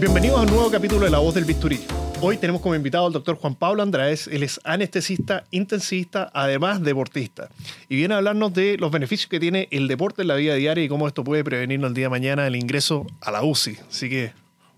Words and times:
Bienvenidos 0.00 0.38
a 0.38 0.42
un 0.42 0.50
nuevo 0.50 0.70
capítulo 0.70 1.06
de 1.06 1.10
La 1.10 1.18
Voz 1.18 1.34
del 1.34 1.44
Bisturí. 1.44 1.80
Hoy 2.20 2.36
tenemos 2.36 2.62
como 2.62 2.76
invitado 2.76 3.08
al 3.08 3.12
doctor 3.12 3.34
Juan 3.34 3.56
Pablo 3.56 3.82
Andraez. 3.82 4.28
Él 4.28 4.44
es 4.44 4.60
anestesista, 4.62 5.42
intensivista, 5.50 6.30
además 6.32 6.80
deportista. 6.80 7.48
Y 7.88 7.96
viene 7.96 8.14
a 8.14 8.18
hablarnos 8.18 8.54
de 8.54 8.76
los 8.78 8.92
beneficios 8.92 9.28
que 9.28 9.40
tiene 9.40 9.66
el 9.72 9.88
deporte 9.88 10.22
en 10.22 10.28
la 10.28 10.36
vida 10.36 10.54
diaria 10.54 10.84
y 10.84 10.88
cómo 10.88 11.08
esto 11.08 11.24
puede 11.24 11.42
prevenirnos 11.42 11.88
el 11.88 11.94
día 11.94 12.04
de 12.04 12.10
mañana 12.10 12.46
el 12.46 12.54
ingreso 12.54 13.08
a 13.20 13.32
la 13.32 13.42
UCI. 13.42 13.76
Así 13.90 14.08
que, 14.08 14.30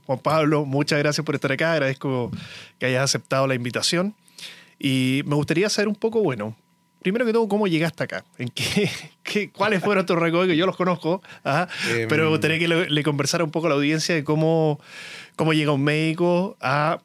Juan 0.06 0.20
Pablo, 0.20 0.64
muchas 0.64 0.98
gracias 0.98 1.22
por 1.22 1.34
estar 1.34 1.52
acá. 1.52 1.74
Agradezco 1.74 2.30
que 2.78 2.86
hayas 2.86 3.04
aceptado 3.04 3.46
la 3.46 3.54
invitación. 3.54 4.14
Y 4.78 5.20
me 5.26 5.34
gustaría 5.34 5.68
saber 5.68 5.88
un 5.88 5.96
poco, 5.96 6.22
bueno, 6.22 6.56
primero 7.02 7.24
que 7.26 7.32
todo, 7.32 7.48
¿cómo 7.48 7.66
llegaste 7.66 8.04
acá? 8.04 8.24
¿En 8.38 8.48
qué, 8.48 8.90
qué 9.22 9.50
cuáles 9.50 9.82
fueron 9.82 10.06
tus 10.06 10.16
recorridos? 10.16 10.56
Yo 10.56 10.66
los 10.66 10.76
conozco, 10.76 11.22
ajá, 11.44 11.68
Em. 11.90 12.08
pero 12.08 12.24
me 12.24 12.30
gustaría 12.30 12.58
que 12.58 12.68
le, 12.68 12.88
le 12.90 13.02
conversara 13.02 13.44
un 13.44 13.50
poco 13.50 13.66
a 13.66 13.70
la 13.70 13.76
audiencia 13.76 14.14
de 14.14 14.24
cómo, 14.24 14.80
cómo 15.36 15.52
llega 15.52 15.72
un 15.72 15.82
médico 15.84 16.56
a 16.60 17.00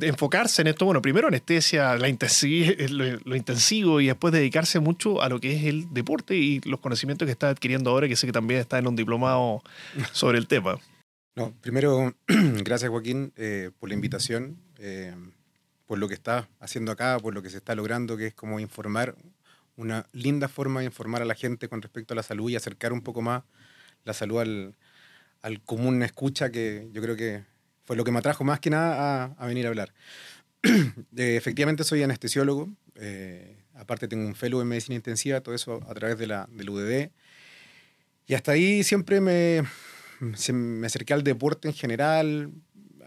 enfocarse 0.00 0.62
en 0.62 0.68
esto. 0.68 0.84
Bueno, 0.86 1.02
primero 1.02 1.28
anestesia, 1.28 1.96
la 1.96 2.08
intensi- 2.08 2.88
lo, 2.88 3.20
lo 3.24 3.36
intensivo 3.36 4.00
y 4.00 4.06
después 4.06 4.32
dedicarse 4.32 4.80
mucho 4.80 5.20
a 5.20 5.28
lo 5.28 5.38
que 5.38 5.54
es 5.56 5.64
el 5.64 5.92
deporte 5.92 6.34
y 6.36 6.60
los 6.64 6.80
conocimientos 6.80 7.26
que 7.26 7.32
está 7.32 7.50
adquiriendo 7.50 7.90
ahora, 7.90 8.08
que 8.08 8.16
sé 8.16 8.26
que 8.26 8.32
también 8.32 8.60
está 8.60 8.78
en 8.78 8.86
un 8.86 8.96
diplomado 8.96 9.62
sobre 10.12 10.38
el 10.38 10.46
tema. 10.46 10.78
No, 11.36 11.52
primero, 11.60 12.14
gracias 12.28 12.90
Joaquín 12.90 13.32
eh, 13.36 13.70
por 13.80 13.88
la 13.90 13.94
invitación, 13.94 14.56
eh, 14.78 15.14
por 15.92 15.98
lo 15.98 16.08
que 16.08 16.14
está 16.14 16.48
haciendo 16.58 16.90
acá, 16.90 17.18
por 17.20 17.34
lo 17.34 17.42
que 17.42 17.50
se 17.50 17.58
está 17.58 17.74
logrando, 17.74 18.16
que 18.16 18.28
es 18.28 18.32
como 18.32 18.58
informar, 18.58 19.14
una 19.76 20.06
linda 20.12 20.48
forma 20.48 20.80
de 20.80 20.86
informar 20.86 21.20
a 21.20 21.26
la 21.26 21.34
gente 21.34 21.68
con 21.68 21.82
respecto 21.82 22.14
a 22.14 22.16
la 22.16 22.22
salud 22.22 22.48
y 22.48 22.56
acercar 22.56 22.94
un 22.94 23.02
poco 23.02 23.20
más 23.20 23.42
la 24.04 24.14
salud 24.14 24.40
al, 24.40 24.74
al 25.42 25.60
común 25.60 26.02
escucha, 26.02 26.50
que 26.50 26.88
yo 26.94 27.02
creo 27.02 27.14
que 27.14 27.44
fue 27.84 27.94
lo 27.94 28.04
que 28.04 28.10
me 28.10 28.20
atrajo 28.20 28.42
más 28.42 28.58
que 28.58 28.70
nada 28.70 29.34
a, 29.36 29.46
venir 29.46 29.66
a 29.66 29.68
hablar. 29.68 29.92
Eh, 31.14 31.36
efectivamente 31.36 31.84
soy 31.84 32.02
anestesiólogo, 32.02 32.70
eh, 32.94 33.62
aparte 33.74 34.08
tengo 34.08 34.26
un 34.26 34.34
fellow 34.34 34.62
en 34.62 34.68
medicina 34.68 34.94
intensiva, 34.94 35.42
todo 35.42 35.54
eso 35.54 35.84
a 35.86 35.92
través 35.92 36.16
de 36.16 36.26
la, 36.26 36.48
del 36.50 36.70
UDD. 36.70 37.10
Y 38.28 38.32
hasta 38.32 38.52
ahí 38.52 38.82
siempre 38.82 39.20
me, 39.20 39.62
me 40.54 40.86
acerqué 40.86 41.12
al 41.12 41.22
deporte 41.22 41.68
en 41.68 41.74
general, 41.74 42.50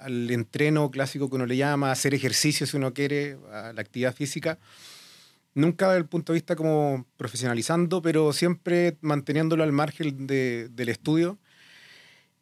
al 0.06 0.30
entreno 0.30 0.92
clásico 0.92 1.30
que 1.30 1.36
uno 1.36 1.48
le 1.48 1.58
llama, 1.58 1.92
hacer 1.92 2.14
ejercicio 2.14 2.68
si 2.68 2.78
uno 2.78 2.94
quiere, 2.94 3.38
a 3.52 3.74
la 3.74 3.82
actividad 3.82 4.14
física. 4.14 4.60
Nunca 5.56 5.88
desde 5.88 6.00
el 6.00 6.06
punto 6.06 6.32
de 6.32 6.38
vista 6.38 6.56
como 6.56 7.06
profesionalizando, 7.18 8.02
pero 8.02 8.32
siempre 8.32 8.98
manteniéndolo 9.02 9.64
al 9.64 9.72
margen 9.72 10.28
de- 10.28 10.70
del 10.70 10.90
estudio. 10.90 11.40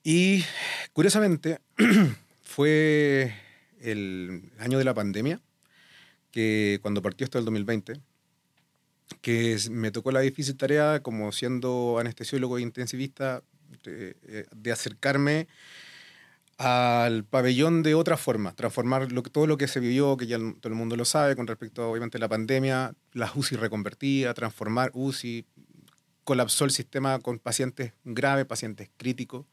Y 0.03 0.43
curiosamente, 0.91 1.59
fue 2.43 3.33
el 3.79 4.51
año 4.59 4.77
de 4.77 4.83
la 4.83 4.93
pandemia, 4.93 5.39
que 6.31 6.79
cuando 6.81 7.01
partió 7.01 7.23
esto 7.23 7.37
del 7.37 7.45
2020, 7.45 7.93
que 9.21 9.57
me 9.71 9.91
tocó 9.91 10.11
la 10.11 10.19
difícil 10.19 10.57
tarea, 10.57 11.01
como 11.01 11.31
siendo 11.31 11.97
anestesiólogo 11.99 12.59
intensivista, 12.59 13.41
de, 13.83 14.17
eh, 14.27 14.45
de 14.53 14.71
acercarme 14.71 15.47
al 16.57 17.23
pabellón 17.23 17.83
de 17.83 17.95
otra 17.95 18.17
forma, 18.17 18.53
transformar 18.53 19.07
todo 19.31 19.47
lo 19.47 19.57
que 19.57 19.67
se 19.67 19.79
vivió, 19.79 20.17
que 20.17 20.27
ya 20.27 20.37
todo 20.37 20.69
el 20.71 20.75
mundo 20.75 20.95
lo 20.95 21.05
sabe, 21.05 21.35
con 21.35 21.47
respecto 21.47 21.89
obviamente 21.89 22.17
a 22.17 22.21
la 22.21 22.29
pandemia, 22.29 22.93
las 23.11 23.35
UCI 23.35 23.55
reconvertidas, 23.55 24.35
transformar 24.35 24.91
UCI, 24.93 25.45
colapsó 26.23 26.65
el 26.65 26.71
sistema 26.71 27.19
con 27.19 27.39
pacientes 27.39 27.93
graves, 28.03 28.45
pacientes 28.45 28.89
críticos, 28.97 29.45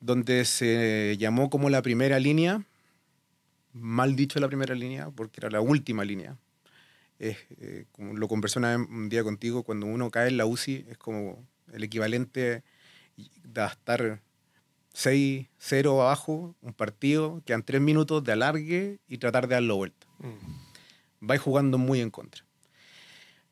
donde 0.00 0.44
se 0.44 1.16
llamó 1.18 1.48
como 1.50 1.70
la 1.70 1.82
primera 1.82 2.18
línea, 2.18 2.64
mal 3.72 4.14
dicho 4.14 4.38
la 4.38 4.48
primera 4.48 4.74
línea, 4.74 5.10
porque 5.10 5.40
era 5.40 5.50
la 5.50 5.60
última 5.60 6.04
línea. 6.04 6.36
Eh, 7.18 7.86
lo 7.98 8.28
conversé 8.28 8.58
una 8.58 8.76
un 8.76 9.08
día 9.08 9.22
contigo, 9.22 9.62
cuando 9.62 9.86
uno 9.86 10.10
cae 10.10 10.28
en 10.28 10.36
la 10.36 10.46
UCI 10.46 10.86
es 10.88 10.98
como 10.98 11.46
el 11.72 11.84
equivalente 11.84 12.64
de 13.16 13.64
estar 13.64 14.20
6-0 14.94 16.00
abajo, 16.00 16.54
un 16.60 16.72
partido, 16.72 17.42
quedan 17.44 17.62
tres 17.62 17.80
minutos 17.80 18.22
de 18.24 18.32
alargue 18.32 18.98
y 19.08 19.18
tratar 19.18 19.48
de 19.48 19.54
darlo 19.54 19.76
vuelta. 19.76 20.06
Vais 21.20 21.40
jugando 21.40 21.78
muy 21.78 22.00
en 22.00 22.10
contra. 22.10 22.44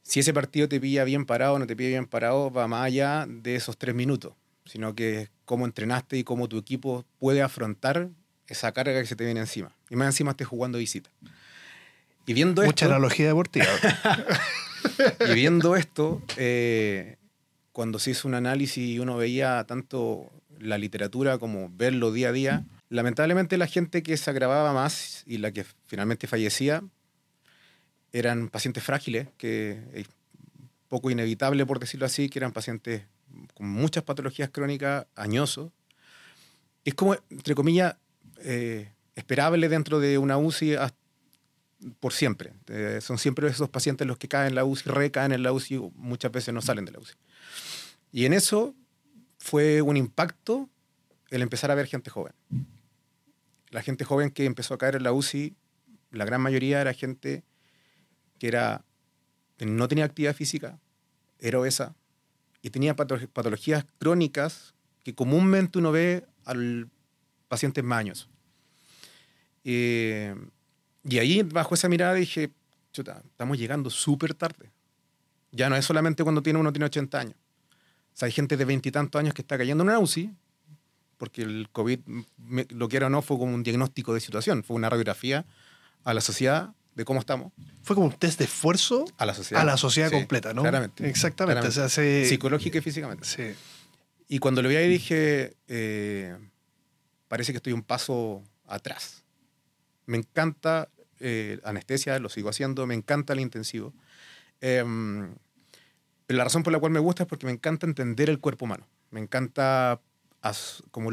Si 0.02 0.20
ese 0.20 0.34
partido 0.34 0.68
te 0.68 0.80
pilla 0.80 1.04
bien 1.04 1.24
parado 1.24 1.54
o 1.54 1.58
no 1.58 1.66
te 1.66 1.76
pilla 1.76 1.90
bien 1.90 2.06
parado, 2.06 2.50
va 2.50 2.66
más 2.66 2.84
allá 2.84 3.26
de 3.28 3.54
esos 3.54 3.78
tres 3.78 3.94
minutos, 3.94 4.34
sino 4.64 4.94
que 4.94 5.22
es 5.22 5.30
cómo 5.44 5.66
entrenaste 5.66 6.16
y 6.16 6.24
cómo 6.24 6.48
tu 6.48 6.58
equipo 6.58 7.04
puede 7.18 7.42
afrontar 7.42 8.10
esa 8.46 8.72
carga 8.72 9.00
que 9.00 9.06
se 9.06 9.16
te 9.16 9.24
viene 9.24 9.40
encima. 9.40 9.74
Y 9.88 9.96
más 9.96 10.08
encima 10.08 10.32
estés 10.32 10.48
jugando 10.48 10.78
visita. 10.78 11.10
Y 12.26 12.34
viendo 12.34 12.62
Mucha 12.62 12.86
esto, 12.86 12.94
analogía 12.94 13.28
deportiva. 13.28 13.66
y 15.28 15.34
viendo 15.34 15.76
esto, 15.76 16.22
eh, 16.36 17.16
cuando 17.72 17.98
se 17.98 18.10
hizo 18.10 18.28
un 18.28 18.34
análisis 18.34 18.78
y 18.78 18.98
uno 18.98 19.16
veía 19.16 19.64
tanto 19.64 20.30
la 20.60 20.78
literatura 20.78 21.38
como 21.38 21.70
verlo 21.72 22.12
día 22.12 22.28
a 22.28 22.32
día, 22.32 22.64
lamentablemente 22.88 23.56
la 23.56 23.66
gente 23.66 24.02
que 24.02 24.16
se 24.16 24.30
agravaba 24.30 24.72
más 24.72 25.22
y 25.26 25.38
la 25.38 25.52
que 25.52 25.64
finalmente 25.86 26.26
fallecía 26.26 26.82
eran 28.12 28.48
pacientes 28.48 28.82
frágiles, 28.82 29.28
que 29.36 29.80
es 29.94 30.06
poco 30.88 31.10
inevitable 31.10 31.64
por 31.66 31.78
decirlo 31.78 32.06
así, 32.06 32.28
que 32.28 32.38
eran 32.38 32.52
pacientes 32.52 33.02
con 33.54 33.68
muchas 33.68 34.02
patologías 34.02 34.50
crónicas, 34.50 35.06
añosos. 35.14 35.70
Es 36.84 36.94
como, 36.94 37.16
entre 37.30 37.54
comillas, 37.54 37.96
eh, 38.38 38.90
esperable 39.14 39.68
dentro 39.68 40.00
de 40.00 40.18
una 40.18 40.38
UCI 40.38 40.76
por 42.00 42.12
siempre. 42.12 42.52
Eh, 42.66 42.98
son 43.00 43.18
siempre 43.18 43.48
esos 43.48 43.68
pacientes 43.68 44.06
los 44.06 44.18
que 44.18 44.28
caen 44.28 44.48
en 44.48 44.54
la 44.54 44.64
UCI, 44.64 44.90
recaen 44.90 45.32
en 45.32 45.42
la 45.42 45.52
UCI, 45.52 45.78
muchas 45.94 46.32
veces 46.32 46.52
no 46.52 46.60
salen 46.60 46.84
de 46.84 46.92
la 46.92 46.98
UCI. 46.98 47.14
Y 48.12 48.24
en 48.24 48.32
eso 48.32 48.74
fue 49.40 49.82
un 49.82 49.96
impacto 49.96 50.68
el 51.30 51.42
empezar 51.42 51.70
a 51.72 51.74
ver 51.74 51.86
gente 51.86 52.10
joven. 52.10 52.32
La 53.70 53.82
gente 53.82 54.04
joven 54.04 54.30
que 54.30 54.44
empezó 54.44 54.74
a 54.74 54.78
caer 54.78 54.96
en 54.96 55.02
la 55.02 55.12
UCI, 55.12 55.56
la 56.12 56.24
gran 56.24 56.40
mayoría 56.40 56.80
era 56.80 56.92
gente 56.92 57.42
que 58.38 58.46
era, 58.48 58.84
no 59.58 59.88
tenía 59.88 60.04
actividad 60.04 60.34
física, 60.34 60.78
era 61.38 61.58
obesa 61.58 61.94
y 62.62 62.70
tenía 62.70 62.94
pato- 62.96 63.28
patologías 63.32 63.84
crónicas 63.98 64.74
que 65.02 65.14
comúnmente 65.14 65.78
uno 65.78 65.90
ve 65.92 66.26
al 66.44 66.88
pacientes 67.48 67.82
más 67.82 68.00
añosos. 68.00 68.28
Eh, 69.64 70.34
y 71.04 71.18
ahí, 71.18 71.42
bajo 71.42 71.74
esa 71.74 71.88
mirada, 71.88 72.14
dije, 72.14 72.50
chuta, 72.92 73.22
estamos 73.24 73.56
llegando 73.58 73.88
súper 73.90 74.34
tarde. 74.34 74.70
Ya 75.52 75.68
no 75.68 75.76
es 75.76 75.84
solamente 75.84 76.22
cuando 76.22 76.42
tiene 76.42 76.58
uno 76.58 76.72
tiene 76.72 76.86
80 76.86 77.18
años. 77.20 77.34
O 78.14 78.16
sea, 78.20 78.26
hay 78.26 78.32
gente 78.32 78.56
de 78.56 78.64
veintitantos 78.64 79.18
años 79.18 79.34
que 79.34 79.42
está 79.42 79.56
cayendo 79.56 79.82
en 79.82 79.90
una 79.90 79.98
UCI, 79.98 80.30
porque 81.16 81.42
el 81.42 81.68
COVID, 81.72 82.00
lo 82.70 82.88
que 82.88 82.96
era 82.96 83.06
o 83.06 83.10
no, 83.10 83.22
fue 83.22 83.38
como 83.38 83.54
un 83.54 83.62
diagnóstico 83.62 84.14
de 84.14 84.20
situación, 84.20 84.64
fue 84.64 84.76
una 84.76 84.88
radiografía 84.90 85.44
a 86.04 86.14
la 86.14 86.20
sociedad 86.20 86.72
de 86.94 87.04
cómo 87.04 87.20
estamos. 87.20 87.52
Fue 87.82 87.94
como 87.94 88.06
un 88.08 88.12
test 88.12 88.38
de 88.38 88.44
esfuerzo 88.46 89.04
A 89.18 89.24
la 89.26 89.34
sociedad. 89.34 89.62
a 89.62 89.64
la 89.64 89.76
sociedad 89.76 90.08
Sí, 90.10 90.16
completa, 90.16 90.52
¿no? 90.54 90.62
Claramente. 90.62 91.08
Exactamente. 91.08 91.60
claramente. 91.60 91.68
O 91.68 91.72
sea, 91.72 91.88
se- 91.88 92.26
Psicológica 92.26 92.78
y 92.78 92.80
físicamente. 92.80 93.24
sí. 93.26 93.54
Y 94.28 94.38
cuando 94.38 94.62
lo 94.62 94.68
vi 94.68 94.76
ahí 94.76 94.88
dije, 94.88 95.56
eh, 95.66 96.36
parece 97.28 97.52
que 97.52 97.56
estoy 97.56 97.72
un 97.72 97.82
paso 97.82 98.42
atrás. 98.66 99.24
Me 100.06 100.16
encanta 100.18 100.88
eh, 101.18 101.60
anestesia, 101.64 102.18
lo 102.18 102.28
sigo 102.28 102.48
haciendo, 102.48 102.86
me 102.86 102.94
encanta 102.94 103.32
el 103.34 103.40
intensivo. 103.40 103.92
Em, 104.60 105.34
la 106.32 106.44
razón 106.44 106.62
por 106.62 106.72
la 106.72 106.78
cual 106.78 106.92
me 106.92 107.00
gusta 107.00 107.24
es 107.24 107.28
porque 107.28 107.46
me 107.46 107.52
encanta 107.52 107.86
entender 107.86 108.30
el 108.30 108.38
cuerpo 108.38 108.64
humano. 108.64 108.86
Me 109.10 109.20
encanta 109.20 110.00
como 110.90 111.10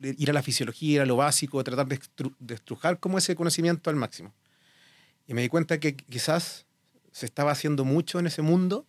ir 0.00 0.30
a 0.30 0.32
la 0.32 0.42
fisiología, 0.42 0.94
ir 0.96 1.00
a 1.00 1.06
lo 1.06 1.16
básico, 1.16 1.62
tratar 1.64 1.86
de, 1.88 1.98
estru- 1.98 2.34
de 2.38 2.54
estrujar 2.54 2.98
como 2.98 3.18
ese 3.18 3.34
conocimiento 3.34 3.90
al 3.90 3.96
máximo. 3.96 4.32
Y 5.26 5.34
me 5.34 5.42
di 5.42 5.48
cuenta 5.48 5.78
que 5.78 5.96
quizás 5.96 6.66
se 7.12 7.26
estaba 7.26 7.52
haciendo 7.52 7.84
mucho 7.84 8.18
en 8.18 8.26
ese 8.26 8.42
mundo 8.42 8.86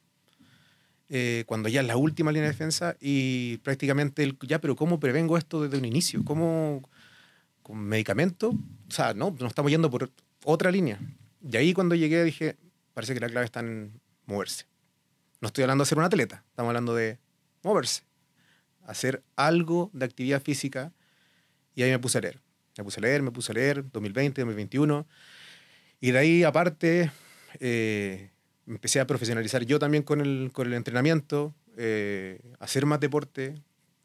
eh, 1.10 1.44
cuando 1.46 1.68
ya 1.68 1.82
es 1.82 1.88
la 1.88 1.98
última 1.98 2.32
línea 2.32 2.48
de 2.48 2.54
defensa 2.54 2.96
y 3.02 3.58
prácticamente 3.58 4.34
ya, 4.42 4.60
pero 4.60 4.76
¿cómo 4.76 5.00
prevengo 5.00 5.38
esto 5.38 5.62
desde 5.62 5.78
un 5.78 5.86
inicio? 5.86 6.24
¿Cómo 6.24 6.88
con 7.64 7.80
medicamento? 7.80 8.50
O 8.50 8.92
sea, 8.92 9.14
no, 9.14 9.36
nos 9.40 9.50
estamos 9.50 9.72
yendo 9.72 9.90
por 9.92 10.10
otra 10.46 10.72
línea. 10.72 11.00
Y 11.42 11.58
ahí 11.58 11.74
cuando 11.74 11.96
llegué 11.96 12.24
dije, 12.24 12.56
parece 12.94 13.14
que 13.14 13.20
la 13.20 13.30
clave 13.30 13.46
está 13.46 13.60
en 13.60 14.00
moverse. 14.26 14.66
No 15.42 15.48
estoy 15.48 15.64
hablando 15.64 15.84
de 15.84 15.90
ser 15.90 15.98
un 15.98 16.04
atleta, 16.04 16.44
estamos 16.50 16.70
hablando 16.70 16.94
de 16.94 17.18
moverse, 17.64 18.04
hacer 18.86 19.24
algo 19.36 19.90
de 19.92 20.06
actividad 20.06 20.42
física 20.42 20.94
y 21.74 21.82
ahí 21.82 21.90
me 21.90 21.98
puse 21.98 22.20
a 22.20 22.22
leer. 22.22 22.40
Me 22.78 22.84
puse 22.84 23.00
a 23.00 23.02
leer, 23.02 23.22
me 23.24 23.32
puse 23.32 23.52
a 23.52 23.56
leer, 23.56 23.84
2020, 23.92 24.42
2021. 24.42 25.08
Y 26.00 26.12
de 26.12 26.18
ahí, 26.20 26.44
aparte, 26.44 27.12
eh, 27.60 28.30
empecé 28.68 29.00
a 29.00 29.08
profesionalizar 29.08 29.66
yo 29.66 29.80
también 29.80 30.04
con 30.04 30.22
el, 30.22 30.52
con 30.54 30.68
el 30.68 30.74
entrenamiento, 30.74 31.56
eh, 31.76 32.40
hacer 32.60 32.86
más 32.86 33.00
deporte, 33.00 33.56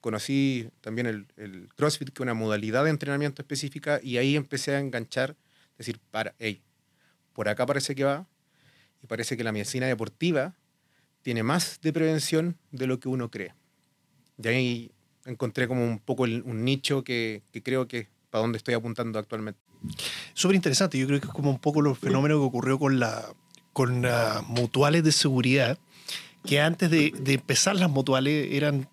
conocí 0.01 0.71
también 0.81 1.07
el, 1.07 1.27
el, 1.37 1.69
CrossFit, 1.77 2.09
que 2.09 2.15
es 2.15 2.21
una 2.21 2.35
modalidad 2.35 2.85
de 2.85 2.91
entrenamiento 2.91 3.43
específica, 3.43 4.01
y 4.03 4.17
ahí 4.17 4.37
empecé 4.37 4.75
a 4.75 4.81
enganchar, 4.81 5.37
decir, 5.77 6.01
para, 6.11 6.35
hey, 6.39 6.63
por 7.35 7.49
acá 7.49 7.67
parece 7.67 7.95
que 7.95 8.05
va, 8.05 8.27
y 9.03 9.07
parece 9.07 9.37
que 9.37 9.45
la 9.45 9.53
medicina 9.53 9.87
deportiva 9.87 10.55
tiene 11.27 11.43
más 11.43 11.81
de 11.83 11.93
prevención 11.93 12.57
de 12.71 12.87
lo 12.87 13.01
que 13.01 13.09
uno 13.09 13.33
cree. 13.33 13.53
Y 14.41 14.47
ahí 14.47 14.91
encontré 15.25 15.67
como 15.67 15.83
un 15.83 15.99
poco 15.99 16.23
un 16.23 16.65
nicho 16.65 17.03
que, 17.03 17.43
creo 17.65 17.89
que 17.89 18.07
para 18.31 18.43
donde 18.43 18.59
estoy 18.59 18.75
apuntando 18.75 19.19
actualmente. 19.19 19.59
Súper 20.35 20.55
interesante, 20.55 20.97
yo 20.97 21.09
creo 21.09 21.21
que 21.21 21.27
es 21.27 21.33
como 21.33 21.51
un 21.51 21.59
poco 21.59 21.83
los 21.83 21.99
fenómenos 21.99 22.39
que 22.39 22.45
ocurrió 22.45 22.79
con, 22.79 23.01
la, 23.01 23.25
con 23.73 24.03
las 24.03 24.47
mutuales 24.47 25.03
de 25.03 25.11
seguridad, 25.11 25.81
que 26.45 26.61
antes 26.61 26.93
de, 26.93 27.13
de 27.19 27.33
empezar 27.33 27.75
las 27.75 27.91
mutuales 27.91 28.53
eran 28.53 28.89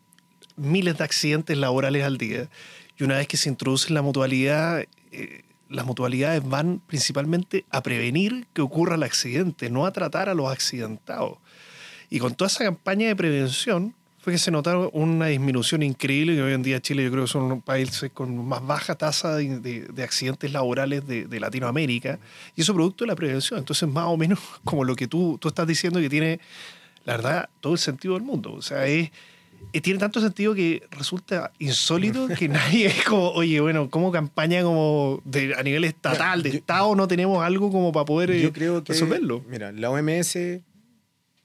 miles 0.55 0.97
de 0.97 1.03
accidentes 1.03 1.55
laborales 1.55 2.03
al 2.03 2.17
día. 2.17 2.49
Y 2.97 3.03
una 3.03 3.17
vez 3.17 3.27
que 3.27 3.37
se 3.37 3.47
introduce 3.47 3.93
la 3.93 4.01
mutualidad, 4.01 4.83
eh, 5.11 5.43
las 5.69 5.85
mutualidades 5.85 6.43
van 6.43 6.81
principalmente 6.87 7.63
a 7.69 7.83
prevenir 7.83 8.47
que 8.53 8.63
ocurra 8.63 8.95
el 8.95 9.03
accidente, 9.03 9.69
no 9.69 9.85
a 9.85 9.93
tratar 9.93 10.29
a 10.29 10.33
los 10.33 10.51
accidentados. 10.51 11.37
Y 12.13 12.19
con 12.19 12.35
toda 12.35 12.47
esa 12.47 12.63
campaña 12.63 13.07
de 13.07 13.15
prevención 13.15 13.91
fue 14.19 14.33
que 14.33 14.37
se 14.37 14.51
notaron 14.51 14.87
una 14.93 15.25
disminución 15.25 15.81
increíble, 15.81 16.35
que 16.35 16.43
hoy 16.43 16.53
en 16.53 16.61
día 16.61 16.79
Chile 16.79 17.03
yo 17.03 17.09
creo 17.09 17.23
que 17.23 17.27
son 17.27 17.51
un 17.51 17.61
país 17.63 18.05
con 18.13 18.47
más 18.47 18.63
baja 18.63 18.93
tasa 18.93 19.35
de, 19.35 19.57
de, 19.59 20.03
accidentes 20.03 20.53
laborales 20.53 21.07
de, 21.07 21.25
de, 21.25 21.39
Latinoamérica, 21.39 22.19
y 22.55 22.61
eso 22.61 22.75
producto 22.75 23.03
de 23.03 23.07
la 23.07 23.15
prevención. 23.15 23.57
Entonces, 23.57 23.89
más 23.89 24.05
o 24.05 24.15
menos 24.15 24.37
como 24.63 24.83
lo 24.83 24.95
que 24.95 25.07
tú, 25.07 25.39
tú 25.41 25.47
estás 25.47 25.65
diciendo 25.65 25.99
que 25.99 26.07
tiene, 26.07 26.39
la 27.03 27.13
verdad, 27.13 27.49
todo 27.61 27.73
el 27.73 27.79
sentido 27.79 28.13
del 28.13 28.21
mundo. 28.21 28.53
O 28.53 28.61
sea, 28.61 28.85
es 28.85 29.09
y 29.71 29.81
tiene 29.81 29.97
tanto 29.97 30.21
sentido 30.21 30.53
que 30.53 30.83
resulta 30.91 31.51
insólito 31.57 32.27
que 32.37 32.47
nadie 32.47 32.85
es 32.85 33.05
como, 33.05 33.31
oye, 33.31 33.59
bueno, 33.59 33.89
como 33.89 34.11
campaña 34.11 34.61
como 34.61 35.19
de, 35.25 35.55
a 35.57 35.63
nivel 35.63 35.83
estatal, 35.83 36.43
de 36.43 36.49
Estado, 36.49 36.93
no 36.95 37.07
tenemos 37.07 37.43
algo 37.43 37.71
como 37.71 37.91
para 37.91 38.05
poder 38.05 38.39
yo 38.39 38.49
eh, 38.49 38.53
creo 38.53 38.83
que, 38.83 38.93
resolverlo. 38.93 39.43
Mira, 39.49 39.71
la 39.71 39.89
OMS 39.89 40.37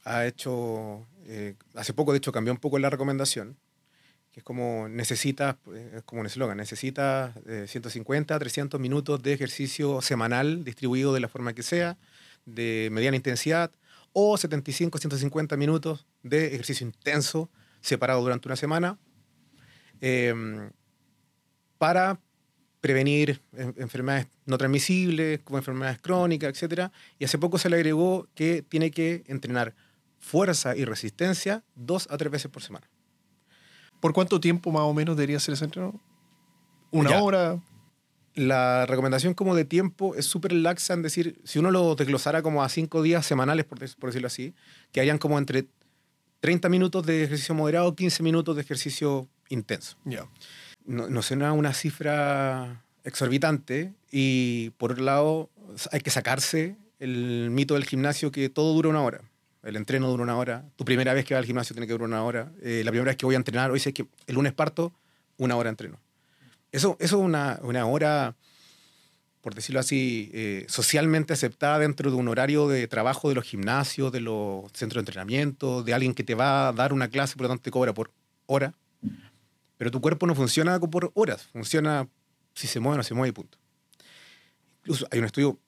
ha 0.09 0.27
hecho, 0.27 1.07
eh, 1.27 1.55
hace 1.75 1.93
poco 1.93 2.13
de 2.13 2.19
hecho 2.19 2.33
cambió 2.33 2.53
un 2.53 2.59
poco 2.59 2.79
la 2.79 2.89
recomendación, 2.89 3.59
que 4.33 4.41
es 4.41 4.45
como 4.45 4.89
necesitas, 4.89 5.57
eh, 5.75 5.97
es 5.97 6.03
como 6.05 6.23
un 6.23 6.27
eslogan, 6.27 6.57
necesitas 6.57 7.35
150 7.67 8.39
300 8.39 8.81
minutos 8.81 9.23
de 9.23 9.35
ejercicio 9.35 10.01
semanal 10.01 10.65
distribuido 10.65 11.13
de 11.13 11.21
la 11.21 11.29
forma 11.29 11.53
que 11.53 11.63
sea, 11.63 11.99
de 12.47 12.89
mediana 12.91 13.19
intensidad, 13.19 13.71
o 14.15 14.39
75 14.39 14.99
150 14.99 15.57
minutos 15.59 16.07
de 16.23 16.47
ejercicio 16.47 16.87
intenso 16.87 17.51
separado 17.83 18.23
durante 18.23 18.49
una 18.49 18.57
semana 18.57 18.99
em, 20.01 20.71
para 21.77 22.19
prevenir 22.81 23.43
enfermedades 23.77 24.29
no 24.47 24.57
transmisibles, 24.57 25.41
como 25.41 25.59
enfermedades 25.59 25.99
crónicas, 26.01 26.63
etc. 26.63 26.91
Y 27.19 27.25
hace 27.25 27.37
poco 27.37 27.59
se 27.59 27.69
le 27.69 27.77
agregó 27.77 28.27
que 28.35 28.63
tiene 28.63 28.91
que 28.91 29.25
entrenar 29.27 29.75
fuerza 30.19 30.77
y 30.77 30.85
resistencia 30.85 31.65
dos 31.75 32.09
a 32.11 32.17
tres 32.17 32.31
veces 32.31 32.51
por 32.51 32.63
semana. 32.63 32.89
¿Por 34.01 34.13
cuánto 34.13 34.41
tiempo 34.41 34.71
más 34.71 34.83
o 34.83 34.95
menos 34.95 35.17
debería 35.17 35.41
ser 35.41 35.55
ese 35.55 35.65
entrenamiento? 35.65 36.05
¿Una 36.91 37.23
hora? 37.23 37.61
La 38.35 38.87
recomendación 38.87 39.35
como 39.35 39.57
de 39.57 39.65
tiempo 39.65 40.15
es 40.15 40.27
súper 40.27 40.53
laxa 40.53 40.95
en 40.95 41.03
decir, 41.03 41.41
si 41.45 41.59
uno 41.59 41.71
lo 41.73 41.97
desglosara 41.97 42.41
como 42.41 42.63
a 42.63 42.69
cinco 42.69 43.03
días 43.03 43.27
semanales, 43.27 43.65
por, 43.65 43.79
por 43.97 44.11
decirlo 44.11 44.29
así, 44.29 44.55
que 44.93 45.01
hayan 45.01 45.19
como 45.19 45.39
entre 45.39 45.67
30 46.41 46.69
minutos 46.69 47.05
de 47.05 47.25
ejercicio 47.25 47.55
moderado, 47.55 47.97
15 47.97 48.23
minutos 48.23 48.55
de 48.55 48.63
ejercicio 48.63 49.29
intenso. 49.49 49.97
No, 50.85 51.09
no 51.09 51.23
suena 51.23 51.53
una 51.53 51.75
cifra 51.75 52.85
exorbitante 53.05 53.93
y 54.11 54.71
por 54.79 54.93
otro 54.93 55.05
lado 55.05 55.51
hay 55.91 56.01
que 56.01 56.11
sacarse 56.11 56.77
el 57.01 57.51
mito 57.51 57.75
del 57.75 57.85
gimnasio 57.85 58.31
que 58.31 58.49
todo 58.49 58.73
dura 58.73 58.89
una 58.89 59.03
hora. 59.03 59.23
El 59.63 59.77
entreno 59.77 60.09
dura 60.09 60.23
una 60.23 60.37
hora. 60.37 60.65
Tu 60.77 60.85
primera 60.85 61.15
vez 61.15 61.25
que 61.25 61.35
vas 61.35 61.41
al 61.41 61.47
gimnasio 61.47 61.75
tiene 61.75 61.87
que 61.87 61.93
durar 61.93 62.09
una 62.09 62.23
hora. 62.23 62.53
Eh, 62.63 62.83
la 62.85 62.91
primera 62.91 63.11
vez 63.11 63.17
que 63.17 63.27
voy 63.27 63.35
a 63.35 63.39
entrenar, 63.39 63.71
hoy 63.71 63.81
sé 63.81 63.93
que 63.93 64.07
el 64.27 64.35
lunes 64.35 64.53
parto, 64.53 64.93
una 65.37 65.57
hora 65.57 65.71
entreno. 65.71 65.99
Eso, 66.71 66.97
es 67.01 67.13
una, 67.13 67.59
una 67.63 67.87
hora 67.87 68.37
por 69.41 69.55
decirlo 69.55 69.81
así, 69.81 70.31
eh, 70.35 70.67
socialmente 70.69 71.33
aceptada 71.33 71.79
dentro 71.79 72.11
de 72.11 72.17
un 72.17 72.29
horario 72.29 72.69
de 72.69 72.87
trabajo 72.89 73.29
de 73.29 73.35
los 73.35 73.45
gimnasios, 73.45 74.13
de 74.13 74.21
los 74.21 74.71
centros 74.75 74.97
de 74.97 75.11
entrenamiento, 75.11 75.83
de 75.83 75.95
alguien 75.95 76.13
que 76.13 76.25
te 76.25 76.35
va 76.35 76.69
a 76.69 76.73
dar 76.73 76.93
una 76.93 77.09
clase, 77.09 77.35
por 77.35 77.45
lo 77.45 77.49
tanto 77.49 77.63
te 77.63 77.71
cobra 77.71 77.95
por 77.95 78.11
hora. 78.47 78.75
Pero 79.77 79.91
tu 79.91 80.01
cuerpo 80.01 80.27
no 80.27 80.35
funciona 80.35 80.79
por 80.81 81.13
horas, 81.15 81.45
funciona 81.53 82.09
si 82.55 82.67
se 82.67 82.81
mueve 82.81 82.95
o 82.95 82.97
no 82.99 83.03
se 83.05 83.15
mueve 83.15 83.29
y 83.31 83.33
punto. 83.33 83.59
Incluso 84.83 85.07
hay 85.11 85.21
un 85.21 85.25
estudio, 85.25 85.59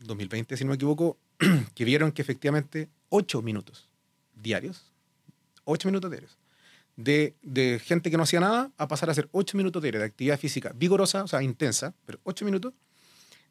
2020 0.00 0.56
si 0.56 0.64
no 0.64 0.68
me 0.68 0.74
equivoco, 0.76 1.16
que 1.74 1.84
vieron 1.84 2.12
que 2.12 2.20
efectivamente 2.22 2.88
8 3.08 3.42
minutos 3.42 3.88
diarios, 4.34 4.92
8 5.64 5.88
minutos 5.88 6.10
diarios, 6.10 6.38
de, 6.96 7.36
de, 7.42 7.78
gente 7.78 8.10
que 8.10 8.16
no 8.16 8.24
hacía 8.24 8.40
nada 8.40 8.72
a 8.76 8.88
pasar 8.88 9.08
a 9.08 9.12
hacer 9.12 9.28
8 9.32 9.56
minutos 9.56 9.82
diarios 9.82 10.00
de 10.00 10.06
actividad 10.06 10.38
física 10.38 10.72
vigorosa, 10.74 11.22
o 11.24 11.28
sea, 11.28 11.42
intensa, 11.42 11.94
pero 12.06 12.18
8 12.24 12.44
minutos, 12.44 12.74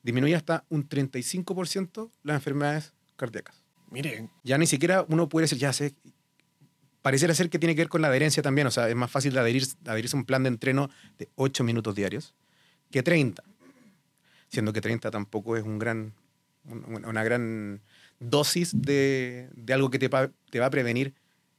disminuye 0.03 0.35
hasta 0.35 0.65
un 0.69 0.87
35% 0.87 2.09
las 2.23 2.35
enfermedades 2.35 2.93
cardíacas. 3.15 3.63
Miren. 3.89 4.29
Ya 4.43 4.57
ni 4.57 4.67
siquiera 4.67 5.05
uno 5.07 5.29
puede 5.29 5.45
decir, 5.45 5.57
ya 5.57 5.71
sé, 5.71 5.95
pareciera 7.01 7.33
ser 7.33 7.49
que 7.49 7.59
tiene 7.59 7.75
que 7.75 7.81
ver 7.81 7.89
con 7.89 8.01
la 8.01 8.09
adherencia 8.09 8.43
también, 8.43 8.67
o 8.67 8.71
sea, 8.71 8.89
es 8.89 8.95
más 8.95 9.09
fácil 9.09 9.37
adherirse, 9.37 9.77
adherirse 9.85 10.17
a 10.17 10.19
un 10.19 10.25
plan 10.25 10.43
de 10.43 10.49
entreno 10.49 10.89
de 11.17 11.29
8 11.35 11.63
minutos 11.63 11.95
diarios 11.95 12.35
que 12.91 13.03
30, 13.03 13.43
siendo 14.49 14.73
que 14.73 14.81
30 14.81 15.09
tampoco 15.11 15.55
es 15.55 15.63
un 15.63 15.79
gran, 15.79 16.13
una 16.65 17.23
gran 17.23 17.81
dosis 18.19 18.81
de, 18.81 19.49
de 19.55 19.73
algo 19.73 19.89
que 19.89 19.99
te, 19.99 20.09
te 20.09 20.59
va 20.59 20.65
a 20.65 20.69
prevenir 20.69 21.13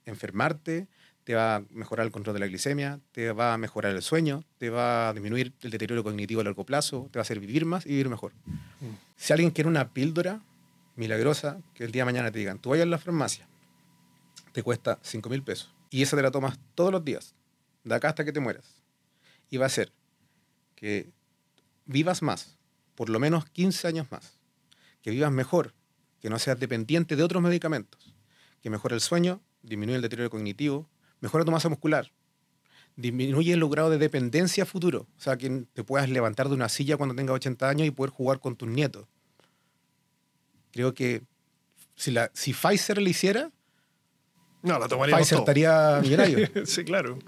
enfermarte, 0.05 0.89
te 1.29 1.35
va 1.35 1.57
a 1.57 1.63
mejorar 1.71 2.07
el 2.07 2.13
control 2.13 2.33
de 2.33 2.41
la 2.41 2.47
glicemia, 2.47 3.01
te 3.13 3.33
va 3.33 3.53
a 3.53 3.59
mejorar 3.59 3.95
el 3.95 4.01
sueño, 4.01 4.45
te 4.57 4.71
va 4.71 5.11
a 5.11 5.13
disminuir 5.13 5.53
el 5.61 5.71
deterioro 5.71 6.03
cognitivo 6.03 6.41
a 6.41 6.45
largo 6.45 6.65
plazo, 6.65 7.11
te 7.13 7.19
va 7.19 7.21
a 7.21 7.23
hacer 7.23 7.39
vivir 7.39 7.67
más 7.67 7.85
y 7.85 7.91
vivir 7.91 8.09
mejor. 8.09 8.33
Mm. 8.81 8.95
Si 9.17 9.35
alguien 9.35 9.51
quiere 9.51 9.69
una 9.69 9.93
píldora 9.93 10.41
milagrosa, 10.97 11.61
que 11.75 11.85
el 11.85 11.93
día 11.93 12.03
de 12.03 12.07
mañana 12.07 12.31
te 12.31 12.39
digan, 12.39 12.59
tú 12.59 12.71
vayas 12.71 12.87
a 12.87 12.89
la 12.89 12.97
farmacia, 12.97 13.47
te 14.53 14.63
cuesta 14.63 14.99
5 15.03 15.29
mil 15.29 15.43
pesos, 15.43 15.71
y 15.91 16.01
esa 16.01 16.17
te 16.17 16.23
la 16.23 16.31
tomas 16.31 16.59
todos 16.75 16.93
los 16.93 17.05
días, 17.05 17.35
de 17.85 17.95
acá 17.95 18.09
hasta 18.09 18.25
que 18.25 18.33
te 18.33 18.41
mueras, 18.41 18.83
y 19.51 19.59
va 19.59 19.67
a 19.67 19.69
ser 19.69 19.93
que 20.77 21.11
vivas 21.85 22.23
más, 22.23 22.57
por 22.95 23.11
lo 23.11 23.21
menos 23.21 23.45
15 23.51 23.87
años 23.87 24.11
más, 24.11 24.39
que 25.03 25.11
vivas 25.11 25.31
mejor, 25.31 25.75
que 26.21 26.31
no 26.31 26.39
seas 26.39 26.59
dependiente 26.59 27.17
de 27.17 27.23
otros 27.23 27.43
medicamentos, 27.43 28.15
que 28.61 28.71
mejore 28.71 28.95
el 28.95 29.01
sueño, 29.01 29.41
disminuye 29.63 29.97
el 29.97 30.03
deterioro 30.03 30.31
cognitivo, 30.31 30.89
mejora 31.21 31.45
tu 31.45 31.51
masa 31.51 31.69
muscular, 31.69 32.11
disminuye 32.97 33.53
el 33.53 33.69
grado 33.69 33.91
de 33.91 33.99
dependencia 33.99 34.67
futuro, 34.67 35.07
o 35.17 35.21
sea, 35.21 35.37
que 35.37 35.65
te 35.73 35.85
puedas 35.85 36.09
levantar 36.09 36.49
de 36.49 36.55
una 36.55 36.69
silla 36.69 36.97
cuando 36.97 37.15
tengas 37.15 37.35
80 37.37 37.69
años 37.69 37.87
y 37.87 37.91
poder 37.91 38.11
jugar 38.11 38.41
con 38.41 38.57
tus 38.57 38.69
nietos. 38.69 39.07
Creo 40.73 40.95
que 40.95 41.23
si, 41.95 42.11
la, 42.11 42.31
si 42.35 42.53
Pfizer 42.53 43.01
lo 43.01 43.09
hiciera, 43.09 43.51
no, 44.63 44.79
la 44.79 44.89
Pfizer 44.89 45.39
estaría 45.39 46.01
millonario. 46.03 46.49
sí, 46.65 46.85
claro. 46.85 47.19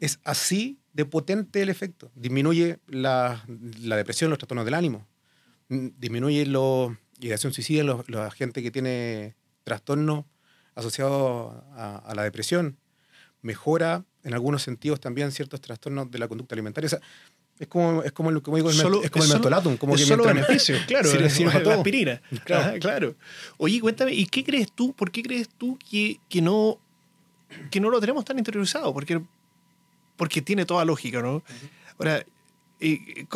Es 0.00 0.18
así 0.24 0.78
de 0.92 1.04
potente 1.04 1.62
el 1.62 1.68
efecto. 1.68 2.10
Disminuye 2.14 2.78
la, 2.88 3.44
la 3.80 3.96
depresión, 3.96 4.30
los 4.30 4.38
trastornos 4.38 4.64
del 4.64 4.74
ánimo. 4.74 5.06
Disminuye 5.68 6.46
la 6.46 6.98
ideación 7.20 7.52
suicida 7.52 7.82
en 7.82 8.04
la 8.08 8.30
gente 8.30 8.62
que 8.62 8.70
tiene 8.70 9.34
trastornos 9.64 10.24
asociados 10.74 11.54
a 11.76 12.12
la 12.14 12.22
depresión 12.22 12.76
mejora 13.42 14.04
en 14.24 14.34
algunos 14.34 14.62
sentidos 14.62 15.00
también 15.00 15.30
ciertos 15.30 15.60
trastornos 15.60 16.10
de 16.10 16.18
la 16.18 16.26
conducta 16.26 16.54
alimentaria. 16.54 16.88
es 17.58 17.68
como, 17.68 18.02
es 18.02 18.12
como, 18.12 18.32
digo, 18.32 18.70
el, 18.70 18.76
es 19.04 19.10
como 19.10 19.24
el 19.24 19.30
mentolatum. 19.30 19.76
Como 19.76 19.94
es 19.94 20.00
que 20.00 20.06
solo 20.06 20.24
beneficio, 20.24 20.76
claro. 20.86 21.08
Si 21.08 21.44
le 21.44 21.62
la 21.62 21.74
aspirina. 21.74 22.22
Claro. 22.44 22.78
claro. 22.80 23.14
Oye, 23.58 23.80
cuéntame, 23.80 24.12
¿y 24.14 24.26
qué 24.26 24.42
crees 24.42 24.72
tú, 24.72 24.94
por 24.94 25.12
qué 25.12 25.22
crees 25.22 25.48
tú 25.48 25.78
que, 25.78 26.18
que, 26.28 26.40
no, 26.40 26.80
que 27.70 27.80
no 27.80 27.90
lo 27.90 28.00
tenemos 28.00 28.24
tan 28.24 28.38
interiorizado? 28.38 28.92
Porque, 28.94 29.20
porque 30.16 30.40
tiene 30.40 30.64
toda 30.64 30.84
lógica, 30.86 31.20
¿no? 31.20 31.42
Ahora, 31.98 32.24
eh, 32.80 33.26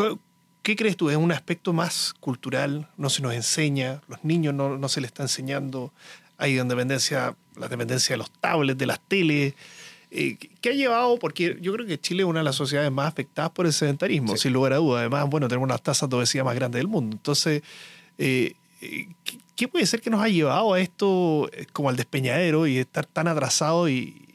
¿qué 0.69 0.77
crees 0.77 0.99
tú? 0.99 1.09
¿Es 1.09 1.17
un 1.17 1.33
aspecto 1.33 1.73
más 1.73 2.13
cultural? 2.21 2.91
¿No 2.99 3.09
se 3.09 3.23
nos 3.23 3.33
enseña? 3.33 4.03
¿Los 4.07 4.23
niños 4.23 4.53
no, 4.53 4.77
no 4.77 4.89
se 4.91 5.01
les 5.01 5.09
está 5.09 5.23
enseñando? 5.23 5.95
Hay 6.37 6.57
dependencia, 6.57 7.35
la 7.57 7.69
dependencia 7.69 8.13
de 8.13 8.19
los 8.19 8.31
tablets, 8.31 8.79
de 8.79 8.85
las 8.85 9.01
teles. 9.01 9.55
Eh, 10.11 10.37
¿Qué 10.61 10.69
ha 10.69 10.73
llevado? 10.75 11.19
Porque 11.19 11.57
yo 11.63 11.73
creo 11.73 11.87
que 11.87 11.99
Chile 11.99 12.23
es 12.23 12.29
una 12.29 12.41
de 12.41 12.45
las 12.45 12.57
sociedades 12.57 12.93
más 12.93 13.09
afectadas 13.09 13.51
por 13.53 13.65
el 13.65 13.73
sedentarismo, 13.73 14.37
sin 14.37 14.53
lugar 14.53 14.75
a 14.75 14.77
dudas. 14.77 15.01
Además, 15.01 15.31
bueno, 15.31 15.49
tenemos 15.49 15.71
las 15.71 15.83
tasas 15.83 16.11
de 16.11 16.17
obesidad 16.17 16.45
más 16.45 16.55
grandes 16.55 16.81
del 16.81 16.89
mundo. 16.89 17.17
Entonces, 17.17 17.63
eh, 18.19 18.53
eh, 18.83 19.09
¿qué 19.57 19.69
puede 19.69 19.87
ser 19.87 20.03
que 20.03 20.11
nos 20.11 20.21
ha 20.21 20.29
llevado 20.29 20.75
a 20.75 20.81
esto 20.81 21.49
como 21.73 21.89
al 21.89 21.97
despeñadero 21.97 22.67
y 22.67 22.77
estar 22.77 23.07
tan 23.07 23.27
atrasado 23.27 23.89
y, 23.89 24.27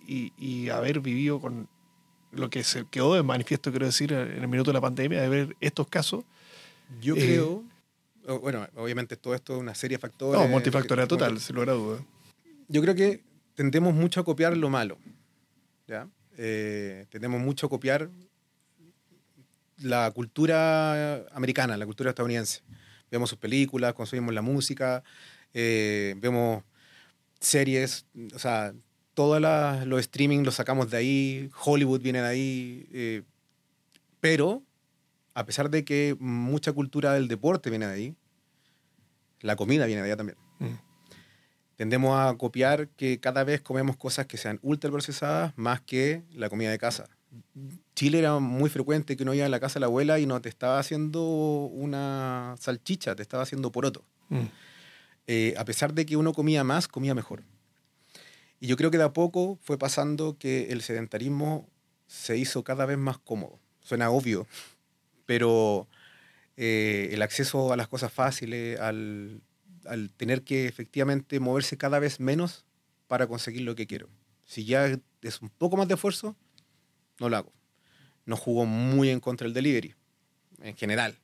haber 0.73 0.99
vivido 0.99 1.39
con 1.39 1.67
lo 2.35 2.49
que 2.49 2.63
se 2.63 2.85
quedó 2.89 3.13
de 3.15 3.23
manifiesto, 3.23 3.69
quiero 3.71 3.85
decir, 3.85 4.11
en 4.13 4.41
el 4.41 4.47
minuto 4.47 4.71
de 4.71 4.73
la 4.75 4.81
pandemia, 4.81 5.21
de 5.21 5.29
ver 5.29 5.55
estos 5.59 5.87
casos. 5.87 6.23
Yo 7.01 7.15
Eh, 7.15 7.19
creo, 7.19 7.63
bueno, 8.41 8.67
obviamente 8.75 9.15
todo 9.17 9.35
esto 9.35 9.53
es 9.55 9.59
una 9.59 9.75
serie 9.75 9.97
de 9.97 10.01
factores. 10.01 10.41
No, 10.41 10.47
multifactorial 10.47 11.07
que- 11.07 11.09
total, 11.09 11.39
sin 11.39 11.55
lugar 11.55 11.69
a 11.69 11.73
duda. 11.73 12.05
Yo 12.67 12.81
creo 12.81 12.95
que 12.95 13.21
tendemos 13.55 13.93
mucho 13.93 14.19
a 14.19 14.23
copiar 14.23 14.55
lo 14.57 14.69
malo. 14.69 14.97
¿ya? 15.87 16.07
Eh, 16.37 17.05
tendemos 17.09 17.39
mucho 17.41 17.67
a 17.67 17.69
copiar 17.69 18.09
la 19.77 20.09
cultura 20.11 21.25
americana, 21.33 21.75
la 21.77 21.85
cultura 21.85 22.09
estadounidense. 22.11 22.61
Vemos 23.11 23.29
sus 23.29 23.37
películas, 23.37 23.93
consumimos 23.93 24.33
la 24.33 24.41
música, 24.41 25.03
eh, 25.53 26.15
vemos 26.17 26.63
series, 27.39 28.05
o 28.33 28.39
sea, 28.39 28.73
todos 29.13 29.41
los 29.41 29.99
streaming 29.99 30.43
los 30.43 30.55
sacamos 30.55 30.89
de 30.89 30.97
ahí, 30.97 31.49
Hollywood 31.63 32.01
viene 32.01 32.21
de 32.21 32.27
ahí, 32.27 32.87
eh, 32.91 33.23
pero 34.19 34.63
a 35.33 35.45
pesar 35.45 35.69
de 35.69 35.83
que 35.83 36.15
mucha 36.19 36.73
cultura 36.73 37.13
del 37.13 37.27
deporte 37.27 37.69
viene 37.69 37.87
de 37.87 37.93
ahí, 37.93 38.15
la 39.41 39.55
comida 39.55 39.85
viene 39.85 40.01
de 40.01 40.07
allá 40.07 40.17
también. 40.17 40.37
Mm. 40.59 40.75
Tendemos 41.75 42.17
a 42.17 42.35
copiar 42.37 42.87
que 42.89 43.19
cada 43.19 43.43
vez 43.43 43.61
comemos 43.61 43.97
cosas 43.97 44.27
que 44.27 44.37
sean 44.37 44.59
ultra 44.61 44.91
procesadas 44.91 45.53
más 45.57 45.81
que 45.81 46.23
la 46.31 46.49
comida 46.49 46.69
de 46.69 46.77
casa. 46.77 47.09
Chile 47.95 48.19
era 48.19 48.37
muy 48.39 48.69
frecuente 48.69 49.17
que 49.17 49.23
uno 49.23 49.33
iba 49.33 49.45
a 49.45 49.49
la 49.49 49.59
casa 49.59 49.75
de 49.75 49.79
la 49.81 49.87
abuela 49.87 50.19
y 50.19 50.27
no 50.27 50.39
te 50.39 50.49
estaba 50.49 50.79
haciendo 50.79 51.23
una 51.23 52.55
salchicha, 52.59 53.15
te 53.15 53.23
estaba 53.23 53.43
haciendo 53.43 53.71
poroto. 53.71 54.05
Mm. 54.29 54.41
Eh, 55.25 55.53
a 55.57 55.65
pesar 55.65 55.93
de 55.93 56.05
que 56.05 56.15
uno 56.15 56.33
comía 56.33 56.63
más, 56.63 56.87
comía 56.87 57.15
mejor. 57.15 57.43
Y 58.63 58.67
yo 58.67 58.77
creo 58.77 58.91
que 58.91 58.97
de 58.97 59.03
a 59.03 59.11
poco 59.11 59.59
fue 59.61 59.77
pasando 59.77 60.37
que 60.37 60.71
el 60.71 60.81
sedentarismo 60.81 61.69
se 62.07 62.37
hizo 62.37 62.63
cada 62.63 62.85
vez 62.85 62.97
más 62.97 63.17
cómodo. 63.17 63.59
Suena 63.81 64.09
obvio, 64.09 64.47
pero 65.25 65.89
eh, 66.55 67.09
el 67.11 67.23
acceso 67.23 67.73
a 67.73 67.75
las 67.75 67.89
cosas 67.89 68.13
fáciles, 68.13 68.79
al, 68.79 69.41
tener 70.15 70.43
que 70.43 70.65
efectivamente 70.65 71.41
moverse 71.41 71.75
cada 71.75 71.99
vez 71.99 72.21
menos 72.21 72.63
para 73.09 73.27
conseguir 73.27 73.63
lo 73.63 73.75
que 73.75 73.85
quiero. 73.85 74.07
Si 74.45 74.63
ya 74.63 74.97
es 75.21 75.41
un 75.41 75.49
poco 75.49 75.75
más 75.75 75.89
de 75.89 75.95
esfuerzo, 75.95 76.37
no 77.19 77.27
lo 77.27 77.35
hago. 77.35 77.51
No 78.25 78.37
jugó 78.37 78.65
muy 78.65 79.09
en 79.09 79.19
contra 79.19 79.43
del 79.43 79.53
delivery, 79.53 79.93
en 80.61 80.77
general. 80.77 81.19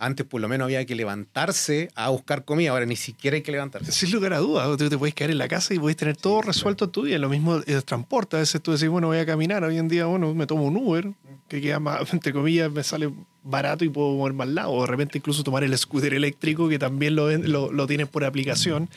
Antes 0.00 0.24
por 0.24 0.40
lo 0.40 0.48
menos 0.48 0.66
había 0.66 0.84
que 0.84 0.94
levantarse 0.94 1.88
a 1.96 2.10
buscar 2.10 2.44
comida, 2.44 2.70
ahora 2.70 2.86
ni 2.86 2.94
siquiera 2.94 3.34
hay 3.34 3.42
que 3.42 3.50
levantarse. 3.50 3.90
Sin 3.90 4.12
lugar 4.12 4.32
a 4.32 4.38
dudas, 4.38 4.78
tú 4.78 4.88
te 4.88 4.96
puedes 4.96 5.12
quedar 5.12 5.32
en 5.32 5.38
la 5.38 5.48
casa 5.48 5.74
y 5.74 5.78
puedes 5.80 5.96
tener 5.96 6.16
todo 6.16 6.40
resuelto 6.40 6.84
en 6.84 6.92
tu 6.92 7.04
día. 7.04 7.18
Lo 7.18 7.28
mismo 7.28 7.56
el 7.66 7.84
transporte. 7.84 8.36
A 8.36 8.38
veces 8.38 8.62
tú 8.62 8.70
decís, 8.70 8.88
bueno, 8.88 9.08
voy 9.08 9.18
a 9.18 9.26
caminar. 9.26 9.64
Hoy 9.64 9.76
en 9.76 9.88
día, 9.88 10.06
bueno, 10.06 10.32
me 10.34 10.46
tomo 10.46 10.62
un 10.66 10.76
Uber, 10.76 11.12
que 11.48 11.60
queda 11.60 11.80
más, 11.80 12.00
entre 12.12 12.32
comillas, 12.32 12.70
me 12.70 12.84
sale 12.84 13.12
barato 13.42 13.84
y 13.84 13.88
puedo 13.88 14.12
mover 14.12 14.34
más 14.34 14.46
lado. 14.46 14.70
O 14.70 14.82
de 14.82 14.86
repente 14.86 15.18
incluso 15.18 15.42
tomar 15.42 15.64
el 15.64 15.76
scooter 15.76 16.14
eléctrico, 16.14 16.68
que 16.68 16.78
también 16.78 17.16
lo, 17.16 17.36
lo, 17.36 17.72
lo 17.72 17.86
tienes 17.88 18.06
por 18.06 18.24
aplicación. 18.24 18.88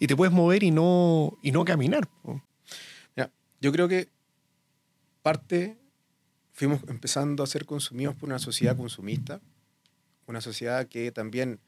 Y 0.00 0.08
te 0.08 0.16
puedes 0.16 0.34
mover 0.34 0.64
y 0.64 0.72
no, 0.72 1.38
y 1.40 1.52
no 1.52 1.64
caminar. 1.64 2.08
Mira, 3.14 3.30
yo 3.60 3.70
creo 3.70 3.86
que 3.86 4.08
parte 5.22 5.76
fuimos 6.52 6.80
empezando 6.88 7.44
a 7.44 7.46
ser 7.46 7.64
consumidos 7.64 8.16
por 8.16 8.28
una 8.28 8.40
sociedad 8.40 8.76
consumista, 8.76 9.40
una 10.32 10.40
sociedad 10.40 10.88
que 10.88 11.12
también 11.12 11.60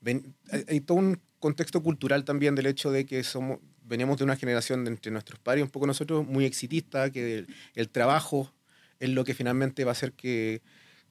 ven- 0.00 0.34
hay, 0.50 0.64
hay 0.68 0.80
todo 0.80 0.98
un 0.98 1.20
contexto 1.38 1.82
cultural 1.82 2.24
también 2.24 2.54
del 2.54 2.66
hecho 2.66 2.90
de 2.90 3.04
que 3.04 3.22
somos 3.24 3.58
veníamos 3.84 4.16
de 4.18 4.24
una 4.24 4.36
generación 4.36 4.84
de 4.84 4.90
entre 4.92 5.10
nuestros 5.10 5.38
padres 5.40 5.64
un 5.64 5.70
poco 5.70 5.86
nosotros 5.86 6.26
muy 6.26 6.44
exitista, 6.44 7.10
que 7.10 7.38
el, 7.38 7.46
el 7.74 7.88
trabajo 7.88 8.52
es 9.00 9.10
lo 9.10 9.24
que 9.24 9.34
finalmente 9.34 9.84
va 9.84 9.90
a 9.90 9.92
hacer 9.92 10.12
que, 10.12 10.62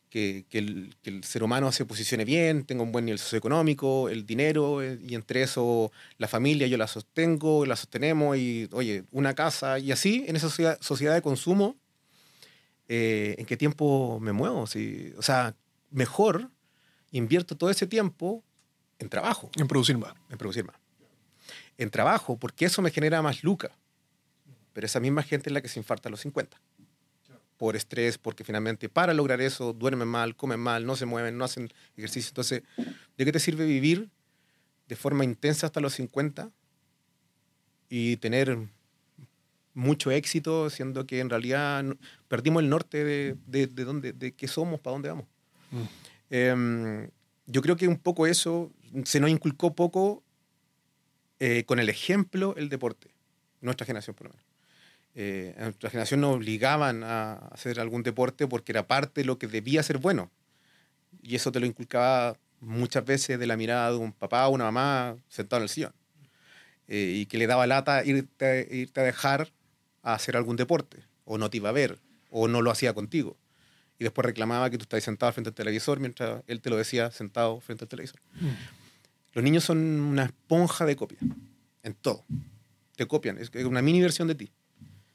que, 0.09 0.45
que 0.49 0.57
el, 0.57 0.95
que 1.01 1.09
el 1.09 1.23
ser 1.25 1.43
humano 1.43 1.71
se 1.73 1.85
posicione 1.85 2.23
bien, 2.25 2.63
tenga 2.63 2.81
un 2.83 2.91
buen 2.93 3.05
nivel 3.05 3.19
socioeconómico, 3.19 4.09
el 4.09 4.25
dinero, 4.25 4.81
eh, 4.81 4.97
y 5.05 5.15
entre 5.15 5.43
eso 5.43 5.91
la 6.17 6.27
familia 6.29 6.65
yo 6.67 6.77
la 6.77 6.87
sostengo, 6.87 7.65
la 7.65 7.75
sostenemos, 7.75 8.37
y 8.37 8.69
oye, 8.71 9.03
una 9.11 9.35
casa, 9.35 9.77
y 9.77 9.91
así 9.91 10.23
en 10.27 10.37
esa 10.37 10.47
sociedad, 10.47 10.77
sociedad 10.81 11.13
de 11.13 11.21
consumo, 11.21 11.75
eh, 12.87 13.35
¿en 13.37 13.45
qué 13.45 13.57
tiempo 13.57 14.19
me 14.19 14.31
muevo? 14.31 14.65
Si, 14.67 15.13
o 15.17 15.21
sea, 15.21 15.55
mejor 15.91 16.49
invierto 17.11 17.55
todo 17.55 17.69
ese 17.69 17.87
tiempo 17.87 18.43
en 18.99 19.09
trabajo, 19.09 19.49
En 19.57 19.67
producir 19.67 19.97
más. 19.97 20.13
en 20.29 20.37
producir 20.37 20.63
más. 20.63 20.75
En 21.77 21.89
trabajo, 21.89 22.37
porque 22.37 22.65
eso 22.65 22.81
me 22.81 22.91
genera 22.91 23.21
más 23.21 23.43
lucas. 23.43 23.71
Pero 24.73 24.85
esa 24.85 24.99
misma 24.99 25.23
gente 25.23 25.49
es 25.49 25.53
la 25.53 25.61
que 25.61 25.67
se 25.67 25.79
infarta 25.79 26.09
a 26.09 26.11
los 26.11 26.21
50. 26.21 26.59
Por 27.57 27.75
estrés, 27.75 28.17
porque 28.17 28.43
finalmente 28.43 28.89
para 28.89 29.13
lograr 29.13 29.41
eso 29.41 29.73
duermen 29.73 30.07
mal, 30.07 30.35
comen 30.35 30.59
mal, 30.59 30.85
no 30.85 30.95
se 30.95 31.05
mueven, 31.05 31.37
no 31.37 31.45
hacen 31.45 31.69
ejercicio. 31.97 32.29
Entonces, 32.29 32.63
¿de 33.17 33.25
qué 33.25 33.31
te 33.31 33.39
sirve 33.39 33.65
vivir 33.65 34.09
de 34.87 34.95
forma 34.95 35.23
intensa 35.23 35.67
hasta 35.67 35.79
los 35.79 35.93
50 35.93 36.49
y 37.89 38.17
tener 38.17 38.57
mucho 39.73 40.11
éxito, 40.11 40.69
siendo 40.69 41.05
que 41.05 41.19
en 41.19 41.29
realidad 41.29 41.83
perdimos 42.27 42.63
el 42.63 42.69
norte 42.69 43.03
de, 43.03 43.35
de, 43.47 43.67
de 43.67 43.83
dónde, 43.83 44.13
de 44.13 44.33
qué 44.33 44.47
somos, 44.47 44.79
para 44.79 44.93
dónde 44.93 45.09
vamos? 45.09 45.25
Mm. 45.71 45.83
Em, 46.31 47.09
yo 47.45 47.61
creo 47.61 47.75
que 47.75 47.87
un 47.87 47.97
poco 47.97 48.25
eso 48.25 48.71
se 49.03 49.19
nos 49.19 49.29
inculcó 49.29 49.75
poco 49.75 50.23
eh, 51.39 51.65
con 51.65 51.77
el 51.79 51.89
ejemplo 51.89 52.55
el 52.55 52.69
deporte, 52.69 53.09
nuestra 53.59 53.85
generación 53.85 54.15
por 54.15 54.27
lo 54.27 54.33
menos. 54.33 54.45
Eh, 55.13 55.53
nuestra 55.59 55.89
generación 55.89 56.21
nos 56.21 56.37
obligaban 56.37 57.03
a 57.03 57.33
hacer 57.51 57.81
algún 57.81 58.01
deporte 58.01 58.47
porque 58.47 58.71
era 58.71 58.87
parte 58.87 59.21
de 59.21 59.25
lo 59.25 59.37
que 59.37 59.47
debía 59.47 59.83
ser 59.83 59.97
bueno. 59.97 60.31
Y 61.21 61.35
eso 61.35 61.51
te 61.51 61.59
lo 61.59 61.65
inculcaba 61.65 62.37
muchas 62.61 63.03
veces 63.03 63.37
de 63.37 63.45
la 63.45 63.57
mirada 63.57 63.91
de 63.91 63.97
un 63.97 64.13
papá 64.13 64.47
o 64.47 64.51
una 64.51 64.63
mamá 64.63 65.17
sentado 65.27 65.59
en 65.59 65.63
el 65.63 65.69
sillón. 65.69 65.93
Eh, 66.87 67.13
y 67.17 67.25
que 67.25 67.37
le 67.37 67.47
daba 67.47 67.67
lata 67.67 68.05
irte, 68.05 68.67
irte 68.71 69.01
a 69.01 69.03
dejar 69.03 69.51
a 70.01 70.13
hacer 70.13 70.37
algún 70.37 70.55
deporte, 70.55 70.97
o 71.25 71.37
no 71.37 71.49
te 71.49 71.57
iba 71.57 71.69
a 71.69 71.73
ver, 71.73 71.97
o 72.29 72.47
no 72.47 72.61
lo 72.61 72.71
hacía 72.71 72.93
contigo. 72.93 73.35
Y 74.01 74.03
después 74.03 74.25
reclamaba 74.25 74.67
que 74.71 74.79
tú 74.79 74.81
estabas 74.81 75.03
sentado 75.03 75.31
frente 75.31 75.49
al 75.49 75.53
televisor 75.53 75.99
mientras 75.99 76.41
él 76.47 76.59
te 76.59 76.71
lo 76.71 76.75
decía 76.75 77.11
sentado 77.11 77.59
frente 77.59 77.83
al 77.83 77.87
televisor. 77.87 78.19
Los 79.33 79.43
niños 79.43 79.63
son 79.63 79.77
una 79.77 80.23
esponja 80.23 80.87
de 80.87 80.95
copia, 80.95 81.19
en 81.83 81.93
todo. 81.93 82.25
Te 82.95 83.05
copian, 83.05 83.37
es 83.37 83.51
una 83.63 83.83
mini 83.83 84.01
versión 84.01 84.27
de 84.27 84.33
ti. 84.33 84.51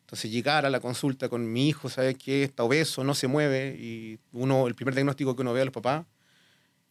Entonces 0.03 0.31
llegar 0.31 0.67
a 0.67 0.71
la 0.71 0.79
consulta 0.79 1.29
con 1.29 1.53
mi 1.53 1.69
hijo, 1.69 1.89
¿sabes 1.89 2.17
qué? 2.17 2.45
Está 2.45 2.63
obeso, 2.63 3.03
no 3.03 3.17
se 3.17 3.27
mueve, 3.27 3.77
y 3.77 4.21
uno, 4.31 4.69
el 4.69 4.77
primer 4.77 4.95
diagnóstico 4.95 5.35
que 5.35 5.43
uno 5.43 5.53
ve 5.53 5.63
a 5.63 5.65
los 5.65 5.75
papás, 5.75 6.07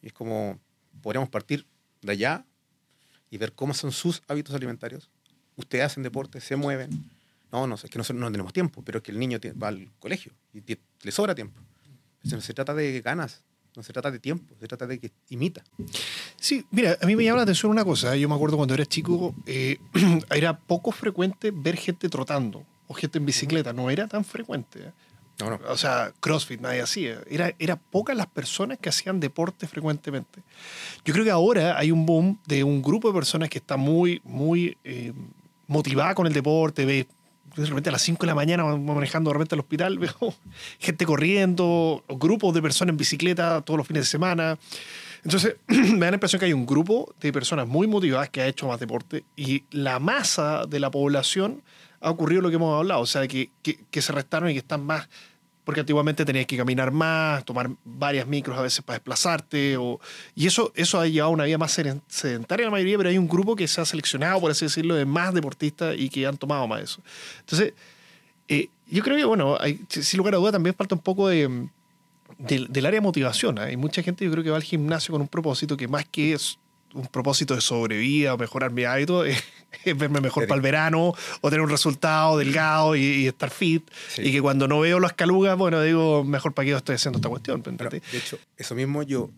es 0.02 0.12
como, 0.12 0.60
podríamos 1.00 1.30
partir 1.30 1.64
de 2.02 2.12
allá 2.12 2.44
y 3.30 3.38
ver 3.38 3.54
cómo 3.54 3.72
son 3.72 3.90
sus 3.90 4.22
hábitos 4.28 4.54
alimentarios. 4.54 5.08
Ustedes 5.56 5.86
hacen 5.86 6.02
deporte, 6.02 6.42
se 6.42 6.56
mueven. 6.56 6.90
No, 7.50 7.66
no, 7.66 7.76
es 7.76 7.84
que 7.84 7.96
nosotros 7.96 8.20
no 8.20 8.30
tenemos 8.30 8.52
tiempo, 8.52 8.82
pero 8.84 8.98
es 8.98 9.02
que 9.02 9.12
el 9.12 9.18
niño 9.18 9.38
va 9.62 9.68
al 9.68 9.90
colegio 9.98 10.34
y 10.52 10.62
le 11.02 11.10
sobra 11.10 11.34
tiempo. 11.34 11.58
No 12.30 12.40
se 12.40 12.54
trata 12.54 12.74
de 12.74 13.00
ganas, 13.00 13.42
no 13.76 13.82
se 13.82 13.92
trata 13.92 14.10
de 14.10 14.18
tiempo, 14.18 14.54
se 14.58 14.66
trata 14.66 14.86
de 14.86 14.98
que 14.98 15.12
imita. 15.28 15.62
Sí, 16.36 16.64
mira, 16.70 16.96
a 17.00 17.06
mí 17.06 17.14
me 17.14 17.24
llama 17.24 17.38
la 17.38 17.42
atención 17.42 17.70
una 17.70 17.84
cosa. 17.84 18.16
Yo 18.16 18.28
me 18.28 18.34
acuerdo 18.34 18.56
cuando 18.56 18.74
era 18.74 18.86
chico, 18.86 19.34
eh, 19.46 19.78
era 20.34 20.58
poco 20.58 20.92
frecuente 20.92 21.52
ver 21.54 21.76
gente 21.76 22.08
trotando 22.08 22.64
o 22.88 22.94
gente 22.94 23.18
en 23.18 23.26
bicicleta. 23.26 23.72
No 23.72 23.90
era 23.90 24.08
tan 24.08 24.24
frecuente. 24.24 24.80
¿eh? 24.80 24.92
No, 25.40 25.50
no. 25.50 25.60
O 25.68 25.76
sea, 25.76 26.12
CrossFit 26.20 26.60
nadie 26.60 26.80
hacía. 26.80 27.20
Era, 27.28 27.52
era 27.58 27.76
pocas 27.76 28.16
las 28.16 28.26
personas 28.26 28.78
que 28.78 28.88
hacían 28.88 29.20
deporte 29.20 29.66
frecuentemente. 29.66 30.42
Yo 31.04 31.12
creo 31.12 31.24
que 31.24 31.30
ahora 31.30 31.78
hay 31.78 31.90
un 31.90 32.06
boom 32.06 32.40
de 32.46 32.64
un 32.64 32.80
grupo 32.80 33.08
de 33.08 33.14
personas 33.14 33.50
que 33.50 33.58
está 33.58 33.76
muy, 33.76 34.20
muy 34.24 34.76
eh, 34.84 35.12
motivada 35.66 36.14
con 36.14 36.26
el 36.26 36.32
deporte. 36.32 36.86
Ve, 36.86 37.06
de 37.56 37.66
repente 37.66 37.88
a 37.88 37.92
las 37.92 38.02
5 38.02 38.20
de 38.20 38.26
la 38.26 38.34
mañana 38.34 38.64
manejando 38.64 39.30
de 39.30 39.34
repente 39.34 39.54
al 39.54 39.60
hospital, 39.60 39.98
veo 40.00 40.34
gente 40.78 41.06
corriendo, 41.06 42.04
grupos 42.08 42.54
de 42.54 42.62
personas 42.62 42.92
en 42.92 42.96
bicicleta 42.96 43.62
todos 43.62 43.78
los 43.78 43.86
fines 43.86 44.02
de 44.02 44.06
semana. 44.06 44.58
Entonces, 45.24 45.56
me 45.66 46.00
da 46.00 46.10
la 46.10 46.16
impresión 46.16 46.40
que 46.40 46.46
hay 46.46 46.52
un 46.52 46.66
grupo 46.66 47.14
de 47.20 47.32
personas 47.32 47.66
muy 47.66 47.86
motivadas 47.86 48.30
que 48.30 48.42
ha 48.42 48.46
hecho 48.46 48.68
más 48.68 48.78
deporte 48.78 49.24
y 49.36 49.64
la 49.70 49.98
masa 49.98 50.66
de 50.66 50.80
la 50.80 50.90
población 50.90 51.62
ha 52.00 52.10
ocurrido 52.10 52.42
lo 52.42 52.50
que 52.50 52.56
hemos 52.56 52.78
hablado, 52.78 53.00
o 53.00 53.06
sea, 53.06 53.26
que, 53.26 53.50
que 53.62 54.02
se 54.02 54.12
restaron 54.12 54.50
y 54.50 54.52
que 54.52 54.58
están 54.58 54.84
más, 54.84 55.08
porque 55.66 55.80
antiguamente 55.80 56.24
tenías 56.24 56.46
que 56.46 56.56
caminar 56.56 56.92
más, 56.92 57.44
tomar 57.44 57.68
varias 57.84 58.24
micros 58.28 58.56
a 58.56 58.62
veces 58.62 58.84
para 58.84 58.98
desplazarte, 58.98 59.76
o, 59.76 59.98
y 60.36 60.46
eso, 60.46 60.72
eso 60.76 61.00
ha 61.00 61.08
llevado 61.08 61.30
a 61.30 61.34
una 61.34 61.44
vida 61.44 61.58
más 61.58 61.76
seden- 61.76 62.02
sedentaria 62.06 62.66
la 62.66 62.70
mayoría, 62.70 62.96
pero 62.96 63.10
hay 63.10 63.18
un 63.18 63.26
grupo 63.26 63.56
que 63.56 63.66
se 63.66 63.80
ha 63.80 63.84
seleccionado, 63.84 64.40
por 64.40 64.52
así 64.52 64.64
decirlo, 64.64 64.94
de 64.94 65.04
más 65.04 65.34
deportistas 65.34 65.96
y 65.98 66.08
que 66.08 66.24
han 66.24 66.36
tomado 66.36 66.68
más 66.68 66.82
eso. 66.82 67.02
Entonces, 67.40 67.74
eh, 68.46 68.68
yo 68.86 69.02
creo 69.02 69.16
que, 69.16 69.24
bueno, 69.24 69.56
hay, 69.58 69.80
sin 69.88 70.18
lugar 70.18 70.34
a 70.34 70.38
duda 70.38 70.52
también 70.52 70.72
falta 70.72 70.94
un 70.94 71.00
poco 71.00 71.26
de, 71.26 71.68
del, 72.38 72.72
del 72.72 72.86
área 72.86 73.00
de 73.00 73.04
motivación. 73.04 73.58
¿eh? 73.58 73.62
Hay 73.62 73.76
mucha 73.76 74.04
gente, 74.04 74.24
yo 74.24 74.30
creo 74.30 74.44
que 74.44 74.50
va 74.50 74.56
al 74.58 74.62
gimnasio 74.62 75.10
con 75.10 75.20
un 75.20 75.26
propósito 75.26 75.76
que 75.76 75.88
más 75.88 76.04
que 76.04 76.32
es 76.34 76.60
un 76.94 77.08
propósito 77.08 77.56
de 77.56 77.60
sobrevida 77.60 78.34
o 78.34 78.38
mejorar 78.38 78.70
mi 78.70 78.84
hábito, 78.84 79.24
es 79.24 79.42
verme 79.96 80.20
mejor 80.20 80.46
para 80.46 80.56
el 80.56 80.62
verano 80.62 81.14
o 81.40 81.50
tener 81.50 81.60
un 81.60 81.70
resultado 81.70 82.38
delgado 82.38 82.96
y, 82.96 83.26
estar 83.26 83.50
fit. 83.50 83.88
Y 84.18 84.32
que 84.32 84.40
cuando 84.40 84.68
no 84.68 84.80
veo 84.80 85.00
las 85.00 85.12
calugas, 85.12 85.56
bueno, 85.56 85.80
digo, 85.82 86.24
mejor 86.24 86.54
para 86.54 86.64
qué 86.64 86.70
yo 86.72 86.76
estoy 86.76 86.96
haciendo 86.96 87.18
esta 87.18 87.28
cuestión. 87.28 87.62
de 87.62 88.00
hecho, 88.12 88.38
eso 88.56 88.74
mismo 88.74 89.02
yo, 89.02 89.30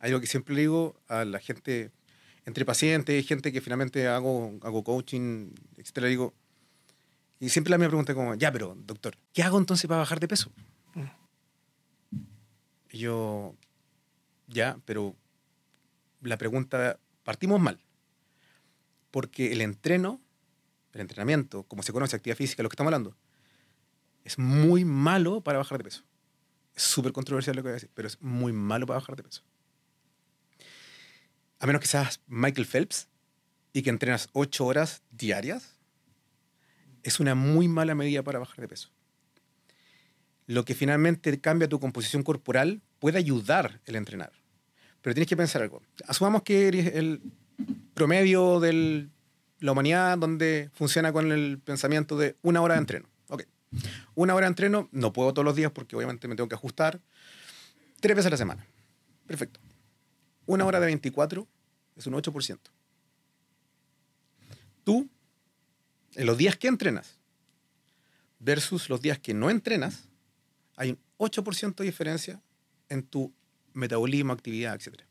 algo 0.00 0.20
que 0.20 0.26
siempre 0.26 0.54
le 0.54 0.62
digo 0.62 0.96
a 1.08 1.24
la 1.24 1.38
gente, 1.38 1.90
entre 2.44 2.64
pacientes, 2.64 3.26
gente 3.26 3.52
que 3.52 3.60
finalmente 3.60 4.08
hago, 4.08 4.58
hago 4.62 4.84
coaching, 4.84 5.50
etcétera, 5.76 6.08
digo, 6.08 6.34
y 7.38 7.48
siempre 7.48 7.70
la 7.70 7.78
misma 7.78 7.90
pregunta 7.90 8.14
como, 8.14 8.34
ya, 8.34 8.52
pero 8.52 8.76
doctor, 8.86 9.16
¿qué 9.32 9.42
hago 9.42 9.58
entonces 9.58 9.88
para 9.88 9.98
bajar 9.98 10.20
de 10.20 10.28
peso? 10.28 10.52
Y 12.90 12.98
yo, 12.98 13.56
ya, 14.46 14.78
pero 14.84 15.16
la 16.20 16.36
pregunta, 16.36 16.98
partimos 17.24 17.60
mal 17.60 17.80
porque 19.12 19.52
el 19.52 19.60
entreno, 19.60 20.20
el 20.92 21.02
entrenamiento, 21.02 21.62
como 21.64 21.84
se 21.84 21.92
conoce, 21.92 22.16
actividad 22.16 22.36
física, 22.36 22.64
lo 22.64 22.68
que 22.68 22.74
estamos 22.74 22.88
hablando, 22.88 23.16
es 24.24 24.38
muy 24.38 24.84
malo 24.84 25.42
para 25.42 25.58
bajar 25.58 25.78
de 25.78 25.84
peso. 25.84 26.02
Es 26.74 26.82
súper 26.82 27.12
controversial 27.12 27.54
lo 27.54 27.62
que 27.62 27.68
voy 27.68 27.72
a 27.72 27.74
decir, 27.74 27.90
pero 27.94 28.08
es 28.08 28.20
muy 28.20 28.52
malo 28.52 28.86
para 28.86 28.98
bajar 28.98 29.14
de 29.14 29.22
peso. 29.22 29.42
A 31.60 31.66
menos 31.66 31.80
que 31.80 31.86
seas 31.86 32.20
Michael 32.26 32.66
Phelps 32.66 33.08
y 33.72 33.82
que 33.82 33.90
entrenas 33.90 34.28
ocho 34.32 34.64
horas 34.64 35.02
diarias, 35.10 35.76
es 37.02 37.20
una 37.20 37.34
muy 37.34 37.68
mala 37.68 37.94
medida 37.94 38.22
para 38.22 38.38
bajar 38.38 38.60
de 38.60 38.68
peso. 38.68 38.90
Lo 40.46 40.64
que 40.64 40.74
finalmente 40.74 41.38
cambia 41.40 41.68
tu 41.68 41.78
composición 41.78 42.22
corporal 42.22 42.80
puede 42.98 43.18
ayudar 43.18 43.80
el 43.84 43.96
entrenar. 43.96 44.32
Pero 45.02 45.14
tienes 45.14 45.28
que 45.28 45.36
pensar 45.36 45.62
algo. 45.62 45.82
Asumamos 46.06 46.42
que 46.42 46.68
el 46.68 47.22
promedio 47.94 48.60
de 48.60 49.08
la 49.60 49.72
humanidad 49.72 50.18
donde 50.18 50.70
funciona 50.74 51.12
con 51.12 51.30
el 51.32 51.58
pensamiento 51.58 52.16
de 52.16 52.36
una 52.42 52.60
hora 52.60 52.74
de 52.74 52.80
entreno. 52.80 53.08
Ok. 53.28 53.44
Una 54.14 54.34
hora 54.34 54.46
de 54.46 54.50
entreno, 54.50 54.88
no 54.92 55.12
puedo 55.12 55.32
todos 55.32 55.44
los 55.44 55.56
días 55.56 55.70
porque 55.72 55.96
obviamente 55.96 56.28
me 56.28 56.36
tengo 56.36 56.48
que 56.48 56.54
ajustar. 56.54 57.00
Tres 58.00 58.16
veces 58.16 58.26
a 58.26 58.30
la 58.30 58.36
semana. 58.36 58.66
Perfecto. 59.26 59.60
Una 60.46 60.64
hora 60.64 60.80
de 60.80 60.86
24 60.86 61.46
es 61.96 62.06
un 62.06 62.14
8%. 62.14 62.58
Tú, 64.84 65.08
en 66.14 66.26
los 66.26 66.36
días 66.36 66.56
que 66.56 66.68
entrenas 66.68 67.18
versus 68.40 68.88
los 68.88 69.00
días 69.00 69.18
que 69.18 69.34
no 69.34 69.50
entrenas, 69.50 70.08
hay 70.76 70.90
un 70.90 70.98
8% 71.18 71.76
de 71.76 71.84
diferencia 71.84 72.42
en 72.88 73.04
tu 73.04 73.32
metabolismo, 73.72 74.32
actividad, 74.32 74.74
etc. 74.74 75.02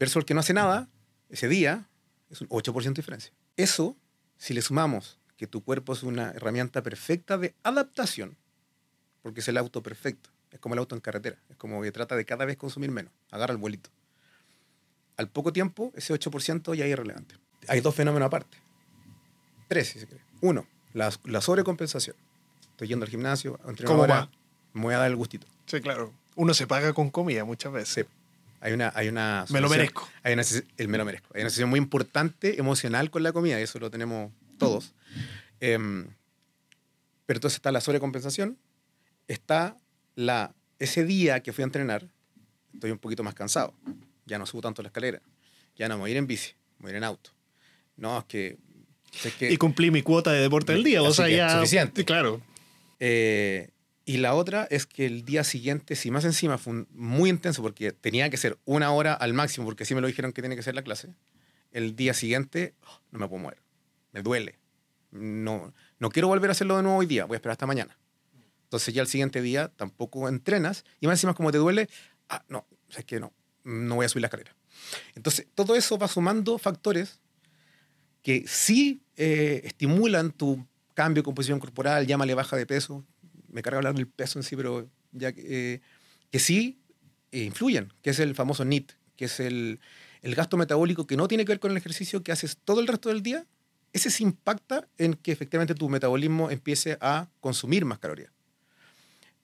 Versus 0.00 0.16
el 0.16 0.24
que 0.24 0.32
no 0.32 0.40
hace 0.40 0.54
nada, 0.54 0.88
ese 1.28 1.46
día, 1.46 1.86
es 2.30 2.40
un 2.40 2.48
8% 2.48 2.82
de 2.82 2.90
diferencia. 2.94 3.32
Eso, 3.58 3.96
si 4.38 4.54
le 4.54 4.62
sumamos 4.62 5.20
que 5.36 5.46
tu 5.46 5.62
cuerpo 5.62 5.92
es 5.92 6.02
una 6.02 6.30
herramienta 6.30 6.82
perfecta 6.82 7.36
de 7.36 7.54
adaptación, 7.62 8.38
porque 9.22 9.40
es 9.40 9.48
el 9.48 9.58
auto 9.58 9.82
perfecto, 9.82 10.30
es 10.50 10.58
como 10.58 10.74
el 10.74 10.78
auto 10.78 10.94
en 10.94 11.02
carretera, 11.02 11.38
es 11.50 11.56
como 11.56 11.82
que 11.82 11.92
trata 11.92 12.16
de 12.16 12.24
cada 12.24 12.46
vez 12.46 12.56
consumir 12.56 12.90
menos, 12.90 13.12
agarra 13.30 13.52
el 13.52 13.58
vuelito. 13.58 13.90
Al 15.18 15.28
poco 15.28 15.52
tiempo, 15.52 15.92
ese 15.94 16.14
8% 16.14 16.74
ya 16.74 16.86
es 16.86 16.90
irrelevante. 16.90 17.34
Hay 17.68 17.82
dos 17.82 17.94
fenómenos 17.94 18.26
aparte. 18.26 18.56
Tres, 19.68 19.88
si 19.88 20.00
se 20.00 20.06
quiere. 20.06 20.24
Uno, 20.40 20.66
la, 20.94 21.10
sobrecompensación. 21.42 22.16
Estoy 22.70 22.88
yendo 22.88 23.04
al 23.04 23.10
gimnasio, 23.10 23.60
a 23.64 23.84
¿Cómo 23.84 24.08
va? 24.08 24.30
Me 24.72 24.82
voy 24.82 24.94
a 24.94 24.98
dar 24.98 25.10
el 25.10 25.16
gustito. 25.16 25.46
Sí, 25.66 25.82
claro. 25.82 26.14
Uno 26.36 26.54
se 26.54 26.66
paga 26.66 26.94
con 26.94 27.10
comida 27.10 27.44
muchas 27.44 27.70
veces. 27.70 28.06
Hay 28.60 28.72
una, 28.72 28.92
hay 28.94 29.08
una 29.08 29.46
me 29.48 29.60
lo 29.60 29.68
merezco. 29.68 30.08
Hay 30.22 30.34
una, 30.34 30.42
el 30.76 30.88
me 30.88 30.98
lo 30.98 31.04
merezco. 31.04 31.28
Hay 31.34 31.40
una 31.40 31.50
sesión 31.50 31.70
muy 31.70 31.78
importante 31.78 32.58
emocional 32.58 33.10
con 33.10 33.22
la 33.22 33.32
comida, 33.32 33.58
eso 33.58 33.78
lo 33.78 33.90
tenemos 33.90 34.32
todos. 34.58 34.94
Em, 35.60 36.06
pero 37.26 37.38
entonces 37.38 37.56
está 37.56 37.72
la 37.72 37.80
sobrecompensación, 37.80 38.58
está 39.28 39.76
la, 40.14 40.54
ese 40.78 41.04
día 41.04 41.40
que 41.40 41.52
fui 41.52 41.62
a 41.62 41.66
entrenar, 41.66 42.06
estoy 42.74 42.90
un 42.90 42.98
poquito 42.98 43.22
más 43.22 43.34
cansado, 43.34 43.72
ya 44.26 44.38
no 44.38 44.46
subo 44.46 44.60
tanto 44.60 44.82
la 44.82 44.88
escalera, 44.88 45.22
ya 45.76 45.88
no 45.88 45.94
me 45.94 46.00
voy 46.00 46.10
a 46.10 46.12
ir 46.12 46.16
en 46.18 46.26
bici, 46.26 46.52
me 46.78 46.82
voy 46.82 46.88
a 46.88 46.92
ir 46.92 46.96
en 46.96 47.04
auto. 47.04 47.30
No, 47.96 48.18
es 48.18 48.24
que... 48.24 48.58
y 49.40 49.56
cumplí 49.56 49.90
mi 49.90 50.02
cuota 50.02 50.32
de 50.32 50.40
deporte 50.40 50.72
del 50.72 50.84
día, 50.84 51.02
o 51.02 51.12
sea, 51.12 51.28
ya... 51.28 51.54
Suficiente. 51.56 52.04
Claro. 52.04 52.42
Eh, 52.98 53.70
y 54.10 54.16
la 54.16 54.34
otra 54.34 54.66
es 54.70 54.86
que 54.86 55.06
el 55.06 55.24
día 55.24 55.44
siguiente, 55.44 55.94
si 55.94 56.10
más 56.10 56.24
encima 56.24 56.58
fue 56.58 56.84
muy 56.90 57.30
intenso, 57.30 57.62
porque 57.62 57.92
tenía 57.92 58.28
que 58.28 58.38
ser 58.38 58.58
una 58.64 58.90
hora 58.90 59.14
al 59.14 59.34
máximo, 59.34 59.66
porque 59.66 59.84
así 59.84 59.94
me 59.94 60.00
lo 60.00 60.08
dijeron 60.08 60.32
que 60.32 60.42
tiene 60.42 60.56
que 60.56 60.64
ser 60.64 60.74
la 60.74 60.82
clase, 60.82 61.14
el 61.70 61.94
día 61.94 62.12
siguiente 62.12 62.74
oh, 62.88 63.00
no 63.12 63.20
me 63.20 63.28
puedo 63.28 63.44
mover, 63.44 63.62
me 64.10 64.22
duele. 64.22 64.58
No, 65.12 65.72
no 66.00 66.08
quiero 66.10 66.26
volver 66.26 66.50
a 66.50 66.54
hacerlo 66.54 66.76
de 66.76 66.82
nuevo 66.82 66.98
hoy 66.98 67.06
día, 67.06 67.24
voy 67.24 67.36
a 67.36 67.38
esperar 67.38 67.52
hasta 67.52 67.68
mañana. 67.68 67.96
Entonces 68.64 68.92
ya 68.92 69.00
el 69.00 69.06
siguiente 69.06 69.42
día 69.42 69.68
tampoco 69.76 70.28
entrenas 70.28 70.84
y 70.98 71.06
más 71.06 71.14
encima 71.18 71.34
como 71.34 71.52
te 71.52 71.58
duele, 71.58 71.88
ah, 72.28 72.44
no, 72.48 72.66
es 72.88 73.04
que 73.04 73.20
no, 73.20 73.32
no 73.62 73.94
voy 73.94 74.06
a 74.06 74.08
subir 74.08 74.22
la 74.22 74.26
escalera. 74.26 74.56
Entonces 75.14 75.46
todo 75.54 75.76
eso 75.76 75.98
va 75.98 76.08
sumando 76.08 76.58
factores 76.58 77.20
que 78.22 78.42
sí 78.48 79.04
eh, 79.16 79.60
estimulan 79.62 80.32
tu 80.32 80.66
cambio 80.94 81.22
de 81.22 81.26
composición 81.26 81.60
corporal, 81.60 82.08
llámale 82.08 82.34
baja 82.34 82.56
de 82.56 82.66
peso, 82.66 83.04
me 83.50 83.62
carga 83.62 83.78
hablar 83.78 83.94
del 83.94 84.06
peso 84.06 84.38
en 84.38 84.42
sí, 84.42 84.56
pero 84.56 84.88
ya 85.12 85.32
eh, 85.36 85.80
que 86.30 86.38
sí 86.38 86.78
eh, 87.32 87.44
influyen, 87.44 87.92
que 88.02 88.10
es 88.10 88.18
el 88.18 88.34
famoso 88.34 88.64
NIT, 88.64 88.92
que 89.16 89.26
es 89.26 89.40
el, 89.40 89.80
el, 90.22 90.34
gasto 90.34 90.56
metabólico 90.56 91.06
que 91.06 91.16
no 91.16 91.28
tiene 91.28 91.44
que 91.44 91.52
ver 91.52 91.60
con 91.60 91.70
el 91.70 91.76
ejercicio 91.76 92.22
que 92.22 92.32
haces 92.32 92.58
todo 92.64 92.80
el 92.80 92.86
resto 92.86 93.08
del 93.08 93.22
día, 93.22 93.46
ese 93.92 94.10
sí 94.10 94.22
impacta 94.22 94.88
en 94.98 95.14
que 95.14 95.32
efectivamente 95.32 95.74
tu 95.74 95.88
metabolismo 95.88 96.50
empiece 96.50 96.96
a 97.00 97.28
consumir 97.40 97.84
más 97.84 97.98
calorías. 97.98 98.30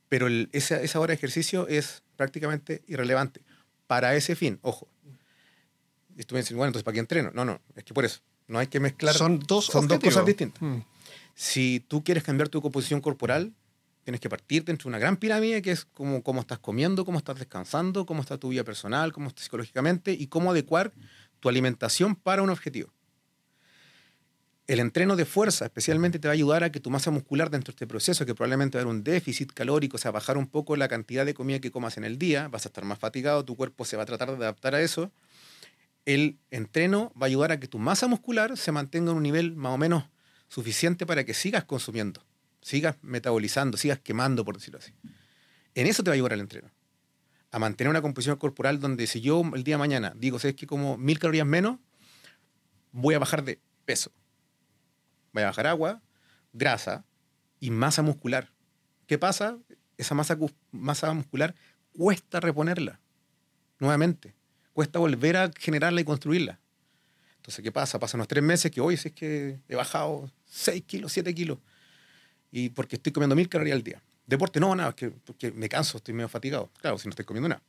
Pero 0.08 0.28
esa, 0.52 0.80
esa 0.80 1.00
hora 1.00 1.10
de 1.10 1.14
ejercicio 1.14 1.66
es 1.66 2.02
prácticamente 2.16 2.82
irrelevante. 2.86 3.40
Para 3.86 4.14
ese 4.14 4.36
fin, 4.36 4.58
ojo. 4.62 4.88
Y 6.16 6.22
tú 6.22 6.34
me 6.34 6.40
dices, 6.40 6.56
bueno, 6.56 6.68
entonces 6.68 6.84
¿para 6.84 6.94
qué 6.94 7.00
entreno? 7.00 7.30
No, 7.34 7.44
no, 7.44 7.60
es 7.74 7.84
que 7.84 7.92
por 7.92 8.04
eso. 8.04 8.20
No 8.48 8.58
hay 8.58 8.68
que 8.68 8.78
mezclar. 8.78 9.14
Son 9.14 9.40
dos, 9.40 9.66
son 9.66 9.88
dos 9.88 9.98
cosas 9.98 10.24
distintas. 10.24 10.62
Mm. 10.62 10.78
Si 11.34 11.84
tú 11.88 12.04
quieres 12.04 12.22
cambiar 12.22 12.48
tu 12.48 12.62
composición 12.62 13.00
corporal, 13.00 13.52
Tienes 14.06 14.20
que 14.20 14.28
partir 14.28 14.64
dentro 14.64 14.84
de 14.84 14.90
una 14.90 15.00
gran 15.00 15.16
pirámide 15.16 15.60
que 15.62 15.72
es 15.72 15.84
cómo, 15.84 16.22
cómo 16.22 16.40
estás 16.40 16.60
comiendo, 16.60 17.04
cómo 17.04 17.18
estás 17.18 17.40
descansando, 17.40 18.06
cómo 18.06 18.20
está 18.20 18.38
tu 18.38 18.50
vida 18.50 18.62
personal, 18.62 19.12
cómo 19.12 19.26
estás 19.26 19.46
psicológicamente 19.46 20.12
y 20.12 20.28
cómo 20.28 20.52
adecuar 20.52 20.92
tu 21.40 21.48
alimentación 21.48 22.14
para 22.14 22.40
un 22.40 22.50
objetivo. 22.50 22.94
El 24.68 24.78
entreno 24.78 25.16
de 25.16 25.24
fuerza 25.24 25.64
especialmente 25.64 26.20
te 26.20 26.28
va 26.28 26.30
a 26.30 26.34
ayudar 26.34 26.62
a 26.62 26.70
que 26.70 26.78
tu 26.78 26.88
masa 26.88 27.10
muscular 27.10 27.50
dentro 27.50 27.72
de 27.72 27.74
este 27.74 27.88
proceso, 27.88 28.24
que 28.24 28.32
probablemente 28.36 28.78
va 28.78 28.82
a 28.82 28.84
haber 28.84 28.94
un 28.94 29.02
déficit 29.02 29.52
calórico, 29.52 29.96
o 29.96 29.98
sea, 29.98 30.12
bajar 30.12 30.38
un 30.38 30.46
poco 30.46 30.76
la 30.76 30.86
cantidad 30.86 31.26
de 31.26 31.34
comida 31.34 31.58
que 31.58 31.72
comas 31.72 31.96
en 31.96 32.04
el 32.04 32.16
día, 32.16 32.46
vas 32.46 32.64
a 32.64 32.68
estar 32.68 32.84
más 32.84 33.00
fatigado, 33.00 33.44
tu 33.44 33.56
cuerpo 33.56 33.84
se 33.84 33.96
va 33.96 34.04
a 34.04 34.06
tratar 34.06 34.28
de 34.28 34.36
adaptar 34.36 34.76
a 34.76 34.82
eso. 34.82 35.10
El 36.04 36.38
entreno 36.52 37.12
va 37.20 37.26
a 37.26 37.30
ayudar 37.30 37.50
a 37.50 37.58
que 37.58 37.66
tu 37.66 37.80
masa 37.80 38.06
muscular 38.06 38.56
se 38.56 38.70
mantenga 38.70 39.10
en 39.10 39.16
un 39.16 39.24
nivel 39.24 39.56
más 39.56 39.72
o 39.72 39.78
menos 39.78 40.04
suficiente 40.46 41.06
para 41.06 41.24
que 41.24 41.34
sigas 41.34 41.64
consumiendo 41.64 42.22
sigas 42.66 42.96
metabolizando, 43.00 43.76
sigas 43.76 44.00
quemando, 44.00 44.44
por 44.44 44.56
decirlo 44.56 44.80
así. 44.80 44.92
En 45.76 45.86
eso 45.86 46.02
te 46.02 46.10
va 46.10 46.14
a 46.14 46.16
ayudar 46.16 46.32
el 46.32 46.40
entreno. 46.40 46.68
A 47.52 47.60
mantener 47.60 47.90
una 47.90 48.02
composición 48.02 48.38
corporal 48.38 48.80
donde 48.80 49.06
si 49.06 49.20
yo 49.20 49.40
el 49.54 49.62
día 49.62 49.74
de 49.76 49.78
mañana 49.78 50.12
digo, 50.16 50.40
¿sabes 50.40 50.56
que 50.56 50.66
como 50.66 50.98
mil 50.98 51.20
calorías 51.20 51.46
menos? 51.46 51.78
Voy 52.90 53.14
a 53.14 53.20
bajar 53.20 53.44
de 53.44 53.60
peso. 53.84 54.10
Voy 55.32 55.44
a 55.44 55.46
bajar 55.46 55.68
agua, 55.68 56.02
grasa 56.52 57.04
y 57.60 57.70
masa 57.70 58.02
muscular. 58.02 58.50
¿Qué 59.06 59.16
pasa? 59.16 59.58
Esa 59.96 60.16
masa, 60.16 60.36
masa 60.72 61.12
muscular 61.12 61.54
cuesta 61.92 62.40
reponerla 62.40 62.98
nuevamente. 63.78 64.34
Cuesta 64.72 64.98
volver 64.98 65.36
a 65.36 65.52
generarla 65.56 66.00
y 66.00 66.04
construirla. 66.04 66.58
Entonces, 67.36 67.62
¿qué 67.62 67.70
pasa? 67.70 68.00
Pasan 68.00 68.18
unos 68.18 68.28
tres 68.28 68.42
meses 68.42 68.72
que 68.72 68.80
hoy 68.80 68.96
si 68.96 69.08
es 69.08 69.14
que 69.14 69.60
he 69.68 69.76
bajado 69.76 70.32
6 70.46 70.82
kilos, 70.82 71.12
7 71.12 71.32
kilos 71.32 71.58
y 72.50 72.70
porque 72.70 72.96
estoy 72.96 73.12
comiendo 73.12 73.36
mil 73.36 73.48
calorías 73.48 73.76
al 73.76 73.82
día. 73.82 74.02
Deporte, 74.26 74.58
no, 74.58 74.74
nada, 74.74 74.94
que, 74.94 75.10
porque 75.10 75.52
me 75.52 75.68
canso, 75.68 75.98
estoy 75.98 76.14
medio 76.14 76.28
fatigado. 76.28 76.70
Claro, 76.80 76.98
si 76.98 77.06
no 77.06 77.10
estoy 77.10 77.24
comiendo 77.24 77.48
nada. 77.48 77.62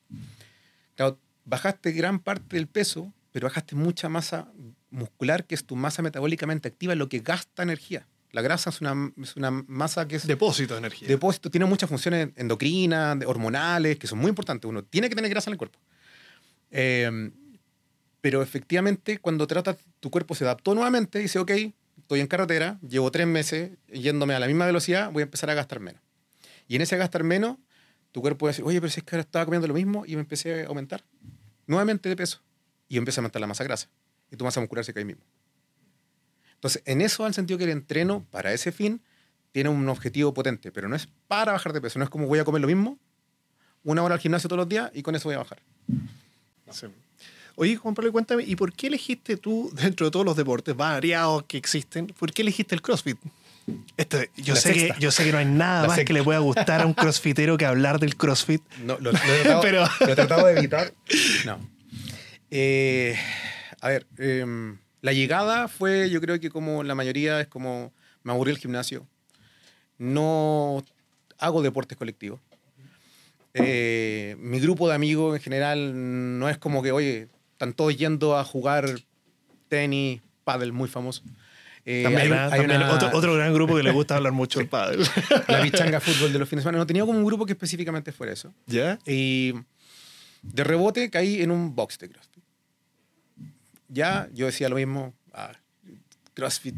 Claro, 0.96 1.20
bajaste 1.46 1.92
gran 1.92 2.20
parte 2.20 2.56
del 2.56 2.68
peso, 2.68 3.14
pero 3.32 3.48
bajaste 3.48 3.76
mucha 3.76 4.10
masa 4.10 4.52
muscular, 4.90 5.46
que 5.46 5.56
es 5.56 5.66
tu 5.66 5.76
masa 5.76 6.02
metabólicamente 6.02 6.68
activa, 6.68 6.96
lo 6.96 7.10
que 7.10 7.20
gasta 7.20 7.64
energía. 7.64 8.08
La 8.32 8.42
grasa 8.42 8.72
es 8.72 8.82
una, 8.82 9.12
es 9.22 9.36
una 9.36 9.52
masa 9.52 10.08
que 10.08 10.18
es... 10.18 10.28
Depósito 10.28 10.74
de 10.74 10.80
energía. 10.80 11.08
Depósito, 11.08 11.50
tiene 11.50 11.66
muchas 11.66 11.90
funciones 11.90 12.30
endocrinas, 12.36 13.18
hormonales, 13.26 13.98
que 13.98 14.08
son 14.08 14.20
muy 14.20 14.30
importantes. 14.30 14.68
Uno 14.68 14.84
tiene 14.84 15.10
que 15.10 15.16
tener 15.16 15.30
grasa 15.30 15.50
en 15.50 15.54
el 15.54 15.58
cuerpo. 15.58 15.80
Eh, 16.72 17.32
pero 18.20 18.42
efectivamente, 18.42 19.20
cuando 19.20 19.48
tratas, 19.48 19.78
tu 20.00 20.10
cuerpo 20.10 20.36
se 20.36 20.44
adaptó 20.44 20.76
nuevamente 20.76 21.20
y 21.20 21.24
dice, 21.24 21.40
ok, 21.40 21.52
estoy 22.08 22.22
en 22.22 22.28
carretera, 22.28 22.80
llevo 22.88 23.12
tres 23.12 23.28
meses 23.28 23.72
yéndome 23.92 24.34
a 24.34 24.40
la 24.40 24.48
misma 24.48 24.66
velocidad, 24.66 25.12
voy 25.12 25.24
a 25.24 25.26
empezar 25.26 25.50
a 25.50 25.54
gastar 25.54 25.82
menos. 25.82 26.02
Y 26.66 26.78
en 26.78 26.82
ese 26.82 26.96
gastar 26.96 27.26
menos, 27.26 27.58
tu 28.14 28.22
cuerpo 28.22 28.40
puede 28.40 28.52
decir, 28.54 28.64
oye, 28.64 28.80
pero 28.80 28.90
si 28.90 29.02
es 29.02 29.04
que 29.04 29.14
ahora 29.14 29.24
estaba 29.24 29.44
comiendo 29.44 29.68
lo 29.68 29.74
mismo 29.74 30.06
y 30.06 30.16
me 30.16 30.22
empecé 30.22 30.64
a 30.64 30.68
aumentar 30.68 31.04
nuevamente 31.66 32.08
de 32.08 32.16
peso. 32.16 32.42
Y 32.88 32.96
empieza 32.96 33.20
a 33.20 33.22
aumentar 33.22 33.42
la 33.42 33.48
masa 33.48 33.66
grasa. 33.66 33.90
Y 34.32 34.38
tu 34.38 34.46
masa 34.46 34.62
muscular 34.62 34.86
se 34.86 34.94
cae 34.94 35.04
mismo. 35.04 35.22
Entonces, 36.54 36.82
en 36.86 37.02
eso 37.02 37.26
han 37.26 37.34
sentido 37.34 37.58
que 37.58 37.66
el 37.66 37.72
entreno 37.72 38.26
para 38.32 38.54
ese 38.54 38.72
fin 38.72 39.02
tiene 39.52 39.70
un 39.70 39.90
objetivo 39.90 40.34
potente, 40.34 40.72
pero 40.72 40.88
no 40.88 40.96
es 40.96 41.10
para 41.28 41.52
bajar 41.52 41.74
de 41.74 41.82
peso, 41.82 42.00
no 42.00 42.06
es 42.06 42.10
como 42.10 42.26
voy 42.26 42.40
a 42.40 42.46
comer 42.46 42.62
lo 42.62 42.68
mismo, 42.68 42.98
una 43.84 44.02
hora 44.02 44.16
al 44.16 44.22
gimnasio 44.22 44.48
todos 44.48 44.60
los 44.60 44.70
días 44.70 44.92
y 44.94 45.04
con 45.04 45.14
eso 45.14 45.28
voy 45.28 45.36
a 45.36 45.40
bajar. 45.40 45.62
Oye, 47.60 47.76
Juan 47.76 47.96
Pablo, 47.96 48.12
cuéntame, 48.12 48.44
¿y 48.44 48.56
por 48.56 48.72
qué 48.72 48.86
elegiste 48.86 49.36
tú, 49.36 49.72
dentro 49.82 50.06
de 50.06 50.12
todos 50.12 50.24
los 50.24 50.38
deportes 50.38 50.76
variados 50.76 51.44
que 51.48 51.58
existen, 51.58 52.06
por 52.08 52.32
qué 52.32 52.44
elegiste 52.44 52.76
el 52.76 52.84
CrossFit? 52.84 53.18
Este, 53.98 54.30
yo, 54.38 54.56
sé 54.56 54.74
que, 54.74 54.94
yo 55.00 55.12
sé 55.12 55.26
que 55.26 55.32
no 55.32 55.40
hay 55.40 55.46
nada 55.46 55.88
más 55.88 56.00
que 56.00 56.14
le 56.14 56.24
pueda 56.24 56.40
gustar 56.40 56.82
a 56.82 56.86
un 56.86 56.94
crossfitero 56.94 57.58
que 57.58 57.66
hablar 57.66 58.00
del 58.00 58.16
CrossFit. 58.16 58.62
No, 58.86 58.98
lo, 59.00 59.10
he, 59.10 59.14
tratado, 59.14 59.62
Pero... 59.64 59.86
lo 60.00 60.08
he 60.08 60.16
tratado 60.16 60.48
de 60.48 60.58
evitar. 60.58 60.94
No. 61.46 61.60
Eh, 62.52 63.18
a 63.82 63.90
ver, 63.90 64.06
em, 64.20 64.78
la 65.02 65.12
llegada 65.12 65.68
fue, 65.68 66.12
yo 66.12 66.22
creo 66.22 66.40
que 66.40 66.50
como 66.52 66.84
la 66.84 66.94
mayoría 66.94 67.42
es 67.42 67.48
como, 67.48 67.92
me 68.24 68.32
aburrí 68.32 68.52
el 68.52 68.58
gimnasio, 68.60 69.06
no 69.98 70.86
hago 71.40 71.64
deportes 71.64 71.98
colectivos. 71.98 72.40
Eh, 73.56 74.36
mi 74.40 74.60
grupo 74.60 74.88
de 74.88 74.94
amigos 74.94 75.36
en 75.36 75.42
general 75.42 76.40
no 76.40 76.48
es 76.48 76.60
como 76.60 76.84
que, 76.84 76.92
oye, 76.92 77.28
están 77.58 77.74
todos 77.74 77.98
yendo 77.98 78.38
a 78.38 78.44
jugar 78.44 79.00
tenis, 79.68 80.22
pádel 80.44 80.74
muy 80.74 80.88
famoso. 80.88 81.24
Eh, 81.86 82.04
también, 82.04 82.34
hay, 82.34 82.84
otro, 83.14 83.34
gran 83.34 83.54
grupo 83.54 83.76
que 83.76 83.84
le 83.84 83.92
gusta 83.92 84.18
hablar 84.18 84.34
mucho 84.34 84.60
el 84.62 84.68
pádel. 84.68 85.08
La 85.48 85.62
bichanga 85.62 86.00
fútbol 86.00 86.34
de 86.34 86.40
los 86.40 86.50
fines 86.50 86.64
de 86.64 86.70
semana. 86.70 86.78
No 86.80 86.88
tenía 86.88 87.06
como 87.06 87.18
un 87.18 87.26
grupo 87.26 87.46
que 87.46 87.54
específicamente 87.54 88.12
fuera 88.12 88.34
eso. 88.34 88.54
¿Ya? 88.66 89.00
Y 89.06 89.54
de 90.42 90.64
rebote 90.64 91.10
caí 91.10 91.42
en 91.42 91.52
un 91.52 91.76
box 91.76 91.98
de 92.00 92.10
CrossFit. 92.10 92.44
Ya, 93.88 94.30
yo 94.34 94.46
decía 94.48 94.70
lo 94.70 94.76
mismo. 94.76 95.14
Ah, 95.34 95.54
CrossFit. 96.34 96.76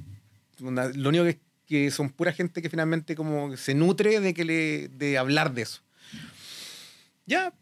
lo 0.60 1.10
único 1.10 1.26
que 1.26 1.40
que 1.70 1.92
son 1.92 2.10
pura 2.10 2.34
gente 2.34 2.64
que 2.64 2.70
finalmente 2.70 3.16
como 3.16 3.56
se 3.56 3.76
nutre 3.76 4.20
de, 4.20 4.34
que 4.34 4.44
le, 4.44 4.88
de 4.88 5.20
hablar 5.20 5.54
de 5.54 5.62
eso. 5.62 5.82
Ya, 7.28 7.54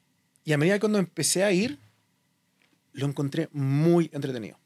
y 0.46 0.54
a 0.54 0.58
medida 0.58 0.76
que 0.76 0.80
cuando 0.80 0.98
empecé 0.98 1.44
a 1.44 1.52
ir, 1.52 1.78
lo 2.98 3.06
encontré 3.08 3.48
muy 3.52 4.10
entretenido. 4.12 4.58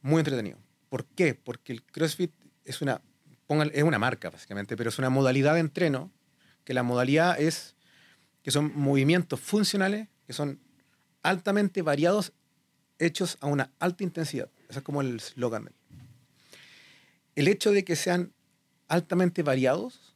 Muy 0.00 0.20
entretenido. 0.20 0.58
¿Por 0.88 1.04
qué? 1.04 1.34
Porque 1.34 1.72
el 1.72 1.82
CrossFit 1.82 2.32
es 2.64 2.80
una, 2.82 3.02
es 3.72 3.82
una 3.82 3.98
marca, 3.98 4.30
básicamente, 4.30 4.76
pero 4.76 4.90
es 4.90 4.98
una 4.98 5.10
modalidad 5.10 5.54
de 5.54 5.60
entreno, 5.60 6.10
que 6.64 6.72
la 6.72 6.82
modalidad 6.82 7.40
es 7.40 7.74
que 8.42 8.50
son 8.50 8.72
movimientos 8.74 9.40
funcionales, 9.40 10.08
que 10.26 10.32
son 10.32 10.60
altamente 11.22 11.82
variados, 11.82 12.32
hechos 12.98 13.38
a 13.40 13.46
una 13.46 13.70
alta 13.80 14.04
intensidad. 14.04 14.48
Ese 14.68 14.78
es 14.78 14.84
como 14.84 15.00
el 15.00 15.20
slogan 15.20 15.68
el 17.34 17.48
hecho 17.48 17.72
de 17.72 17.84
que 17.84 17.96
sean 17.96 18.32
altamente 18.88 19.42
variados 19.42 20.14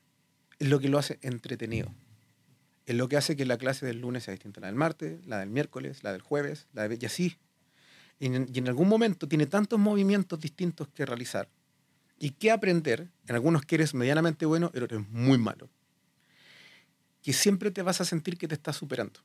es 0.58 0.68
lo 0.68 0.78
que 0.78 0.88
lo 0.88 0.98
hace 0.98 1.18
entretenido. 1.22 1.92
Es 2.88 2.94
lo 2.94 3.07
que 3.07 3.18
hace 3.18 3.37
que 3.37 3.44
la 3.44 3.59
clase 3.59 3.85
del 3.85 4.01
lunes 4.01 4.24
sea 4.24 4.33
distinta 4.33 4.61
a 4.61 4.62
la 4.62 4.68
del 4.68 4.77
martes, 4.77 5.20
la 5.27 5.40
del 5.40 5.51
miércoles, 5.51 6.03
la 6.03 6.12
del 6.12 6.22
jueves, 6.22 6.68
la 6.72 6.88
de 6.88 6.96
y 6.98 7.05
así. 7.05 7.37
Y 8.18 8.29
en, 8.29 8.66
algún 8.66 8.88
momento 8.88 9.29
tiene 9.29 9.44
tantos 9.44 9.79
movimientos 9.79 10.40
distintos 10.40 10.88
que 10.88 11.05
realizar 11.05 11.51
y 12.18 12.31
que 12.31 12.51
aprender. 12.51 13.11
En 13.27 13.35
algunos 13.35 13.66
que 13.66 13.74
eres 13.74 13.92
medianamente 13.92 14.46
bueno, 14.46 14.70
en 14.72 14.83
otros 14.85 15.07
muy 15.11 15.37
malo. 15.37 15.68
Que 17.22 17.35
siempre 17.35 17.70
te 17.70 17.83
vas 17.83 18.01
a 18.01 18.07
sentir 18.07 18.38
que 18.38 18.48
te 18.48 18.55
estás 18.55 18.77
superando. 18.77 19.20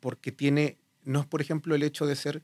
Porque 0.00 0.32
tiene, 0.32 0.78
no 1.04 1.20
es 1.20 1.26
por 1.26 1.42
ejemplo 1.42 1.74
el 1.74 1.82
hecho 1.82 2.06
de 2.06 2.16
ser 2.16 2.42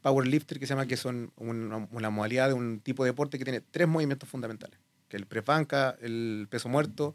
powerlifter 0.00 0.58
que 0.58 0.66
se 0.66 0.72
llama 0.72 0.86
que 0.86 0.96
son 0.96 1.30
una, 1.36 2.08
modalidad 2.08 2.48
de 2.48 2.54
un 2.54 2.80
tipo 2.80 3.04
de 3.04 3.10
deporte 3.10 3.36
que 3.36 3.44
tiene 3.44 3.60
tres 3.60 3.86
movimientos 3.86 4.30
fundamentales, 4.30 4.80
que 5.08 5.18
el 5.18 5.26
prepanca, 5.26 5.94
el 6.00 6.46
peso 6.48 6.70
muerto 6.70 7.14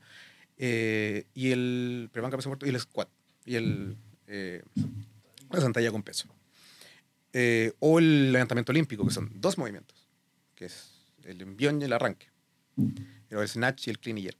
eh, 0.59 1.25
y 1.33 1.51
el 1.51 2.09
prepanca, 2.11 2.37
peso 2.37 2.49
muerto 2.49 2.67
y 2.67 2.69
el 2.69 2.79
squat 2.79 3.09
y 3.45 3.55
el 3.55 3.97
eh, 4.27 4.61
la 5.49 5.61
sentadilla 5.61 5.91
con 5.91 6.03
peso. 6.03 6.27
Eh, 7.33 7.73
o 7.79 7.97
el 7.97 8.31
levantamiento 8.31 8.71
olímpico, 8.71 9.05
que 9.05 9.13
son 9.13 9.31
dos 9.35 9.57
movimientos, 9.57 10.07
que 10.55 10.65
es 10.65 10.91
el 11.23 11.41
envión 11.41 11.81
y 11.81 11.85
el 11.85 11.93
arranque, 11.93 12.27
el 13.29 13.47
snatch 13.47 13.87
y 13.87 13.89
el 13.89 13.99
clean 13.99 14.19
y 14.19 14.23
jerk. 14.23 14.37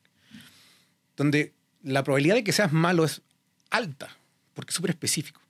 Donde 1.18 1.54
la 1.82 2.04
probabilidad 2.04 2.36
de 2.36 2.44
que 2.44 2.52
seas 2.52 2.72
malo 2.72 3.04
es 3.06 3.24
alta, 3.72 4.16
porque 4.54 4.70
es 4.70 4.76
súper 4.76 4.92
específico 4.92 5.42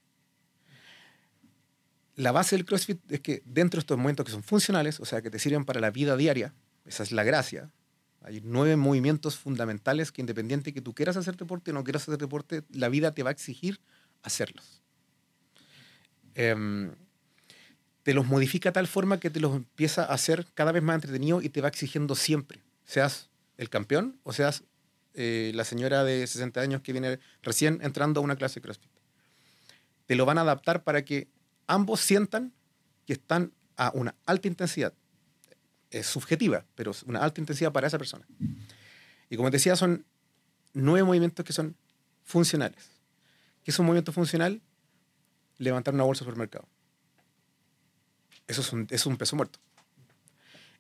la 2.20 2.34
base 2.34 2.58
del 2.58 2.66
CrossFit 2.66 3.00
es 3.10 3.22
que 3.22 3.42
dentro 3.46 3.78
de 3.78 3.82
estos 3.82 3.98
movimientos 3.98 4.26
que 4.26 4.34
son 4.34 4.44
funcionales, 4.44 5.00
o 5.00 5.06
sea, 5.06 5.22
que 5.22 5.30
te 5.30 5.40
sirven 5.40 5.64
para 5.64 5.80
la 5.80 5.90
vida 5.90 6.18
diaria, 6.18 6.54
esa 6.86 7.04
es 7.04 7.14
la 7.14 7.24
gracia. 7.24 7.72
Hay 8.22 8.42
nueve 8.44 8.76
movimientos 8.76 9.38
fundamentales 9.38 10.12
que 10.12 10.22
independiente 10.22 10.74
que 10.74 10.82
tú 10.82 10.94
quieras 10.94 11.18
hacer 11.18 11.38
deporte 11.38 11.72
o 11.72 11.74
no 11.74 11.84
quieras 11.84 12.04
hacer 12.04 12.18
deporte, 12.18 12.64
la 12.72 12.90
vida 12.90 13.14
te 13.14 13.24
va 13.24 13.30
a 13.30 13.34
exigir 13.34 13.80
hacerlos. 14.24 14.82
Em, 16.36 16.92
te 18.04 18.14
los 18.14 18.26
modifica 18.26 18.72
tal 18.72 18.88
forma 18.88 19.20
que 19.20 19.30
te 19.30 19.40
los 19.40 19.56
empieza 19.56 20.04
a 20.04 20.14
hacer 20.14 20.46
cada 20.54 20.72
vez 20.72 20.84
más 20.84 20.96
entretenido 20.96 21.42
y 21.42 21.50
te 21.50 21.62
va 21.62 21.68
exigiendo 21.68 22.16
siempre. 22.16 22.62
Seas 22.86 23.30
el 23.58 23.70
campeón 23.70 24.20
o 24.24 24.34
seas 24.34 24.64
eh, 25.14 25.52
la 25.56 25.64
señora 25.64 26.04
de 26.04 26.26
60 26.26 26.62
años 26.62 26.82
que 26.82 26.92
viene 26.92 27.20
recién 27.42 27.80
entrando 27.82 28.20
a 28.20 28.24
una 28.24 28.36
clase 28.36 28.56
de 28.56 28.62
CrossFit. 28.64 28.92
Te 30.06 30.16
lo 30.16 30.26
van 30.26 30.38
a 30.38 30.42
adaptar 30.42 30.84
para 30.84 31.04
que 31.04 31.28
ambos 31.68 32.00
sientan 32.00 32.54
que 33.06 33.14
están 33.14 33.54
a 33.76 33.92
una 33.94 34.16
alta 34.26 34.48
intensidad. 34.48 34.94
Es 35.92 36.08
subjetiva, 36.08 36.66
pero 36.76 36.92
es 36.92 37.04
una 37.04 37.20
alta 37.20 37.42
intensidad 37.42 37.72
para 37.72 37.88
esa 37.88 37.98
persona. 37.98 38.26
Y 39.30 39.38
como 39.38 39.50
te 39.50 39.58
decía, 39.58 39.76
son 39.76 40.06
nueve 40.74 41.04
movimientos 41.04 41.46
que 41.46 41.54
son 41.54 41.76
funcionales. 42.24 42.90
¿Qué 43.64 43.72
es 43.72 43.80
un 43.80 43.86
movimiento 43.86 44.12
funcional? 44.12 44.62
Levantar 45.58 45.94
una 45.94 46.04
bolsa 46.04 46.24
de 46.24 46.32
supermercado. 46.32 46.68
Eso 48.48 48.62
es 48.62 48.74
un, 48.74 48.88
es 48.90 49.06
un 49.06 49.18
peso 49.18 49.36
muerto. 49.36 49.60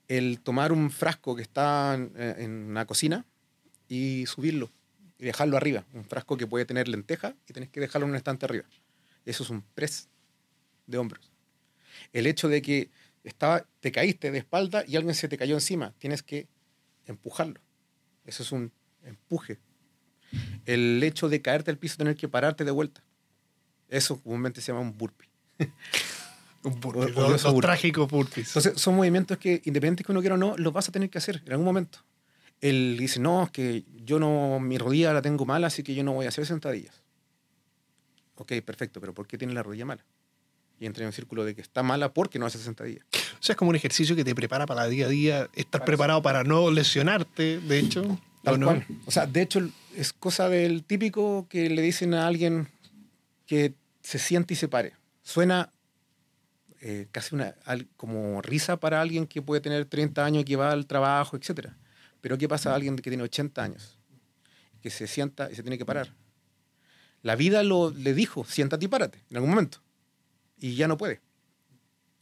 El 0.07 0.39
tomar 0.39 0.71
un 0.71 0.89
frasco 0.89 1.35
que 1.35 1.41
está 1.41 1.93
en, 1.93 2.11
en 2.15 2.51
una 2.51 2.85
cocina 2.85 3.25
y 3.87 4.25
subirlo 4.25 4.71
y 5.19 5.25
dejarlo 5.25 5.57
arriba. 5.57 5.85
Un 5.93 6.05
frasco 6.05 6.37
que 6.37 6.47
puede 6.47 6.65
tener 6.65 6.87
lenteja 6.87 7.35
y 7.47 7.53
tenés 7.53 7.69
que 7.69 7.79
dejarlo 7.79 8.05
en 8.05 8.11
un 8.11 8.15
estante 8.15 8.45
arriba. 8.45 8.65
Eso 9.25 9.43
es 9.43 9.49
un 9.49 9.61
press 9.61 10.07
de 10.87 10.97
hombros. 10.97 11.31
El 12.13 12.25
hecho 12.25 12.47
de 12.47 12.61
que 12.61 12.89
estaba, 13.29 13.65
te 13.79 13.91
caíste 13.91 14.31
de 14.31 14.39
espalda 14.39 14.83
y 14.87 14.95
alguien 14.95 15.15
se 15.15 15.27
te 15.27 15.37
cayó 15.37 15.55
encima, 15.55 15.93
tienes 15.97 16.23
que 16.23 16.47
empujarlo. 17.05 17.59
Eso 18.25 18.43
es 18.43 18.51
un 18.51 18.71
empuje. 19.03 19.59
El 20.65 21.01
hecho 21.03 21.29
de 21.29 21.41
caerte 21.41 21.71
al 21.71 21.77
piso, 21.77 21.97
tener 21.97 22.15
que 22.15 22.27
pararte 22.27 22.63
de 22.63 22.71
vuelta. 22.71 23.03
Eso 23.87 24.21
comúnmente 24.21 24.61
se 24.61 24.71
llama 24.71 24.81
un 24.81 24.97
burpee. 24.97 25.29
un 26.63 26.79
burpee. 26.79 27.11
los, 27.13 27.59
trágicos 27.59 28.09
burpees. 28.09 28.47
Entonces, 28.49 28.79
son 28.79 28.95
movimientos 28.95 29.37
que, 29.37 29.53
independientemente 29.53 30.03
que 30.03 30.11
uno 30.11 30.21
quiera 30.21 30.35
o 30.35 30.37
no, 30.37 30.55
los 30.57 30.71
vas 30.73 30.89
a 30.89 30.91
tener 30.91 31.09
que 31.09 31.17
hacer 31.17 31.41
en 31.45 31.51
algún 31.51 31.65
momento. 31.65 31.99
Él 32.61 32.97
dice, 32.99 33.19
no, 33.19 33.43
es 33.43 33.51
que 33.51 33.85
yo 34.03 34.19
no, 34.19 34.59
mi 34.59 34.77
rodilla 34.77 35.13
la 35.13 35.21
tengo 35.21 35.45
mala, 35.45 35.67
así 35.67 35.81
que 35.81 35.95
yo 35.95 36.03
no 36.03 36.13
voy 36.13 36.25
a 36.25 36.29
hacer 36.29 36.45
sentadillas. 36.45 37.01
Ok, 38.35 38.53
perfecto, 38.65 38.99
pero 38.99 39.13
¿por 39.13 39.27
qué 39.27 39.37
tiene 39.37 39.53
la 39.53 39.63
rodilla 39.63 39.85
mala? 39.85 40.05
y 40.79 40.85
entra 40.85 41.03
en 41.03 41.07
un 41.07 41.13
círculo 41.13 41.45
de 41.45 41.53
que 41.55 41.61
está 41.61 41.83
mala 41.83 42.13
porque 42.13 42.39
no 42.39 42.45
hace 42.45 42.57
60 42.57 42.83
días. 42.85 43.05
O 43.39 43.43
sea, 43.43 43.53
es 43.53 43.57
como 43.57 43.69
un 43.69 43.75
ejercicio 43.75 44.15
que 44.15 44.23
te 44.23 44.35
prepara 44.35 44.65
para 44.65 44.85
el 44.85 44.91
día 44.91 45.05
a 45.05 45.09
día, 45.09 45.49
estar 45.55 45.85
preparado 45.85 46.21
para 46.21 46.43
no 46.43 46.69
lesionarte, 46.71 47.59
de 47.59 47.79
hecho. 47.79 48.19
Tal 48.43 48.61
cual. 48.61 48.85
O 49.05 49.11
sea, 49.11 49.27
de 49.27 49.41
hecho, 49.41 49.69
es 49.95 50.13
cosa 50.13 50.49
del 50.49 50.83
típico 50.83 51.47
que 51.49 51.69
le 51.69 51.81
dicen 51.81 52.13
a 52.13 52.27
alguien 52.27 52.67
que 53.45 53.73
se 54.01 54.19
siente 54.19 54.53
y 54.53 54.57
se 54.57 54.67
pare. 54.67 54.93
Suena 55.23 55.71
eh, 56.81 57.07
casi 57.11 57.35
una, 57.35 57.55
como 57.95 58.41
risa 58.41 58.77
para 58.77 59.01
alguien 59.01 59.27
que 59.27 59.41
puede 59.41 59.61
tener 59.61 59.85
30 59.85 60.23
años, 60.23 60.45
que 60.45 60.55
va 60.55 60.71
al 60.71 60.85
trabajo, 60.85 61.37
etc. 61.37 61.69
Pero 62.21 62.37
¿qué 62.37 62.47
pasa 62.47 62.71
a 62.71 62.75
alguien 62.75 62.95
que 62.95 63.09
tiene 63.09 63.23
80 63.23 63.63
años? 63.63 63.97
Que 64.81 64.89
se 64.89 65.07
sienta 65.07 65.49
y 65.51 65.55
se 65.55 65.63
tiene 65.63 65.77
que 65.77 65.85
parar. 65.85 66.13
La 67.21 67.35
vida 67.35 67.63
lo, 67.63 67.91
le 67.91 68.13
dijo, 68.13 68.45
siéntate 68.45 68.85
y 68.85 68.87
párate, 68.87 69.19
en 69.29 69.37
algún 69.37 69.49
momento 69.49 69.81
y 70.59 70.75
ya 70.75 70.87
no 70.87 70.97
puede. 70.97 71.21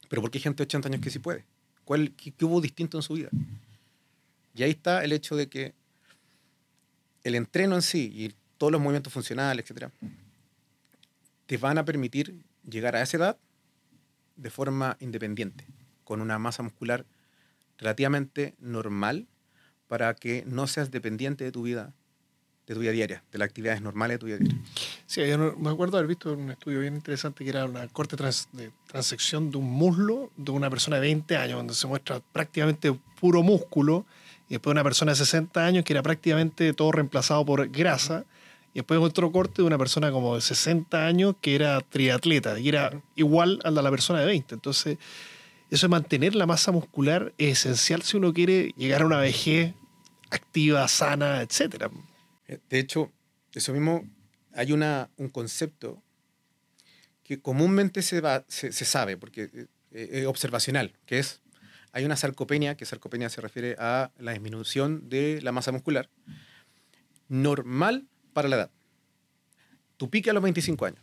Pero 0.09 0.21
¿por 0.21 0.31
qué 0.31 0.37
hay 0.37 0.43
gente 0.43 0.63
de 0.63 0.67
80 0.67 0.89
años 0.89 1.01
que 1.01 1.09
sí 1.09 1.19
puede? 1.19 1.45
¿Cuál, 1.85 2.11
qué, 2.11 2.33
hubo 2.45 2.61
distinto 2.61 2.97
en 2.97 3.01
su 3.01 3.13
vida? 3.13 3.29
Y 4.53 4.63
ahí 4.63 4.71
está 4.71 5.03
el 5.03 5.11
hecho 5.13 5.35
de 5.35 5.47
que 5.47 5.73
el 7.23 7.35
entreno 7.35 7.75
en 7.75 7.81
sí 7.81 8.11
y 8.13 8.33
todos 8.57 8.71
los 8.71 8.81
movimientos 8.81 9.13
funcionales, 9.13 9.63
etcétera, 9.63 9.91
te 11.45 11.57
van 11.57 11.77
a 11.77 11.85
permitir 11.85 12.35
llegar 12.69 12.95
a 12.95 13.01
esa 13.01 13.17
edad 13.17 13.37
de 14.35 14.49
forma 14.49 14.97
independiente, 14.99 15.65
con 16.03 16.21
una 16.21 16.39
masa 16.39 16.63
muscular 16.63 17.05
relativamente 17.77 18.55
normal 18.59 19.27
para 19.87 20.13
que 20.15 20.43
no 20.45 20.67
seas 20.67 20.91
dependiente 20.91 21.43
de 21.43 21.51
tu 21.51 21.63
vida 21.63 21.93
de 22.67 22.73
tu 22.73 22.81
vida 22.81 22.91
diaria, 22.91 23.23
de 23.31 23.37
las 23.37 23.47
actividades 23.47 23.81
normales 23.81 24.15
de 24.15 24.19
tu 24.19 24.25
vida 24.25 24.37
diaria. 24.37 24.57
Sí, 25.05 25.25
yo 25.25 25.55
me 25.57 25.69
acuerdo 25.69 25.97
haber 25.97 26.07
visto 26.07 26.33
un 26.33 26.51
estudio 26.51 26.81
bien 26.81 26.95
interesante 26.95 27.43
que 27.45 27.49
era 27.49 27.65
una 27.65 27.87
corte 27.87 28.17
de 28.51 28.71
transección 28.87 29.49
de 29.49 29.57
un 29.57 29.71
muslo 29.71 30.31
de 30.35 30.51
una 30.51 30.69
persona 30.69 30.97
de 30.97 31.03
20 31.03 31.37
años, 31.37 31.57
donde 31.57 31.73
se 31.73 31.87
muestra 31.87 32.19
prácticamente 32.33 32.93
puro 33.19 33.41
músculo, 33.41 34.05
y 34.49 34.53
después 34.53 34.73
una 34.73 34.83
persona 34.83 35.13
de 35.13 35.17
60 35.17 35.65
años 35.65 35.85
que 35.85 35.93
era 35.93 36.03
prácticamente 36.03 36.73
todo 36.73 36.91
reemplazado 36.91 37.45
por 37.45 37.69
grasa, 37.69 38.25
y 38.73 38.79
después 38.79 38.99
otro 38.99 39.31
corte 39.31 39.61
de 39.61 39.67
una 39.67 39.77
persona 39.77 40.11
como 40.11 40.35
de 40.35 40.41
60 40.41 41.07
años 41.07 41.35
que 41.39 41.55
era 41.55 41.79
triatleta, 41.79 42.59
y 42.59 42.67
era 42.67 43.01
igual 43.15 43.59
al 43.63 43.75
de 43.75 43.81
la 43.81 43.89
persona 43.89 44.19
de 44.19 44.25
20. 44.25 44.55
Entonces, 44.55 44.97
eso 45.71 45.87
de 45.87 45.91
mantener 45.91 46.35
la 46.35 46.45
masa 46.45 46.73
muscular 46.73 47.33
es 47.37 47.65
esencial 47.65 48.01
si 48.01 48.17
uno 48.17 48.33
quiere 48.33 48.73
llegar 48.77 49.01
a 49.03 49.05
una 49.05 49.19
vejez 49.19 49.73
activa, 50.29 50.85
sana, 50.89 51.41
etcétera. 51.41 51.89
Eh, 52.47 52.59
de 52.69 52.79
hecho, 52.79 53.11
eso 53.53 53.73
mismo, 53.73 54.07
hay 54.53 54.71
una, 54.71 55.09
un 55.17 55.29
concepto 55.29 56.01
que 57.23 57.41
comúnmente 57.41 58.01
se, 58.01 58.21
va, 58.21 58.45
se, 58.47 58.71
sabe, 58.71 59.17
porque 59.17 59.49
eh, 59.91 60.09
es 60.11 60.25
observacional, 60.25 60.93
que 61.05 61.19
es, 61.19 61.41
hay 61.91 62.05
una 62.05 62.15
sarcopenia, 62.15 62.77
que 62.77 62.85
sarcopenia 62.85 63.29
se 63.29 63.41
refiere 63.41 63.75
a 63.79 64.11
la 64.17 64.31
disminución 64.31 65.09
de 65.09 65.41
la 65.41 65.51
masa 65.51 65.71
muscular, 65.71 66.09
normal 67.27 68.07
para 68.33 68.47
la 68.47 68.55
edad. 68.55 68.71
Tu 69.97 70.09
pique 70.09 70.29
a 70.29 70.33
los 70.33 70.43
25 70.43 70.85
años. 70.85 71.01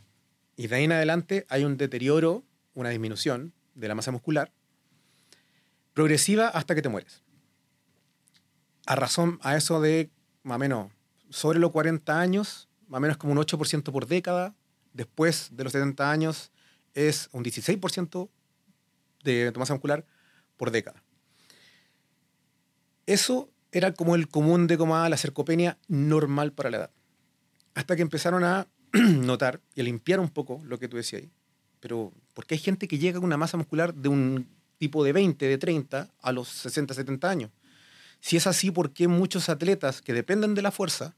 Y 0.57 0.69
de 0.69 0.77
ahí 0.77 0.85
en 0.85 0.93
adelante 0.93 1.47
hay 1.49 1.65
un 1.65 1.77
deterioro, 1.77 2.45
una 2.75 2.91
disminución 2.91 3.53
de 3.75 3.89
la 3.89 3.95
masa 3.95 4.13
muscular, 4.13 4.53
progresiva 5.93 6.49
hasta 6.49 6.75
que 6.75 6.83
te 6.83 6.89
mueres. 6.89 7.23
A 8.87 8.95
razón 8.95 9.39
a 9.43 9.57
eso 9.57 9.81
de 9.81 10.11
más 10.43 10.57
o 10.57 10.59
menos 10.61 10.93
sobre 11.31 11.59
los 11.59 11.71
40 11.71 12.21
años, 12.21 12.69
más 12.89 12.99
o 12.99 13.01
menos 13.01 13.17
como 13.17 13.33
un 13.33 13.39
8% 13.39 13.93
por 13.93 14.07
década. 14.07 14.55
Después 14.93 15.49
de 15.53 15.65
los 15.65 15.73
70 15.73 16.11
años 16.11 16.53
es 16.95 17.29
un 17.33 17.45
16% 17.45 18.29
de 19.25 19.53
masa 19.57 19.75
muscular 19.75 20.07
por 20.57 20.71
década. 20.71 21.03
Eso 23.07 23.51
era 23.73 23.93
como 23.93 24.15
el 24.15 24.29
común 24.29 24.67
de 24.67 24.79
como 24.79 24.97
la 24.97 25.17
cercopenia 25.17 25.79
normal 25.89 26.53
para 26.53 26.71
la 26.71 26.77
edad. 26.77 26.91
Hasta 27.75 27.97
que 27.97 28.03
empezaron 28.03 28.45
a 28.45 28.69
notar 28.93 29.61
y 29.75 29.81
a 29.81 29.85
limpiar 29.85 30.21
un 30.21 30.29
poco 30.29 30.63
lo 30.65 30.79
que 30.79 30.89
tú 30.89 30.97
decías 30.97 31.23
ahí. 31.23 31.31
Pero, 31.81 32.13
porque 32.33 32.55
hay 32.55 32.61
gente 32.61 32.89
que 32.89 32.99
llega 32.99 33.19
con 33.19 33.27
una 33.27 33.37
masa 33.37 33.57
muscular 33.57 33.93
de 33.93 34.09
un 34.09 34.49
tipo 34.79 35.05
de 35.05 35.13
20, 35.13 35.47
de 35.47 35.59
30 35.59 36.11
a 36.21 36.33
los 36.33 36.49
60, 36.49 36.95
70 36.95 37.29
años? 37.29 37.51
Si 38.25 38.39
es 38.39 38.47
así, 38.47 38.71
¿por 38.71 38.95
qué 38.95 39.07
muchos 39.07 39.51
atletas 39.51 40.01
que 40.01 40.15
dependen 40.15 40.55
de 40.55 40.63
la 40.63 40.71
fuerza 40.71 41.15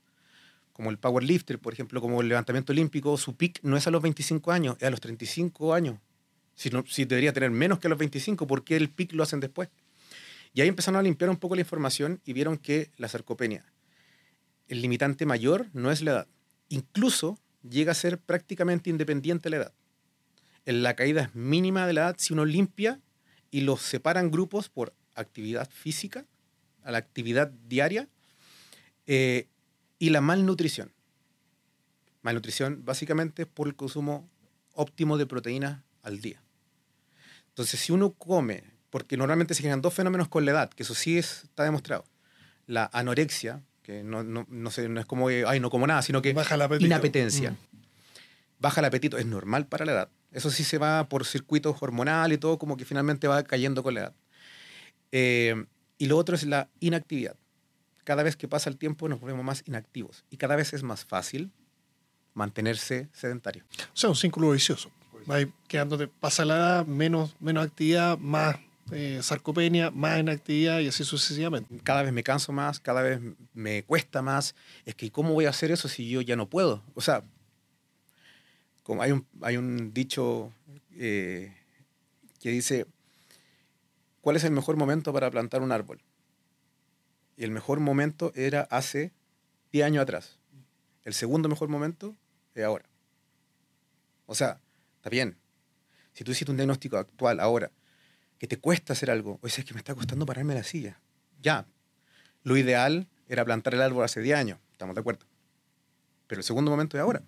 como 0.72 0.90
el 0.90 0.98
powerlifter, 0.98 1.60
por 1.60 1.72
ejemplo, 1.72 2.00
como 2.00 2.20
el 2.20 2.26
levantamiento 2.26 2.72
olímpico, 2.72 3.16
su 3.16 3.36
pick 3.36 3.60
no 3.62 3.76
es 3.76 3.86
a 3.86 3.92
los 3.92 4.02
25 4.02 4.50
años, 4.50 4.76
es 4.80 4.88
a 4.88 4.90
los 4.90 5.00
35 5.00 5.72
años. 5.72 6.00
Si, 6.56 6.68
si 6.88 7.04
debería 7.04 7.32
tener 7.32 7.52
menos 7.52 7.78
que 7.78 7.86
a 7.86 7.90
los 7.90 7.98
25, 8.00 8.48
¿por 8.48 8.64
qué 8.64 8.74
el 8.74 8.90
pick 8.90 9.12
lo 9.12 9.22
hacen 9.22 9.38
después? 9.38 9.68
Y 10.52 10.62
ahí 10.62 10.68
empezaron 10.68 10.98
a 10.98 11.02
limpiar 11.04 11.30
un 11.30 11.36
poco 11.36 11.54
la 11.54 11.60
información 11.60 12.20
y 12.24 12.32
vieron 12.32 12.58
que 12.58 12.90
la 12.96 13.06
sarcopenia, 13.06 13.64
el 14.66 14.82
limitante 14.82 15.26
mayor 15.26 15.68
no 15.74 15.92
es 15.92 16.02
la 16.02 16.10
edad. 16.10 16.26
Incluso 16.70 17.38
llega 17.62 17.92
a 17.92 17.94
ser 17.94 18.18
prácticamente 18.18 18.90
independiente 18.90 19.48
la 19.48 19.58
edad. 19.58 19.72
La 20.64 20.96
caída 20.96 21.22
es 21.22 21.34
mínima 21.36 21.86
de 21.86 21.92
la 21.92 22.00
edad 22.00 22.16
si 22.18 22.32
uno 22.32 22.44
limpia 22.44 22.98
y 23.52 23.60
los 23.60 23.80
separan 23.80 24.32
grupos 24.32 24.68
por 24.68 24.92
actividad 25.14 25.70
física, 25.70 26.26
a 26.86 26.92
la 26.92 26.98
actividad 26.98 27.48
diaria, 27.48 28.08
eh, 29.06 29.48
y 29.98 30.10
la 30.10 30.20
malnutrición. 30.20 30.92
Malnutrición 32.22 32.84
básicamente 32.84 33.46
por 33.46 33.66
el 33.66 33.76
consumo 33.76 34.28
óptimo 34.74 35.16
de 35.18 35.26
proteínas 35.26 35.82
al 36.02 36.20
día. 36.20 36.42
Entonces, 37.48 37.80
si 37.80 37.92
uno 37.92 38.12
come, 38.12 38.64
porque 38.90 39.16
normalmente 39.16 39.54
se 39.54 39.62
generan 39.62 39.80
dos 39.80 39.94
fenómenos 39.94 40.28
con 40.28 40.44
la 40.44 40.50
edad, 40.52 40.70
que 40.70 40.82
eso 40.82 40.94
sí 40.94 41.18
está 41.18 41.64
demostrado. 41.64 42.04
La 42.66 42.90
anorexia, 42.92 43.62
que 43.82 44.02
no, 44.02 44.22
no, 44.22 44.46
no, 44.48 44.70
no 44.88 45.00
es 45.00 45.06
como, 45.06 45.28
ay, 45.28 45.60
no 45.60 45.70
como 45.70 45.86
nada, 45.86 46.02
sino 46.02 46.20
que 46.20 46.32
Baja 46.32 46.54
el 46.54 46.82
inapetencia. 46.82 47.52
Mm. 47.52 47.56
Baja 48.58 48.80
el 48.80 48.84
apetito, 48.86 49.18
es 49.18 49.26
normal 49.26 49.66
para 49.66 49.84
la 49.84 49.92
edad. 49.92 50.08
Eso 50.32 50.50
sí 50.50 50.64
se 50.64 50.78
va 50.78 51.08
por 51.08 51.24
circuitos 51.24 51.76
hormonales 51.80 52.36
y 52.36 52.38
todo, 52.38 52.58
como 52.58 52.76
que 52.76 52.84
finalmente 52.84 53.28
va 53.28 53.42
cayendo 53.44 53.82
con 53.82 53.94
la 53.94 54.00
edad. 54.00 54.14
Eh, 55.12 55.64
y 55.98 56.06
lo 56.06 56.16
otro 56.16 56.36
es 56.36 56.44
la 56.44 56.68
inactividad 56.80 57.36
cada 58.06 58.22
vez 58.22 58.36
que 58.36 58.46
pasa 58.46 58.70
el 58.70 58.78
tiempo 58.78 59.08
nos 59.08 59.20
volvemos 59.20 59.44
más 59.44 59.64
inactivos 59.66 60.24
y 60.30 60.36
cada 60.36 60.54
vez 60.54 60.72
es 60.72 60.84
más 60.84 61.04
fácil 61.04 61.50
mantenerse 62.34 63.08
sedentario. 63.12 63.64
O 63.92 63.96
sea, 63.96 64.08
un 64.08 64.14
círculo 64.14 64.52
vicioso. 64.52 64.92
Va 65.28 65.38
quedándote, 65.66 66.06
pasa 66.06 66.44
la 66.44 66.54
edad, 66.54 66.86
menos, 66.86 67.34
menos 67.40 67.66
actividad, 67.66 68.16
más 68.18 68.58
eh, 68.92 69.18
sarcopenia, 69.22 69.90
más 69.90 70.20
inactividad 70.20 70.78
y 70.78 70.86
así 70.86 71.02
sucesivamente. 71.02 71.76
Cada 71.82 72.02
vez 72.02 72.12
me 72.12 72.22
canso 72.22 72.52
más, 72.52 72.78
cada 72.78 73.02
vez 73.02 73.20
me 73.54 73.82
cuesta 73.82 74.22
más. 74.22 74.54
Es 74.84 74.94
que, 74.94 75.10
¿cómo 75.10 75.32
voy 75.32 75.46
a 75.46 75.50
hacer 75.50 75.72
eso 75.72 75.88
si 75.88 76.08
yo 76.08 76.20
ya 76.20 76.36
no 76.36 76.48
puedo? 76.48 76.84
O 76.94 77.00
sea, 77.00 77.24
como 78.84 79.02
hay, 79.02 79.10
un, 79.10 79.26
hay 79.42 79.56
un 79.56 79.92
dicho 79.92 80.52
eh, 80.92 81.56
que 82.40 82.50
dice, 82.50 82.86
¿cuál 84.26 84.34
es 84.34 84.42
el 84.42 84.50
mejor 84.50 84.76
momento 84.76 85.12
para 85.12 85.30
plantar 85.30 85.62
un 85.62 85.70
árbol? 85.70 86.02
Y 87.36 87.44
el 87.44 87.52
mejor 87.52 87.78
momento 87.78 88.32
era 88.34 88.62
hace 88.62 89.12
10 89.70 89.86
años 89.86 90.02
atrás. 90.02 90.40
El 91.04 91.14
segundo 91.14 91.48
mejor 91.48 91.68
momento 91.68 92.16
es 92.56 92.64
ahora. 92.64 92.86
O 94.26 94.34
sea, 94.34 94.60
está 94.96 95.10
bien. 95.10 95.36
Si 96.12 96.24
tú 96.24 96.32
hiciste 96.32 96.50
un 96.50 96.56
diagnóstico 96.56 96.96
actual 96.96 97.38
ahora, 97.38 97.70
que 98.36 98.48
te 98.48 98.56
cuesta 98.56 98.94
hacer 98.94 99.12
algo, 99.12 99.38
o 99.42 99.48
sea, 99.48 99.62
es 99.62 99.64
que 99.64 99.74
me 99.74 99.78
está 99.78 99.94
costando 99.94 100.26
pararme 100.26 100.54
la 100.54 100.64
silla. 100.64 101.00
Ya. 101.40 101.64
Lo 102.42 102.56
ideal 102.56 103.06
era 103.28 103.44
plantar 103.44 103.74
el 103.74 103.82
árbol 103.82 104.02
hace 104.02 104.20
10 104.20 104.38
años, 104.38 104.58
estamos 104.72 104.96
de 104.96 105.02
acuerdo. 105.02 105.24
Pero 106.26 106.40
el 106.40 106.44
segundo 106.44 106.72
momento 106.72 106.96
es 106.96 107.00
ahora. 107.00 107.22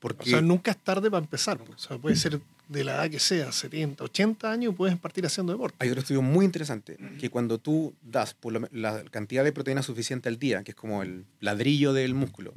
Porque... 0.00 0.22
O 0.22 0.26
sea, 0.26 0.40
nunca 0.40 0.72
es 0.72 0.78
tarde 0.78 1.08
para 1.08 1.22
empezar. 1.22 1.62
O 1.62 1.78
sea, 1.78 1.98
puede 1.98 2.16
ser 2.16 2.40
de 2.68 2.84
la 2.84 2.94
edad 2.94 3.10
que 3.10 3.20
sea, 3.20 3.52
70, 3.52 4.02
80 4.02 4.50
años, 4.50 4.74
puedes 4.74 4.98
partir 4.98 5.24
haciendo 5.24 5.52
deporte. 5.52 5.76
Hay 5.80 5.88
otro 5.88 6.00
estudio 6.00 6.22
muy 6.22 6.44
interesante, 6.44 6.96
que 7.18 7.30
cuando 7.30 7.58
tú 7.58 7.94
das 8.02 8.34
por 8.34 8.72
la, 8.72 9.04
cantidad 9.04 9.44
de 9.44 9.52
proteína 9.52 9.82
suficiente 9.82 10.28
al 10.28 10.38
día, 10.38 10.64
que 10.64 10.72
es 10.72 10.76
como 10.76 11.02
el 11.02 11.26
ladrillo 11.40 11.92
del 11.92 12.14
músculo, 12.14 12.52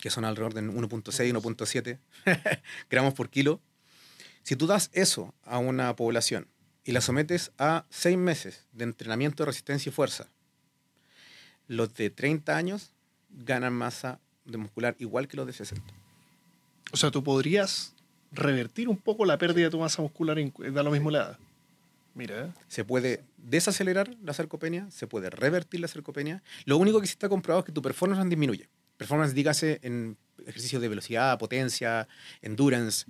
que 0.00 0.10
son 0.10 0.24
alrededor 0.24 0.54
de 0.54 0.62
1.6, 0.62 1.32
1.7 1.32 1.98
gramos 2.90 3.14
por 3.14 3.28
kilo, 3.28 3.60
si 4.42 4.56
tú 4.56 4.66
das 4.66 4.90
eso 4.92 5.34
a 5.44 5.58
una 5.58 5.94
población 5.94 6.48
y 6.84 6.92
la 6.92 7.00
sometes 7.00 7.52
a 7.58 7.84
seis 7.90 8.16
meses 8.16 8.66
de 8.72 8.84
entrenamiento 8.84 9.42
de 9.42 9.48
resistencia 9.48 9.90
y 9.90 9.92
fuerza, 9.92 10.28
los 11.68 11.94
de 11.94 12.10
30 12.10 12.56
años 12.56 12.90
ganan 13.28 13.72
masa 13.72 14.18
de 14.44 14.58
muscular 14.58 14.96
igual 14.98 15.28
que 15.28 15.36
los 15.36 15.46
de 15.46 15.52
60. 15.52 15.84
O 16.92 16.96
sea, 16.96 17.10
tú 17.10 17.22
podrías 17.22 17.94
revertir 18.32 18.88
un 18.88 18.96
poco 18.96 19.24
la 19.24 19.38
pérdida 19.38 19.64
de 19.64 19.70
tu 19.70 19.78
masa 19.78 20.02
muscular 20.02 20.38
da 20.72 20.82
lo 20.82 20.90
mismo 20.90 21.10
la 21.10 21.18
edad. 21.18 21.38
Mira. 22.14 22.46
¿eh? 22.46 22.52
Se 22.68 22.84
puede 22.84 23.22
desacelerar 23.38 24.16
la 24.22 24.34
sarcopenia, 24.34 24.90
se 24.90 25.06
puede 25.06 25.30
revertir 25.30 25.80
la 25.80 25.88
sarcopenia. 25.88 26.42
Lo 26.64 26.76
único 26.76 27.00
que 27.00 27.06
sí 27.06 27.12
está 27.12 27.28
comprobado 27.28 27.60
es 27.60 27.66
que 27.66 27.72
tu 27.72 27.82
performance 27.82 28.28
disminuye. 28.28 28.68
Performance, 28.96 29.34
dígase, 29.34 29.80
en 29.82 30.16
ejercicios 30.46 30.82
de 30.82 30.88
velocidad, 30.88 31.38
potencia, 31.38 32.08
endurance. 32.42 33.06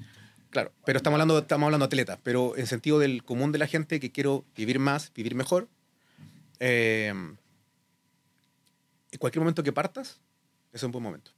Claro, 0.51 0.73
pero 0.85 0.99
estamos 0.99 1.17
hablando, 1.17 1.39
estamos 1.39 1.67
hablando 1.67 1.87
de 1.87 1.89
atletas, 1.89 2.19
pero 2.23 2.57
en 2.57 2.67
sentido 2.67 2.99
del 2.99 3.25
común 3.25 3.53
de 3.53 3.59
la 3.59 3.67
gente 3.67 4.01
que 4.01 4.11
quiero 4.11 4.45
vivir 4.57 4.79
más, 4.79 5.13
vivir 5.15 5.35
mejor. 5.35 5.69
Eh, 6.59 7.09
en 7.09 9.19
cualquier 9.19 9.41
momento 9.41 9.63
que 9.63 9.73
partas, 9.73 10.21
es 10.73 10.83
un 10.83 10.93
buen 10.93 11.03
momento 11.03 11.33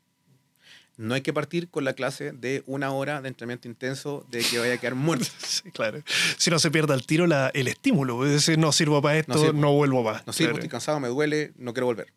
no 1.02 1.14
hay 1.14 1.22
que 1.22 1.32
partir 1.32 1.68
con 1.68 1.84
la 1.84 1.94
clase 1.94 2.30
de 2.30 2.62
una 2.66 2.92
hora 2.92 3.20
de 3.20 3.28
entrenamiento 3.28 3.66
intenso 3.66 4.24
de 4.30 4.40
que 4.44 4.60
vaya 4.60 4.74
a 4.74 4.78
quedar 4.78 4.94
muerto. 4.94 5.26
sí, 5.38 5.70
claro. 5.72 6.02
Si 6.38 6.48
no 6.48 6.60
se 6.60 6.70
pierde 6.70 6.94
al 6.94 7.04
tiro 7.04 7.26
la, 7.26 7.50
el 7.54 7.66
estímulo, 7.66 8.24
es 8.24 8.32
decir, 8.32 8.56
no 8.56 8.70
sirvo 8.70 9.02
para 9.02 9.18
esto, 9.18 9.52
no, 9.52 9.72
vuelvo 9.72 10.04
más. 10.04 10.24
No 10.28 10.32
sirvo, 10.32 10.54
estoy 10.54 10.68
cansado, 10.68 11.00
me 11.00 11.08
duele, 11.08 11.52
no 11.56 11.74
quiero 11.74 11.86
volver. 11.86 12.12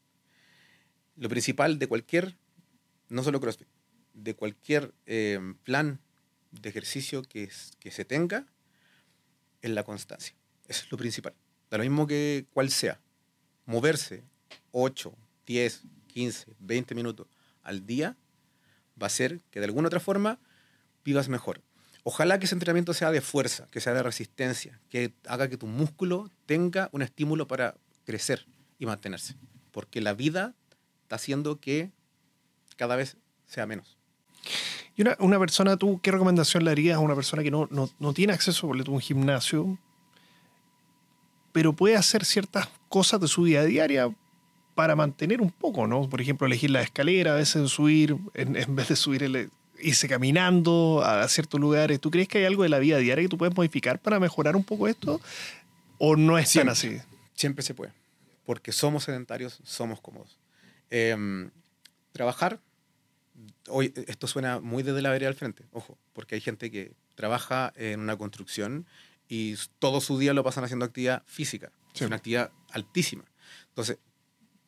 Lo 1.15 1.29
principal 1.29 1.79
de 1.79 1.87
cualquier, 1.87 2.37
no 3.09 3.23
solo 3.23 3.41
CrossFit, 3.41 3.67
de 4.13 4.35
cualquier 4.35 4.93
eh, 5.07 5.39
plan 5.63 5.99
de 6.51 6.69
ejercicio 6.69 7.23
que, 7.23 7.49
que 7.79 7.89
se 7.89 8.05
tenga, 8.05 8.45
es 9.63 9.71
la 9.71 9.83
constancia. 9.83 10.35
Eso 10.67 10.83
es 10.83 10.91
lo 10.91 10.97
principal. 10.99 11.33
Da 11.71 11.79
lo 11.79 11.83
mismo 11.83 12.05
que 12.05 12.45
cual 12.53 12.69
sea. 12.69 12.99
Moverse 13.65 14.23
8, 14.71 15.11
10, 15.47 15.83
15, 16.05 16.55
20 16.59 16.93
minutos 16.93 17.27
al 17.63 17.87
día 17.87 18.15
va 19.01 19.07
a 19.07 19.09
ser 19.09 19.41
que 19.51 19.59
de 19.59 19.65
alguna 19.65 19.87
otra 19.87 19.99
forma 19.99 20.39
vivas 21.03 21.29
mejor. 21.29 21.61
Ojalá 22.03 22.37
que 22.37 22.45
ese 22.45 22.55
entrenamiento 22.55 22.93
sea 22.93 23.11
de 23.11 23.21
fuerza, 23.21 23.67
que 23.71 23.81
sea 23.81 23.93
de 23.93 24.03
resistencia, 24.03 24.79
que 24.89 25.13
haga 25.27 25.49
que 25.49 25.57
tu 25.57 25.65
músculo 25.67 26.29
tenga 26.45 26.89
un 26.91 27.01
estímulo 27.01 27.47
para 27.47 27.75
crecer 28.05 28.45
y 28.77 28.85
mantenerse. 28.85 29.35
Porque 29.71 30.01
la 30.01 30.13
vida 30.13 30.53
está 31.03 31.15
haciendo 31.15 31.59
que 31.59 31.91
cada 32.77 32.95
vez 32.95 33.17
sea 33.47 33.65
menos. 33.65 33.97
Y 34.95 35.01
una, 35.01 35.17
una 35.19 35.39
persona, 35.39 35.77
¿tú 35.77 35.99
qué 36.01 36.11
recomendación 36.11 36.63
le 36.63 36.71
harías 36.71 36.97
a 36.97 36.99
una 36.99 37.15
persona 37.15 37.43
que 37.43 37.51
no, 37.51 37.67
no, 37.71 37.89
no 37.99 38.13
tiene 38.13 38.33
acceso 38.33 38.67
a 38.67 38.69
un 38.69 39.01
gimnasio, 39.01 39.77
pero 41.51 41.73
puede 41.73 41.95
hacer 41.95 42.23
ciertas 42.23 42.69
cosas 42.87 43.19
de 43.19 43.27
su 43.27 43.43
vida 43.43 43.63
diaria 43.63 44.13
para 44.75 44.95
mantener 44.95 45.41
un 45.41 45.51
poco, 45.51 45.87
¿no? 45.87 46.07
Por 46.09 46.21
ejemplo, 46.21 46.45
elegir 46.47 46.69
la 46.69 46.81
escalera, 46.81 47.31
a 47.33 47.35
veces 47.35 47.69
subir, 47.71 48.15
en, 48.33 48.55
en 48.55 48.75
vez 48.75 48.89
de 48.89 48.95
subir, 48.95 49.23
el, 49.23 49.49
irse 49.79 50.07
caminando 50.07 51.01
a 51.03 51.27
ciertos 51.27 51.59
lugares. 51.59 51.99
¿Tú 51.99 52.11
crees 52.11 52.27
que 52.27 52.39
hay 52.39 52.45
algo 52.45 52.63
de 52.63 52.69
la 52.69 52.79
vida 52.79 52.97
diaria 52.97 53.23
que 53.23 53.29
tú 53.29 53.37
puedes 53.37 53.55
modificar 53.55 53.99
para 53.99 54.19
mejorar 54.19 54.55
un 54.55 54.63
poco 54.63 54.87
esto? 54.87 55.19
¿O 55.97 56.15
no 56.15 56.37
es 56.37 56.49
Siempre. 56.49 56.65
tan 56.65 56.71
así? 56.73 57.01
Siempre 57.33 57.63
se 57.63 57.73
puede, 57.73 57.93
porque 58.45 58.71
somos 58.71 59.03
sedentarios, 59.05 59.59
somos 59.63 60.01
cómodos. 60.01 60.37
Em, 60.89 61.49
trabajar, 62.11 62.59
hoy 63.67 63.93
esto 64.07 64.27
suena 64.27 64.59
muy 64.59 64.83
desde 64.83 65.01
la 65.01 65.09
vereda 65.09 65.29
al 65.29 65.35
frente, 65.35 65.63
ojo, 65.71 65.97
porque 66.13 66.35
hay 66.35 66.41
gente 66.41 66.69
que 66.71 66.93
trabaja 67.15 67.73
en 67.75 67.99
una 68.01 68.17
construcción 68.17 68.85
y 69.27 69.55
todo 69.79 69.99
su 70.01 70.17
día 70.19 70.33
lo 70.33 70.43
pasan 70.43 70.63
haciendo 70.63 70.85
actividad 70.85 71.23
física, 71.25 71.71
Sí. 71.93 72.03
es 72.03 72.07
una 72.07 72.17
actividad 72.17 72.51
altísima. 72.71 73.23
Entonces, 73.69 73.97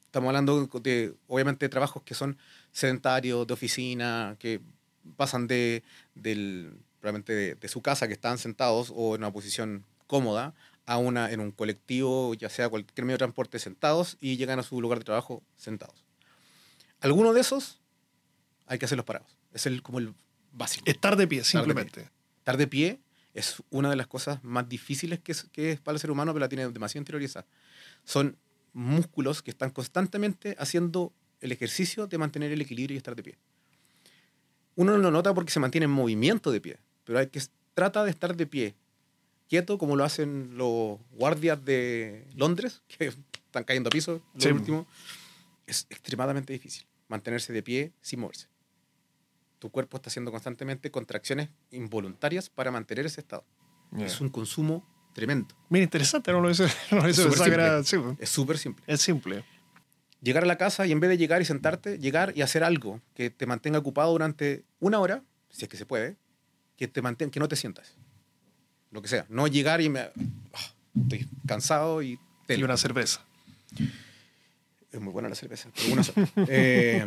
estamos 0.08 0.28
hablando 0.30 0.68
de, 0.82 1.14
obviamente, 1.28 1.70
trabajos 1.70 2.04
que 2.04 2.16
son 2.16 2.38
sedentarios, 2.72 3.46
de 3.46 3.54
oficina, 3.54 4.36
que 4.40 4.60
pasan 5.16 5.48
de, 5.48 5.84
del, 6.16 6.74
probablemente 7.00 7.34
de, 7.34 7.56
de 7.56 7.68
su 7.68 7.82
casa, 7.82 8.08
que 8.08 8.14
están 8.14 8.38
sentados 8.38 8.92
o 8.96 9.16
en 9.16 9.22
una 9.22 9.32
posición 9.32 9.86
cómoda, 10.08 10.54
a 10.86 10.98
una, 10.98 11.32
en 11.32 11.42
un 11.42 11.52
colectivo, 11.52 12.34
ya 12.34 12.50
sea 12.50 12.70
cualquier 12.70 13.06
medio 13.06 13.16
de 13.16 13.20
transporte, 13.20 13.60
sentados 13.60 14.18
y 14.22 14.38
llegan 14.38 14.58
a 14.58 14.64
su 14.64 14.82
lugar 14.82 15.00
de 15.00 15.06
trabajo 15.06 15.44
sentados. 15.58 16.06
Algunos 17.02 17.36
de 17.36 17.42
esos 17.42 17.80
hay 18.66 18.80
que 18.80 18.86
hacerlos 18.86 19.06
parados. 19.06 19.38
Es 19.54 19.66
el, 19.66 19.84
como 19.84 20.00
el 20.00 20.14
básico. 20.54 20.86
Estar 20.90 21.18
de 21.18 21.28
pie, 21.28 21.40
Estar 21.42 21.62
de 21.62 21.66
pie. 21.66 21.84
simplemente. 21.84 22.10
Estar 22.40 22.58
de 22.58 22.68
pie 22.68 23.00
es 23.34 23.62
una 23.70 23.90
de 23.90 23.98
las 23.98 24.08
cosas 24.08 24.44
más 24.44 24.68
difíciles 24.68 25.20
que 25.20 25.34
es, 25.34 25.44
que 25.52 25.74
es 25.74 25.80
para 25.80 25.96
el 25.96 26.00
ser 26.00 26.10
humano, 26.10 26.34
pero 26.34 26.46
la 26.46 26.50
tiene 26.50 26.70
demasiado 26.70 27.02
interiorizada. 27.02 27.46
Son 28.04 28.38
músculos 28.74 29.42
que 29.42 29.52
están 29.52 29.70
constantemente 29.72 30.56
haciendo 30.60 31.14
el 31.42 31.52
ejercicio 31.52 32.08
de 32.08 32.18
mantener 32.18 32.52
el 32.52 32.62
equilibrio 32.62 32.96
y 32.96 32.98
estar 32.98 33.16
de 33.16 33.24
pie. 33.24 33.38
Uno 34.76 34.92
no 34.94 34.98
lo 35.00 35.12
nota 35.12 35.34
porque 35.34 35.52
se 35.52 35.60
mantiene 35.60 35.86
en 35.86 35.92
movimiento 35.92 36.52
de 36.52 36.62
pie, 36.62 36.78
pero 37.04 37.20
hay 37.20 37.28
que 37.28 37.42
trata 37.74 38.04
de 38.04 38.12
estar 38.12 38.36
de 38.36 38.46
pie, 38.46 38.76
quieto 39.50 39.78
como 39.78 39.96
lo 39.96 40.04
hacen 40.04 40.58
los 40.58 41.00
guardias 41.12 41.64
de 41.64 42.28
Londres, 42.36 42.82
que 42.98 43.08
están 43.08 43.64
cayendo 43.64 43.88
a 43.90 43.92
piso, 43.92 44.22
lo 44.34 44.42
Sí. 44.42 44.50
último. 44.50 44.88
Es 45.66 45.86
extremadamente 45.90 46.54
difícil 46.54 46.86
mantenerse 47.08 47.52
de 47.54 47.64
pie 47.64 47.92
sin 48.02 48.20
moverse. 48.22 48.48
Tu 49.60 49.70
cuerpo 49.72 49.98
está 49.98 50.10
haciendo 50.10 50.32
constantemente 50.32 50.92
contracciones 50.92 51.50
involuntarias 51.72 52.50
para 52.50 52.72
mantener 52.72 53.06
ese 53.06 53.22
estado. 53.22 53.44
Es 53.98 54.22
un 54.22 54.30
consumo 54.30 54.86
tremendo. 55.18 55.48
Mira, 55.70 55.84
interesante, 55.84 56.32
no 56.32 56.40
lo 56.42 56.52
hice, 56.52 56.68
no 56.92 57.00
lo 57.02 57.10
hice 57.10 57.24
súper 57.24 57.30
pensar 57.40 57.50
que 57.50 57.54
era- 57.56 57.84
sí, 57.84 57.98
Es 58.20 58.30
súper 58.30 58.58
simple. 58.60 58.84
es 58.86 59.02
simple. 59.02 59.44
Llegar 60.22 60.44
a 60.44 60.46
la 60.46 60.58
casa 60.60 60.86
y 60.86 60.92
en 60.92 61.00
vez 61.00 61.10
de 61.10 61.18
llegar 61.18 61.42
y 61.42 61.46
sentarte, 61.46 61.98
llegar 61.98 62.34
y 62.36 62.44
hacer 62.44 62.64
algo 62.64 63.02
que 63.16 63.32
te 63.32 63.48
mantenga 63.48 63.80
ocupado 63.80 64.12
durante 64.12 64.64
una 64.80 65.00
hora, 65.00 65.24
si 65.50 65.64
es 65.66 65.70
que 65.70 65.76
se 65.78 65.88
puede, 65.88 66.18
que, 66.78 66.88
te 66.88 67.02
mantenga, 67.02 67.32
que 67.32 67.40
no 67.40 67.48
te 67.48 67.56
sientas. 67.56 67.96
Lo 68.92 69.02
que 69.02 69.08
sea. 69.08 69.26
No 69.28 69.48
llegar 69.48 69.82
y 69.82 69.90
me... 69.90 70.02
ah, 70.02 70.74
estoy 71.02 71.28
cansado 71.48 72.02
y... 72.04 72.12
Y 72.14 72.20
tele. 72.46 72.64
una 72.64 72.78
cerveza. 72.78 73.26
Es 74.92 75.02
muy 75.02 75.12
buena 75.12 75.30
la 75.30 75.36
cerveza, 75.36 75.70
pero 75.76 75.94
una 75.94 76.04
sola. 76.04 76.28
Eh, 76.48 77.06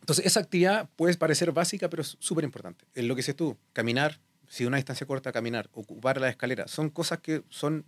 entonces, 0.00 0.24
esa 0.24 0.40
actividad 0.40 0.88
puede 0.96 1.14
parecer 1.18 1.52
básica, 1.52 1.88
pero 1.90 2.00
es 2.02 2.16
súper 2.18 2.44
importante. 2.44 2.84
En 2.94 3.06
lo 3.08 3.14
que 3.14 3.18
dices 3.20 3.36
tú, 3.36 3.56
caminar, 3.74 4.18
si 4.50 4.66
una 4.66 4.78
distancia 4.78 5.06
corta, 5.06 5.30
caminar, 5.30 5.70
ocupar 5.72 6.20
la 6.20 6.28
escalera, 6.28 6.66
son 6.66 6.90
cosas 6.90 7.20
que 7.20 7.44
son, 7.50 7.84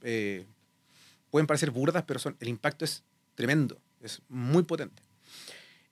eh, 0.00 0.46
pueden 1.30 1.46
parecer 1.46 1.70
burdas, 1.70 2.04
pero 2.06 2.18
son, 2.18 2.38
el 2.40 2.48
impacto 2.48 2.86
es 2.86 3.04
tremendo, 3.34 3.78
es 4.00 4.22
muy 4.30 4.62
potente. 4.62 5.02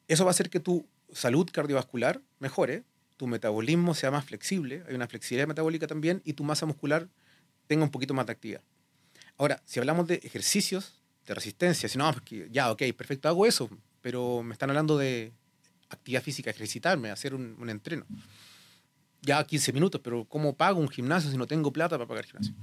Eso 0.09 0.25
va 0.25 0.31
a 0.31 0.33
hacer 0.33 0.49
que 0.49 0.61
tu 0.61 0.89
salud 1.13 1.47
cardiovascular 1.53 2.23
mejore, 2.39 2.85
tu 3.19 3.27
metabolismo 3.27 3.93
sea 3.95 4.11
más 4.11 4.25
flexible, 4.25 4.83
hay 4.89 4.95
una 4.95 5.07
flexibilidad 5.07 5.47
metabólica 5.47 5.87
también, 5.87 6.23
y 6.25 6.33
tu 6.33 6.43
masa 6.43 6.65
muscular 6.65 7.07
tenga 7.67 7.85
un 7.85 7.91
poquito 7.91 8.15
más 8.15 8.25
de 8.25 8.33
actividad. 8.33 8.63
Ahora, 9.37 9.63
si 9.67 9.79
hablamos 9.79 10.07
de 10.07 10.15
ejercicios 10.25 11.03
de 11.27 11.35
resistencia, 11.35 11.87
si 11.87 11.99
no, 11.99 12.11
pues 12.11 12.51
ya, 12.51 12.73
ok, 12.73 12.83
perfecto, 12.97 13.29
hago 13.29 13.45
eso, 13.45 13.69
pero 14.01 14.43
me 14.43 14.55
están 14.55 14.71
hablando 14.71 14.97
de 14.97 15.35
actividad 15.91 16.23
física, 16.23 16.49
ejercitarme, 16.49 17.11
hacer 17.11 17.35
un, 17.35 17.57
un 17.59 17.69
entreno. 17.69 18.07
Ya 19.25 19.43
15 19.45 19.73
minutos, 19.73 20.01
pero 20.05 20.25
¿cómo 20.27 20.55
pago 20.55 20.79
un 20.81 20.89
gimnasio 20.89 21.31
si 21.31 21.37
no 21.37 21.47
tengo 21.47 21.73
plata 21.73 21.97
para 21.97 22.07
pagar 22.09 22.25
gimnasio? 22.27 22.55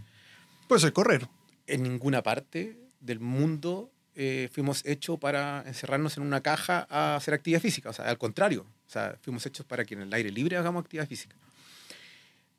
Puede 0.68 0.82
ser 0.82 0.94
correr. 0.94 1.28
En 1.68 1.84
ninguna 1.84 2.22
parte 2.22 2.78
del 3.00 3.20
mundo 3.20 3.92
eh, 4.16 4.50
fuimos 4.52 4.86
hechos 4.86 5.18
para 5.20 5.64
encerrarnos 5.66 6.18
en 6.18 6.24
una 6.24 6.42
caja 6.42 6.86
a 6.90 7.16
hacer 7.16 7.34
actividad 7.34 7.62
física. 7.62 7.90
O 7.90 7.94
sea, 7.94 8.06
al 8.06 8.18
contrario, 8.18 8.62
o 8.88 8.90
sea, 8.90 9.18
fuimos 9.22 9.46
hechos 9.46 9.66
para 9.66 9.86
que 9.86 9.96
en 9.96 10.02
el 10.02 10.14
aire 10.14 10.32
libre 10.32 10.58
hagamos 10.58 10.84
actividad 10.84 11.08
física. 11.08 11.36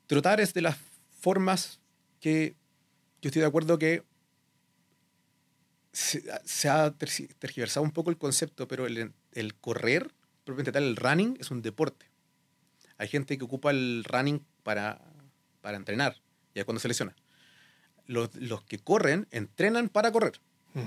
Trotar 0.07 0.41
es 0.41 0.53
de 0.53 0.61
las 0.61 0.77
formas 1.21 1.79
que 2.19 2.55
yo 3.21 3.29
estoy 3.29 3.41
de 3.41 3.47
acuerdo 3.47 3.77
que 3.79 4.03
se, 5.91 6.23
se 6.43 6.69
ha 6.69 6.91
tergi- 6.97 7.33
tergiversado 7.39 7.83
un 7.85 7.91
poco 7.91 8.09
el 8.09 8.17
concepto, 8.17 8.67
pero 8.67 8.85
el, 8.85 9.13
el 9.31 9.55
correr, 9.55 10.11
propiamente 10.43 10.71
tal, 10.71 10.83
el 10.83 10.95
running, 10.97 11.37
es 11.39 11.51
un 11.51 11.61
deporte. 11.61 12.05
Hay 13.03 13.09
gente 13.09 13.37
que 13.37 13.43
ocupa 13.43 13.69
el 13.71 14.05
running 14.07 14.41
para, 14.63 15.01
para 15.59 15.75
entrenar, 15.75 16.15
ya 16.55 16.63
cuando 16.63 16.79
se 16.79 16.87
lesiona. 16.87 17.13
Los, 18.07 18.33
los 18.35 18.63
que 18.63 18.79
corren 18.79 19.27
entrenan 19.31 19.89
para 19.89 20.09
correr. 20.11 20.39
Mm. 20.73 20.83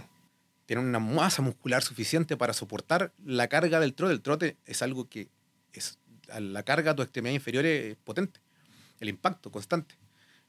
Tienen 0.65 0.87
una 0.87 0.99
masa 0.99 1.43
muscular 1.43 1.83
suficiente 1.83 2.39
para 2.39 2.55
soportar 2.55 3.13
la 3.23 3.49
carga 3.49 3.81
del 3.81 3.93
trote. 3.93 4.15
El 4.15 4.23
trote 4.23 4.57
es 4.65 4.81
algo 4.81 5.09
que 5.11 5.29
es 5.75 5.99
la 6.39 6.63
carga 6.63 6.93
a 6.93 6.97
tu 6.97 7.03
extremidad 7.03 7.35
inferior 7.35 7.67
es 7.67 7.97
potente. 8.03 8.41
El 8.99 9.11
impacto 9.11 9.53
constante. 9.53 9.95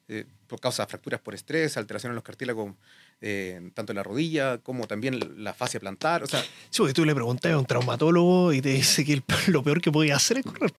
Eh, 0.07 0.25
por 0.47 0.61
causa 0.61 0.83
de 0.83 0.89
fracturas 0.89 1.19
por 1.19 1.35
estrés, 1.35 1.75
alteraciones 1.75 2.11
en 2.13 2.15
los 2.15 2.23
cartílagos, 2.23 2.73
eh, 3.19 3.71
tanto 3.73 3.91
en 3.91 3.97
la 3.97 4.03
rodilla 4.03 4.57
como 4.59 4.87
también 4.87 5.19
la 5.43 5.53
fascia 5.53 5.81
plantar. 5.81 6.23
O 6.23 6.27
sea, 6.27 6.41
Sí, 6.69 6.77
porque 6.77 6.93
tú 6.93 7.03
le 7.03 7.13
preguntas 7.13 7.51
a 7.51 7.57
un 7.59 7.65
traumatólogo 7.65 8.53
y 8.53 8.61
te 8.61 8.69
dice 8.69 9.03
que 9.03 9.11
el- 9.15 9.23
lo 9.47 9.63
peor 9.63 9.81
que 9.81 9.91
podía 9.91 10.15
hacer 10.15 10.37
es 10.37 10.45
correr. 10.45 10.71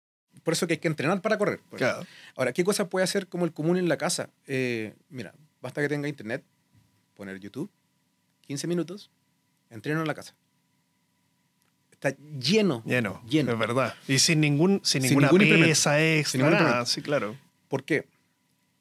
Por 0.49 0.55
eso 0.55 0.67
que 0.67 0.73
hay 0.73 0.79
que 0.79 0.89
entrenar 0.89 1.21
para 1.21 1.37
correr. 1.37 1.61
por 1.69 1.79
Claro. 1.79 2.07
Ahora, 2.35 2.55
¿qué 2.55 2.65
cosas 2.65 2.89
puede 2.89 3.05
hacer 3.05 3.27
como 3.27 3.45
el 3.45 3.53
común 3.53 3.77
en 3.77 3.87
la 3.87 3.99
casa? 3.99 4.31
Eh, 4.47 4.95
mira, 5.11 5.35
basta 5.61 5.83
que 5.83 5.91
tenga 5.91 6.09
internet, 6.09 6.43
poner 7.13 7.39
YouTube, 7.39 7.71
15 8.47 8.67
minutos, 8.67 9.11
entreno 9.69 10.01
en 10.01 10.07
la 10.07 10.15
casa. 10.15 10.35
Está 11.91 12.17
lleno. 12.41 12.83
Lleno, 12.87 13.23
Lleno. 13.29 13.53
es 13.53 13.59
verdad. 13.59 13.95
Y 14.07 14.21
sin, 14.21 14.41
ningún, 14.41 14.81
sin, 14.85 15.03
Sin 15.03 15.19
ninguna 15.19 15.31
ningún 15.33 15.67
pesa 15.67 16.03
extra, 16.03 16.41
Sin 16.41 16.51
nada. 16.51 16.87
Sí, 16.87 17.03
claro. 17.03 17.37
¿Por 17.69 17.85
qué? 17.85 18.07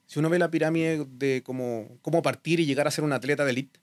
Si 0.06 0.20
uno 0.20 0.30
ve 0.30 0.40
la 0.40 0.50
pirámide 0.50 1.06
de 1.06 1.44
cómo, 1.44 1.98
cómo 2.02 2.22
partir 2.22 2.62
y 2.62 2.66
llegar 2.66 2.88
a 2.88 2.92
ser 2.92 3.04
un 3.04 3.12
atleta 3.12 3.44
de 3.44 3.52
elite, 3.52 3.78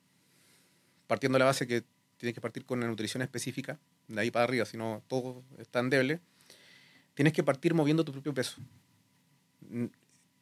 partiendo 1.06 1.36
de 1.36 1.40
la 1.40 1.44
base 1.44 1.66
que 1.66 1.84
tienes 2.16 2.34
que 2.34 2.40
partir 2.40 2.64
con 2.64 2.78
una 2.78 2.88
nutrición 2.88 3.22
específica, 3.22 3.78
de 4.08 4.22
ahí 4.22 4.30
para 4.30 4.44
arriba, 4.44 4.64
si 4.64 4.78
no 4.78 5.02
todo 5.06 5.42
es 5.58 5.68
tan 5.68 5.84
endeble, 5.84 6.22
tienes 7.14 7.33
que 7.33 7.42
partir 7.42 7.74
moviendo 7.74 8.05
tu 8.05 8.12
propio 8.12 8.35
peso. 8.35 8.61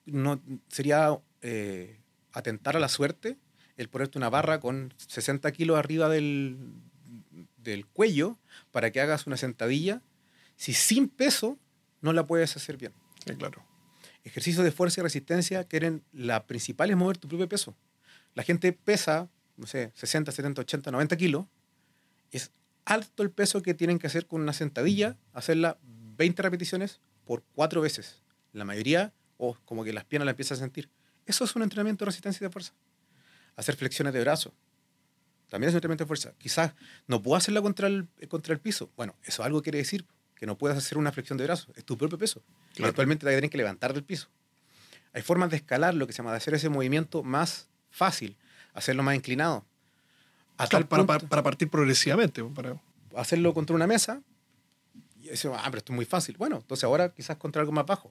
No, 0.07 0.43
sería 0.69 1.19
eh, 1.43 1.99
atentar 2.33 2.77
a 2.77 2.81
la 2.81 2.89
suerte 2.89 3.39
el 3.77 3.89
ponerte 3.89 4.19
una 4.19 4.29
barra 4.31 4.61
con 4.61 4.93
60 5.07 5.51
kilos 5.53 5.79
arriba 5.79 6.09
del, 6.09 6.59
del 7.59 7.87
cuello 7.87 8.39
para 8.71 8.91
que 8.91 9.01
hagas 9.01 9.27
una 9.27 9.37
sentadilla, 9.37 10.03
si 10.57 10.73
sin 10.73 11.09
peso 11.09 11.59
no 12.01 12.13
la 12.13 12.27
puedes 12.27 12.57
hacer 12.57 12.77
bien 12.77 12.93
Sí, 13.25 13.35
claro. 13.37 13.65
ejercicios 14.25 14.65
de 14.65 14.73
fuerza 14.73 15.01
y 15.01 15.05
resistencia 15.05 15.65
que 15.65 15.77
eran 15.77 16.03
la 16.13 16.47
principal 16.47 16.91
es 16.91 16.97
mover 16.97 17.17
tu 17.19 17.29
propio 17.29 17.49
peso. 17.49 17.75
La 18.35 18.43
gente 18.43 18.73
pesa, 18.73 19.29
no 19.57 19.67
sé, 19.67 19.93
60, 19.95 20.33
70, 20.33 20.63
80, 20.63 20.91
90 20.91 21.17
kilos. 21.17 21.47
Es 22.33 22.51
alto 22.85 23.23
el 23.23 23.31
peso 23.31 23.63
que 23.63 23.75
tienen 23.75 23.99
que 23.99 24.09
hacer 24.09 24.27
con 24.27 24.43
una 24.43 24.53
sentadilla, 24.53 25.17
hacerla 25.33 25.79
20 26.17 26.43
repeticiones 26.43 27.01
por 27.25 27.43
cuatro 27.55 27.81
veces. 27.81 28.23
La 28.53 28.65
mayoría, 28.65 29.13
o 29.39 29.57
como 29.65 29.85
que 29.85 29.93
las 29.93 30.05
piernas 30.05 30.27
la 30.27 30.31
empiezan 30.33 30.57
a 30.57 30.61
sentir. 30.61 30.89
Eso 31.27 31.45
es 31.45 31.55
un 31.57 31.63
entrenamiento 31.63 32.05
de 32.05 32.11
resistencia 32.11 32.45
y 32.45 32.49
de 32.49 32.53
fuerza. 32.53 32.73
Hacer 33.57 33.77
flexiones 33.77 34.13
de 34.13 34.21
brazo. 34.21 34.53
También 35.49 35.69
es 35.69 35.75
un 35.75 35.79
entrenamiento 35.79 36.05
de 36.05 36.09
fuerza. 36.09 36.33
Quizás 36.39 36.73
no 37.07 37.23
puedo 37.23 37.37
hacerla 37.37 37.61
contra 37.63 37.87
el, 37.87 38.09
contra 38.29 38.55
el 38.55 38.61
piso. 38.61 38.91
Bueno, 38.97 39.15
eso 39.23 39.43
algo 39.45 39.63
quiere 39.63 39.79
decir 39.79 40.07
que 40.35 40.47
no 40.47 40.57
puedes 40.59 40.77
hacer 40.77 40.99
una 40.99 41.13
flexión 41.13 41.39
de 41.39 41.45
brazo. 41.45 41.73
Es 41.77 41.85
tu 41.85 41.97
propio 41.97 42.19
peso. 42.19 42.43
Claro. 42.75 42.89
Actualmente 42.91 43.27
te 43.27 43.33
tienen 43.33 43.51
que 43.51 43.59
levantar 43.59 43.93
del 43.93 44.03
piso. 44.05 44.29
Hay 45.13 45.23
formas 45.23 45.51
de 45.51 45.57
escalar 45.57 45.95
lo 45.95 46.07
que 46.07 46.13
se 46.15 46.19
llama, 46.19 46.31
de 46.31 46.39
hacer 46.39 46.55
ese 46.55 46.69
movimiento 46.71 47.23
más 47.23 47.69
fácil, 47.91 48.37
hacerlo 48.73 49.03
más 49.03 49.15
inclinado. 49.15 49.65
Claro, 50.69 50.89
para, 50.89 51.05
para- 51.07 51.29
para 51.29 51.43
partir 51.43 51.69
progresivamente. 51.69 52.43
Para, 52.45 52.81
hacerlo 53.17 53.53
contra 53.53 53.77
una 53.77 53.87
mesa. 53.87 54.23
Y 55.33 55.35
eso, 55.35 55.55
ah, 55.55 55.63
pero 55.65 55.79
esto 55.79 55.93
es 55.93 55.97
muy 55.97 56.05
fácil. 56.05 56.37
Bueno, 56.37 56.59
entonces 56.59 56.85
ahora 56.85 57.13
quizás 57.13 57.39
contra 57.39 57.61
algo 57.61 57.73
más 57.73 57.87
bajo. 57.87 58.11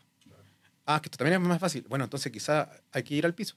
Ah, 0.85 0.99
que 1.01 1.07
esto 1.07 1.17
también 1.17 1.41
es 1.41 1.47
más 1.47 1.59
fácil. 1.59 1.85
Bueno, 1.87 2.05
entonces 2.05 2.31
quizás 2.31 2.67
hay 2.91 3.03
que 3.03 3.13
ir 3.13 3.25
al 3.25 3.35
piso. 3.35 3.55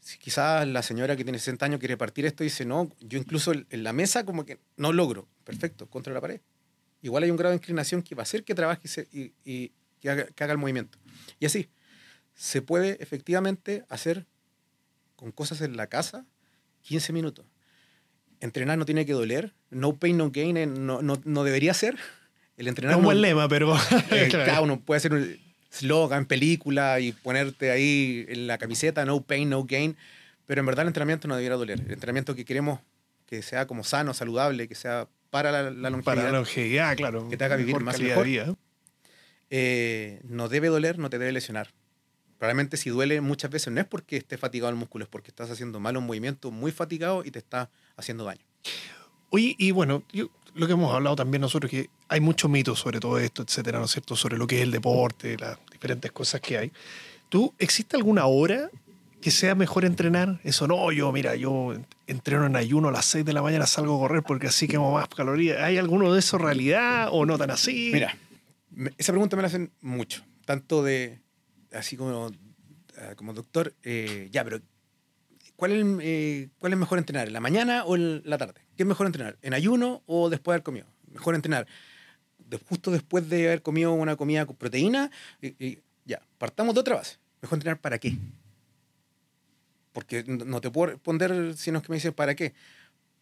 Si 0.00 0.18
quizás 0.18 0.66
la 0.68 0.82
señora 0.82 1.16
que 1.16 1.24
tiene 1.24 1.38
60 1.38 1.64
años 1.64 1.80
quiere 1.80 1.96
partir 1.96 2.26
esto 2.26 2.44
y 2.44 2.48
dice, 2.48 2.64
no, 2.64 2.90
yo 3.00 3.18
incluso 3.18 3.52
en 3.52 3.82
la 3.82 3.92
mesa 3.92 4.24
como 4.24 4.44
que 4.44 4.60
no 4.76 4.92
logro. 4.92 5.28
Perfecto, 5.44 5.88
contra 5.88 6.12
la 6.12 6.20
pared. 6.20 6.40
Igual 7.00 7.22
hay 7.22 7.30
un 7.30 7.36
grado 7.36 7.50
de 7.50 7.56
inclinación 7.56 8.02
que 8.02 8.14
va 8.14 8.22
a 8.22 8.24
hacer 8.24 8.44
que 8.44 8.54
trabaje 8.54 8.88
y, 9.10 9.32
y, 9.44 9.72
que, 10.00 10.10
haga, 10.10 10.26
que 10.26 10.44
haga 10.44 10.52
el 10.52 10.58
movimiento. 10.58 10.98
Y 11.40 11.46
así, 11.46 11.70
se 12.34 12.62
puede 12.62 13.02
efectivamente 13.02 13.84
hacer 13.88 14.26
con 15.16 15.32
cosas 15.32 15.60
en 15.60 15.76
la 15.76 15.86
casa 15.86 16.26
15 16.82 17.12
minutos. 17.12 17.46
Entrenar 18.40 18.76
no 18.76 18.84
tiene 18.84 19.06
que 19.06 19.12
doler, 19.12 19.54
no 19.70 19.96
pain, 19.96 20.16
no 20.16 20.30
gain, 20.30 20.56
eh, 20.56 20.66
no, 20.66 21.00
no, 21.00 21.20
no 21.24 21.44
debería 21.44 21.74
ser. 21.74 21.96
El 22.56 22.68
entrenar 22.68 22.94
Como 22.96 23.06
no- 23.08 23.12
el 23.12 23.20
lema, 23.22 23.48
pero. 23.48 23.74
eh, 24.10 24.28
claro. 24.30 24.62
Uno 24.64 24.80
puede 24.80 24.98
hacer 24.98 25.12
un 25.12 25.36
slogan, 25.70 26.26
película 26.26 27.00
y 27.00 27.12
ponerte 27.12 27.70
ahí 27.70 28.26
en 28.28 28.46
la 28.46 28.58
camiseta, 28.58 29.04
no 29.04 29.22
pain, 29.22 29.48
no 29.48 29.64
gain. 29.64 29.96
Pero 30.46 30.60
en 30.60 30.66
verdad 30.66 30.82
el 30.82 30.88
entrenamiento 30.88 31.28
no 31.28 31.36
debería 31.36 31.56
doler. 31.56 31.80
El 31.80 31.92
entrenamiento 31.92 32.34
que 32.34 32.44
queremos 32.44 32.80
que 33.26 33.40
sea 33.42 33.66
como 33.66 33.82
sano, 33.84 34.12
saludable, 34.12 34.68
que 34.68 34.74
sea 34.74 35.08
para 35.30 35.50
la, 35.50 35.62
la 35.70 35.88
longevidad, 35.88 36.04
Para 36.04 36.22
la 36.24 36.38
longevidad, 36.38 36.96
claro. 36.96 37.28
Que 37.30 37.36
te 37.38 37.44
haga 37.44 37.56
vivir 37.56 37.68
mejor 37.74 37.84
más 37.84 37.94
calidad 37.94 38.10
mejor. 38.16 38.26
vida. 38.26 38.54
eh, 39.50 40.20
no 40.24 40.48
debe 40.48 40.68
doler, 40.68 40.98
no 40.98 41.10
te 41.10 41.18
debe 41.18 41.32
lesionar. 41.32 41.72
Probablemente 42.38 42.76
si 42.76 42.90
duele 42.90 43.20
muchas 43.20 43.50
veces 43.50 43.72
no 43.72 43.80
es 43.80 43.86
porque 43.86 44.16
esté 44.16 44.36
fatigado 44.36 44.70
el 44.70 44.76
músculo, 44.76 45.04
es 45.04 45.08
porque 45.08 45.30
estás 45.30 45.50
haciendo 45.50 45.78
mal 45.80 45.96
un 45.96 46.04
movimiento 46.06 46.50
muy 46.50 46.72
fatigado 46.72 47.22
y 47.24 47.30
te 47.30 47.38
está 47.38 47.70
haciendo 47.96 48.24
daño. 48.24 48.44
Oye, 49.30 49.54
y 49.58 49.70
bueno, 49.70 50.02
yo- 50.12 50.28
lo 50.54 50.66
que 50.66 50.72
hemos 50.74 50.94
hablado 50.94 51.16
también 51.16 51.40
nosotros, 51.40 51.70
que 51.70 51.88
hay 52.08 52.20
muchos 52.20 52.50
mitos 52.50 52.78
sobre 52.78 53.00
todo 53.00 53.18
esto, 53.18 53.42
etcétera, 53.42 53.78
¿no 53.78 53.86
es 53.86 53.92
cierto? 53.92 54.16
Sobre 54.16 54.36
lo 54.36 54.46
que 54.46 54.56
es 54.56 54.62
el 54.62 54.70
deporte, 54.70 55.36
las 55.38 55.58
diferentes 55.70 56.12
cosas 56.12 56.40
que 56.40 56.58
hay. 56.58 56.72
¿Tú, 57.28 57.54
existe 57.58 57.96
alguna 57.96 58.26
hora 58.26 58.70
que 59.20 59.30
sea 59.30 59.54
mejor 59.54 59.84
entrenar? 59.84 60.40
Eso 60.44 60.66
no, 60.66 60.92
yo, 60.92 61.10
mira, 61.12 61.34
yo 61.36 61.74
entreno 62.06 62.46
en 62.46 62.56
ayuno 62.56 62.88
a 62.88 62.92
las 62.92 63.06
6 63.06 63.24
de 63.24 63.32
la 63.32 63.42
mañana, 63.42 63.66
salgo 63.66 63.96
a 63.96 64.00
correr 64.00 64.22
porque 64.22 64.48
así 64.48 64.68
quemo 64.68 64.92
más 64.92 65.08
calorías. 65.08 65.60
¿Hay 65.62 65.78
alguno 65.78 66.12
de 66.12 66.18
eso 66.18 66.38
realidad 66.38 67.08
o 67.10 67.24
no 67.24 67.38
tan 67.38 67.50
así? 67.50 67.90
Mira, 67.92 68.16
esa 68.98 69.12
pregunta 69.12 69.36
me 69.36 69.42
la 69.42 69.48
hacen 69.48 69.70
mucho, 69.80 70.22
tanto 70.44 70.82
de, 70.82 71.20
así 71.72 71.96
como, 71.96 72.30
ah, 72.98 73.14
como 73.16 73.32
doctor, 73.32 73.74
eh, 73.82 74.28
ya, 74.30 74.44
pero 74.44 74.60
¿cuál 75.56 75.72
es, 75.72 75.86
eh, 76.02 76.48
¿cuál 76.58 76.72
es 76.72 76.78
mejor 76.78 76.98
entrenar? 76.98 77.26
¿En 77.28 77.32
la 77.32 77.40
mañana 77.40 77.84
o 77.84 77.96
en 77.96 78.22
la 78.24 78.38
tarde? 78.38 78.61
¿Qué 78.76 78.82
es 78.82 78.86
mejor 78.86 79.06
entrenar? 79.06 79.36
¿En 79.42 79.54
ayuno 79.54 80.02
o 80.06 80.30
después 80.30 80.52
de 80.52 80.56
haber 80.56 80.62
comido? 80.64 80.86
Mejor 81.10 81.34
entrenar 81.34 81.66
de- 82.38 82.58
justo 82.58 82.90
después 82.90 83.28
de 83.28 83.46
haber 83.48 83.62
comido 83.62 83.92
una 83.92 84.16
comida 84.16 84.46
con 84.46 84.56
proteína. 84.56 85.10
Y, 85.40 85.48
y 85.64 85.82
ya, 86.04 86.20
partamos 86.38 86.74
de 86.74 86.80
otra 86.80 86.96
base. 86.96 87.18
¿Mejor 87.40 87.56
entrenar 87.56 87.80
para 87.80 87.98
qué? 87.98 88.16
Porque 89.92 90.24
no 90.24 90.60
te 90.60 90.70
puedo 90.70 90.92
responder 90.92 91.54
si 91.56 91.70
no 91.70 91.78
es 91.78 91.84
que 91.84 91.90
me 91.90 91.96
dices 91.96 92.12
para 92.12 92.34
qué. 92.34 92.54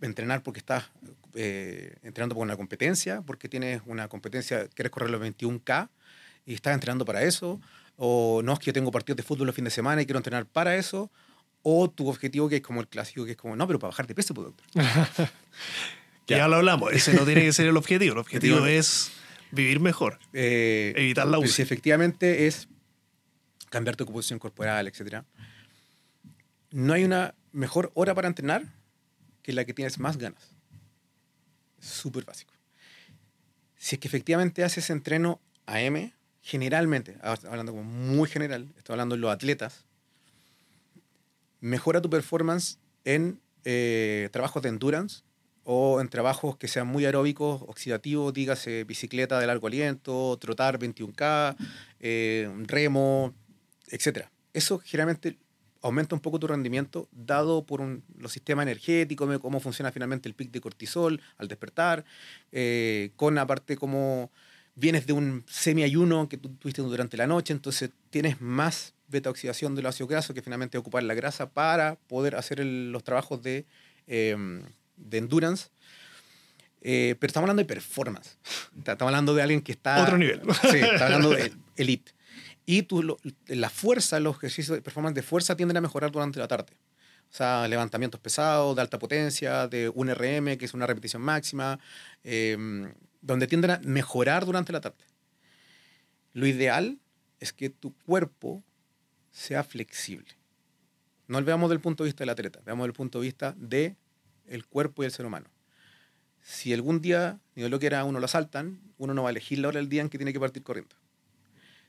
Entrenar 0.01 0.43
porque 0.43 0.61
estás 0.61 0.85
eh, 1.35 1.95
entrenando 2.03 2.35
por 2.35 2.43
una 2.45 2.57
competencia, 2.57 3.23
porque 3.23 3.49
tienes 3.49 3.83
una 3.87 4.09
competencia, 4.09 4.67
quieres 4.69 4.91
correr 4.91 5.11
los 5.11 5.21
21K 5.21 5.89
y 6.47 6.55
estás 6.55 6.73
entrenando 6.75 7.05
para 7.05 7.23
eso, 7.23 7.61
o 7.97 8.41
no 8.43 8.55
es 8.55 8.59
que 8.61 8.67
yo 8.67 8.73
tengo 8.73 8.91
partidos 8.91 9.19
de 9.19 9.23
fútbol 9.25 9.47
los 9.47 9.55
fines 9.55 9.73
de 9.73 9.75
semana 9.75 10.01
y 10.01 10.07
quiero 10.07 10.19
entrenar 10.19 10.47
para 10.47 10.75
eso, 10.77 11.11
o 11.63 11.91
tu 11.91 12.09
objetivo 12.09 12.49
que 12.49 12.57
es 12.57 12.63
como 12.63 12.81
el 12.81 12.89
clásico, 12.89 13.25
que 13.25 13.33
es 13.33 13.37
como, 13.37 13.55
no, 13.57 13.67
pero 13.67 13.79
para 13.79 13.91
bajar 13.91 14.07
de 14.07 14.15
peso, 14.15 14.35
pues, 14.35 14.47
doctor. 14.47 14.67
Ya 16.27 16.47
lo 16.47 16.57
hablamos, 16.57 16.93
ese 16.93 17.13
no 17.15 17.25
tiene 17.25 17.43
que 17.43 17.53
ser 17.53 17.67
el 17.67 17.77
objetivo. 17.77 18.13
El 18.13 18.19
objetivo 18.27 18.65
es 18.67 19.11
vivir 19.51 19.81
mejor, 19.81 20.21
Eh, 20.33 20.93
evitar 20.97 21.27
la 21.27 21.39
UCI. 21.41 21.49
si 21.49 21.63
efectivamente 21.63 22.47
es 22.47 22.69
cambiar 23.69 23.97
tu 23.97 24.07
composición 24.07 24.39
corporal, 24.39 24.87
etc. 24.87 25.25
No 26.71 26.93
hay 26.93 27.03
una 27.03 27.35
mejor 27.51 27.91
hora 27.95 28.15
para 28.15 28.29
entrenar 28.29 28.63
que 29.43 29.53
la 29.53 29.65
que 29.65 29.75
tienes 29.75 29.99
más 29.99 30.19
ganas. 30.19 30.55
Súper 31.81 32.25
básico. 32.25 32.53
Si 33.77 33.97
es 33.97 34.01
que 34.01 34.07
efectivamente 34.07 34.63
haces 34.63 34.89
entreno 34.91 35.41
AM, 35.67 36.13
generalmente, 36.43 37.17
hablando 37.23 37.73
como 37.73 37.83
muy 37.83 38.29
general, 38.29 38.69
estoy 38.77 38.93
hablando 38.95 39.17
de 39.17 39.21
los 39.21 39.33
atletas, 39.33 39.85
mejora 41.61 42.01
tu 42.01 42.11
performance 42.11 42.79
en 43.05 43.41
eh, 43.65 44.29
trabajos 44.33 44.63
de 44.63 44.69
endurance 44.71 45.23
o 45.65 46.01
en 46.01 46.09
trabajos 46.09 46.57
que 46.57 46.69
sean 46.69 46.87
muy 46.87 47.05
aeróbicos, 47.05 47.63
oxidativos, 47.63 48.33
dígase 48.33 48.85
bicicleta 48.85 49.39
de 49.39 49.47
largo 49.47 49.67
aliento, 49.67 50.37
trotar 50.41 50.79
21K, 50.79 51.57
eh, 52.01 52.51
remo, 52.67 53.35
etc. 53.89 54.27
Eso 54.53 54.79
generalmente 54.79 55.37
aumenta 55.83 56.15
un 56.15 56.21
poco 56.21 56.39
tu 56.39 56.47
rendimiento 56.47 57.09
dado 57.13 57.65
por 57.65 57.81
un- 57.81 58.03
los 58.19 58.33
sistemas 58.33 58.65
energéticos, 58.65 59.39
cómo 59.39 59.61
funciona 59.61 59.93
finalmente 59.93 60.29
el 60.29 60.35
pic 60.35 60.51
de 60.51 60.61
cortisol 60.61 61.21
al 61.39 61.49
despertar, 61.49 62.05
eh, 62.53 63.11
con 63.17 63.39
aparte 63.39 63.77
cómo 63.77 64.31
vienes 64.75 65.07
de 65.07 65.13
un 65.13 65.45
semi-ayuno 65.47 66.29
que 66.29 66.37
tú 66.39 66.49
tuviste 66.51 66.83
durante 66.83 67.17
la 67.17 67.27
noche, 67.27 67.53
entonces 67.53 67.91
tienes 68.11 68.41
más 68.41 68.95
beta-oxidación 69.11 69.75
del 69.75 69.87
ácido 69.87 70.07
graso 70.07 70.33
que 70.35 70.43
finalmente 70.43 70.79
ocupar 70.79 71.03
la 71.03 71.15
grasa 71.15 71.51
para 71.51 71.97
poder 72.07 72.37
hacer 72.37 72.61
el- 72.61 72.93
los 72.93 73.03
trabajos 73.05 73.43
de, 73.43 73.67
eh, 74.07 74.37
de 74.97 75.19
endurance. 75.19 75.69
Eh, 76.83 77.15
pero 77.21 77.29
estamos 77.29 77.45
hablando 77.45 77.61
de 77.63 77.67
performance. 77.67 78.39
Estamos 78.79 79.03
hablando 79.03 79.35
de 79.35 79.43
alguien 79.43 79.61
que 79.61 79.73
está... 79.73 80.03
Otro 80.03 80.17
nivel. 80.17 80.41
Sí, 80.71 80.79
estamos 80.79 81.01
hablando 81.03 81.31
de 81.31 81.53
elite. 81.77 82.13
Y 82.67 82.83
tú, 82.85 83.03
lo- 83.03 83.19
la 83.49 83.69
fuerza, 83.69 84.19
los 84.21 84.37
ejercicios 84.37 84.77
de 84.77 84.83
performance 84.83 85.15
de 85.15 85.23
fuerza 85.23 85.57
tienden 85.57 85.77
a 85.77 85.81
mejorar 85.81 86.11
durante 86.11 86.39
la 86.39 86.49
tarde. 86.49 86.73
O 87.31 87.33
sea, 87.37 87.69
levantamientos 87.69 88.21
pesados, 88.21 88.75
de 88.77 88.83
alta 88.83 88.99
potencia, 88.99 89.69
de 89.69 89.89
un 89.89 90.09
RM, 90.09 90.57
que 90.57 90.65
es 90.65 90.75
una 90.75 90.87
repetición 90.87 91.23
máxima, 91.23 91.79
eh, 92.25 92.57
donde 93.21 93.47
tienden 93.47 93.71
a 93.73 93.81
mejorar 93.85 94.47
durante 94.47 94.73
la 94.73 94.81
tarde. 94.81 95.05
Lo 96.33 96.47
ideal 96.47 96.99
es 97.41 97.53
que 97.53 97.71
tu 97.71 97.95
cuerpo 98.05 98.63
sea 99.41 99.65
flexible. 99.65 100.29
No 101.27 101.41
lo 101.41 101.47
veamos 101.47 101.71
del 101.71 101.81
punto 101.81 102.05
de 102.05 102.09
vista 102.09 102.23
del 102.23 102.31
atleta, 102.31 102.61
veamos 102.67 102.85
del 102.85 102.93
punto 102.93 103.21
de 103.21 103.27
vista 103.27 103.55
del 103.57 103.97
el 104.47 104.67
cuerpo 104.67 105.03
y 105.03 105.07
el 105.07 105.13
ser 105.13 105.25
humano. 105.25 105.49
Si 106.43 106.75
algún 106.75 107.01
día, 107.01 107.41
ni 107.55 107.67
lo 107.69 107.79
que 107.79 107.87
era, 107.87 108.05
uno 108.05 108.19
lo 108.19 108.25
asaltan, 108.27 108.81
uno 108.99 109.15
no 109.15 109.23
va 109.23 109.29
a 109.29 109.31
elegir 109.31 109.59
la 109.59 109.69
hora 109.69 109.79
del 109.79 109.89
día 109.89 110.03
en 110.03 110.11
que 110.11 110.19
tiene 110.19 110.33
que 110.33 110.41
partir 110.41 110.63
corriendo. 110.63 110.95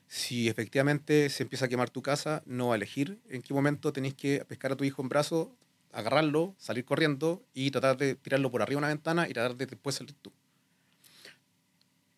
Si 0.06 0.48
efectivamente 0.48 1.28
se 1.28 1.42
empieza 1.42 1.66
a 1.66 1.68
quemar 1.68 1.90
tu 1.90 2.00
casa, 2.00 2.42
no 2.46 2.68
va 2.68 2.74
a 2.74 2.76
elegir 2.76 3.20
en 3.28 3.42
qué 3.42 3.52
momento 3.52 3.92
tenéis 3.92 4.14
que 4.14 4.44
pescar 4.46 4.72
a 4.72 4.76
tu 4.76 4.84
hijo 4.84 5.02
en 5.02 5.08
brazos, 5.08 5.48
agarrarlo, 5.92 6.54
salir 6.58 6.84
corriendo 6.84 7.44
y 7.52 7.70
tratar 7.70 7.98
de 7.98 8.14
tirarlo 8.14 8.50
por 8.50 8.62
arriba 8.62 8.80
de 8.80 8.84
una 8.86 8.88
ventana 8.88 9.28
y 9.28 9.32
tratar 9.34 9.56
de 9.56 9.66
después 9.66 9.96
salir 9.96 10.14
tú. 10.14 10.32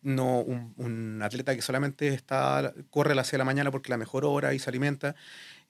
No, 0.05 0.39
un, 0.41 0.71
un 0.77 1.19
atleta 1.23 1.55
que 1.55 1.63
solamente 1.63 2.09
está, 2.09 2.73
corre 2.91 3.13
a 3.13 3.15
las 3.15 3.25
6 3.25 3.31
de 3.33 3.37
la 3.39 3.43
mañana 3.45 3.71
porque 3.71 3.87
es 3.87 3.89
la 3.89 3.97
mejor 3.97 4.23
hora 4.23 4.53
y 4.53 4.59
se 4.59 4.69
alimenta, 4.69 5.15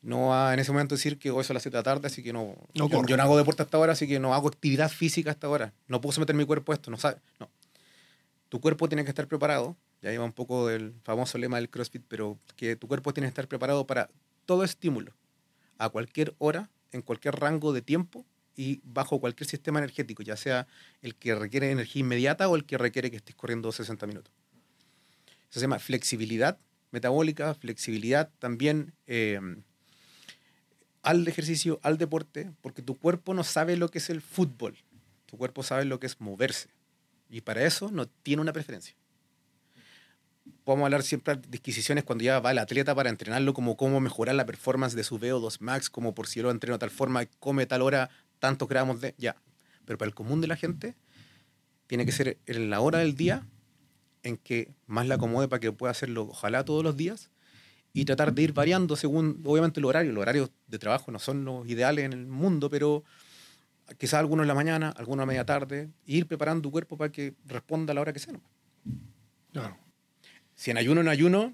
no 0.01 0.27
va 0.27 0.53
en 0.53 0.59
ese 0.59 0.73
momento 0.73 0.95
decir 0.95 1.17
que 1.17 1.31
hoy 1.31 1.45
son 1.45 1.53
las 1.53 1.63
7 1.63 1.77
de 1.77 1.79
la 1.79 1.83
tarde, 1.83 2.07
así 2.07 2.21
que 2.21 2.33
no, 2.33 2.55
No 2.73 2.89
yo, 2.89 2.89
corro. 2.89 3.07
yo 3.07 3.15
no 3.15 3.23
hago 3.23 3.37
deporte 3.37 3.63
hasta 3.63 3.77
ahora, 3.77 3.93
así 3.93 4.07
que 4.09 4.19
no 4.19 4.33
hago 4.33 4.49
actividad 4.49 4.89
física 4.89 5.31
hasta 5.31 5.47
ahora. 5.47 5.71
No 5.87 6.01
puedo 6.01 6.11
someter 6.11 6.35
mi 6.35 6.45
cuerpo 6.45 6.73
a 6.73 6.75
esto, 6.75 6.91
no 6.91 6.97
sabe. 6.97 7.17
No. 7.39 7.49
Tu 8.49 8.59
cuerpo 8.59 8.89
tiene 8.89 9.03
que 9.05 9.09
estar 9.09 9.25
preparado, 9.27 9.77
ya 10.01 10.11
lleva 10.11 10.25
un 10.25 10.33
poco 10.33 10.67
del 10.67 10.93
famoso 11.03 11.37
lema 11.37 11.55
del 11.55 11.69
CrossFit, 11.69 12.03
pero 12.07 12.37
que 12.57 12.75
tu 12.75 12.89
cuerpo 12.89 13.13
tiene 13.13 13.27
que 13.27 13.29
estar 13.29 13.47
preparado 13.47 13.87
para 13.87 14.09
todo 14.45 14.65
estímulo, 14.65 15.13
a 15.77 15.87
cualquier 15.87 16.35
hora, 16.39 16.69
en 16.91 17.01
cualquier 17.01 17.35
rango 17.39 17.71
de 17.71 17.81
tiempo 17.81 18.25
y 18.55 18.81
bajo 18.83 19.19
cualquier 19.19 19.49
sistema 19.49 19.79
energético, 19.79 20.23
ya 20.23 20.37
sea 20.37 20.67
el 21.01 21.15
que 21.15 21.35
requiere 21.35 21.71
energía 21.71 22.01
inmediata 22.01 22.47
o 22.47 22.55
el 22.55 22.65
que 22.65 22.77
requiere 22.77 23.11
que 23.11 23.17
estés 23.17 23.35
corriendo 23.35 23.71
60 23.71 24.05
minutos. 24.07 24.33
Eso 25.49 25.59
se 25.59 25.61
llama 25.61 25.79
flexibilidad 25.79 26.57
metabólica, 26.91 27.53
flexibilidad 27.53 28.29
también 28.39 28.93
eh, 29.07 29.39
al 31.03 31.27
ejercicio, 31.27 31.79
al 31.83 31.97
deporte, 31.97 32.51
porque 32.61 32.81
tu 32.81 32.95
cuerpo 32.95 33.33
no 33.33 33.43
sabe 33.43 33.75
lo 33.77 33.89
que 33.89 33.99
es 33.99 34.09
el 34.09 34.21
fútbol, 34.21 34.77
tu 35.25 35.37
cuerpo 35.37 35.61
sabe 35.61 35.85
lo 35.85 35.99
que 35.99 36.07
es 36.07 36.19
moverse 36.19 36.69
y 37.29 37.41
para 37.41 37.63
eso 37.63 37.91
no 37.91 38.07
tiene 38.07 38.41
una 38.41 38.53
preferencia. 38.53 38.95
Podemos 40.63 40.85
hablar 40.85 41.03
siempre 41.03 41.35
de 41.35 41.47
disquisiciones 41.47 42.03
cuando 42.03 42.23
ya 42.23 42.39
va 42.39 42.51
el 42.51 42.57
atleta 42.59 42.95
para 42.95 43.09
entrenarlo, 43.09 43.53
como 43.53 43.77
cómo 43.77 43.99
mejorar 43.99 44.35
la 44.35 44.45
performance 44.45 44.95
de 44.95 45.03
su 45.03 45.19
VO2 45.19 45.57
max, 45.59 45.89
como 45.89 46.15
por 46.15 46.27
si 46.27 46.39
yo 46.39 46.43
lo 46.43 46.51
entreno 46.51 46.75
de 46.75 46.79
tal 46.79 46.91
forma, 46.91 47.25
come 47.39 47.65
tal 47.65 47.81
hora, 47.81 48.09
tantos 48.39 48.67
gramos 48.67 49.01
de... 49.01 49.15
Ya. 49.17 49.35
Pero 49.85 49.97
para 49.97 50.07
el 50.07 50.15
común 50.15 50.41
de 50.41 50.47
la 50.47 50.55
gente, 50.55 50.95
tiene 51.87 52.05
que 52.05 52.11
ser 52.11 52.39
en 52.45 52.69
la 52.69 52.81
hora 52.81 52.99
del 52.99 53.15
día 53.15 53.45
en 54.23 54.37
que 54.37 54.73
más 54.87 55.07
la 55.07 55.15
acomode 55.15 55.47
para 55.47 55.59
que 55.59 55.71
pueda 55.71 55.91
hacerlo, 55.91 56.23
ojalá 56.23 56.65
todos 56.65 56.83
los 56.83 56.97
días, 56.97 57.29
y 57.93 58.05
tratar 58.05 58.33
de 58.33 58.41
ir 58.41 58.53
variando 58.53 58.95
según, 58.95 59.41
obviamente, 59.45 59.79
el 59.79 59.85
horario. 59.85 60.11
Los 60.11 60.21
horarios 60.23 60.51
de 60.67 60.79
trabajo 60.79 61.11
no 61.11 61.19
son 61.19 61.45
los 61.45 61.67
ideales 61.67 62.05
en 62.05 62.13
el 62.13 62.25
mundo, 62.25 62.69
pero 62.69 63.03
quizás 63.97 64.15
algunos 64.15 64.43
en 64.43 64.47
la 64.47 64.55
mañana, 64.55 64.89
algunos 64.97 65.23
a 65.23 65.27
media 65.27 65.45
tarde, 65.45 65.89
e 66.05 66.13
ir 66.13 66.27
preparando 66.27 66.63
tu 66.63 66.71
cuerpo 66.71 66.97
para 66.97 67.11
que 67.11 67.35
responda 67.45 67.91
a 67.91 67.95
la 67.95 68.01
hora 68.01 68.11
que 68.11 68.19
sea. 68.19 68.33
Claro. 69.53 69.77
Si 70.55 70.71
en 70.71 70.77
ayuno, 70.77 71.01
en 71.01 71.07
ayuno, 71.07 71.53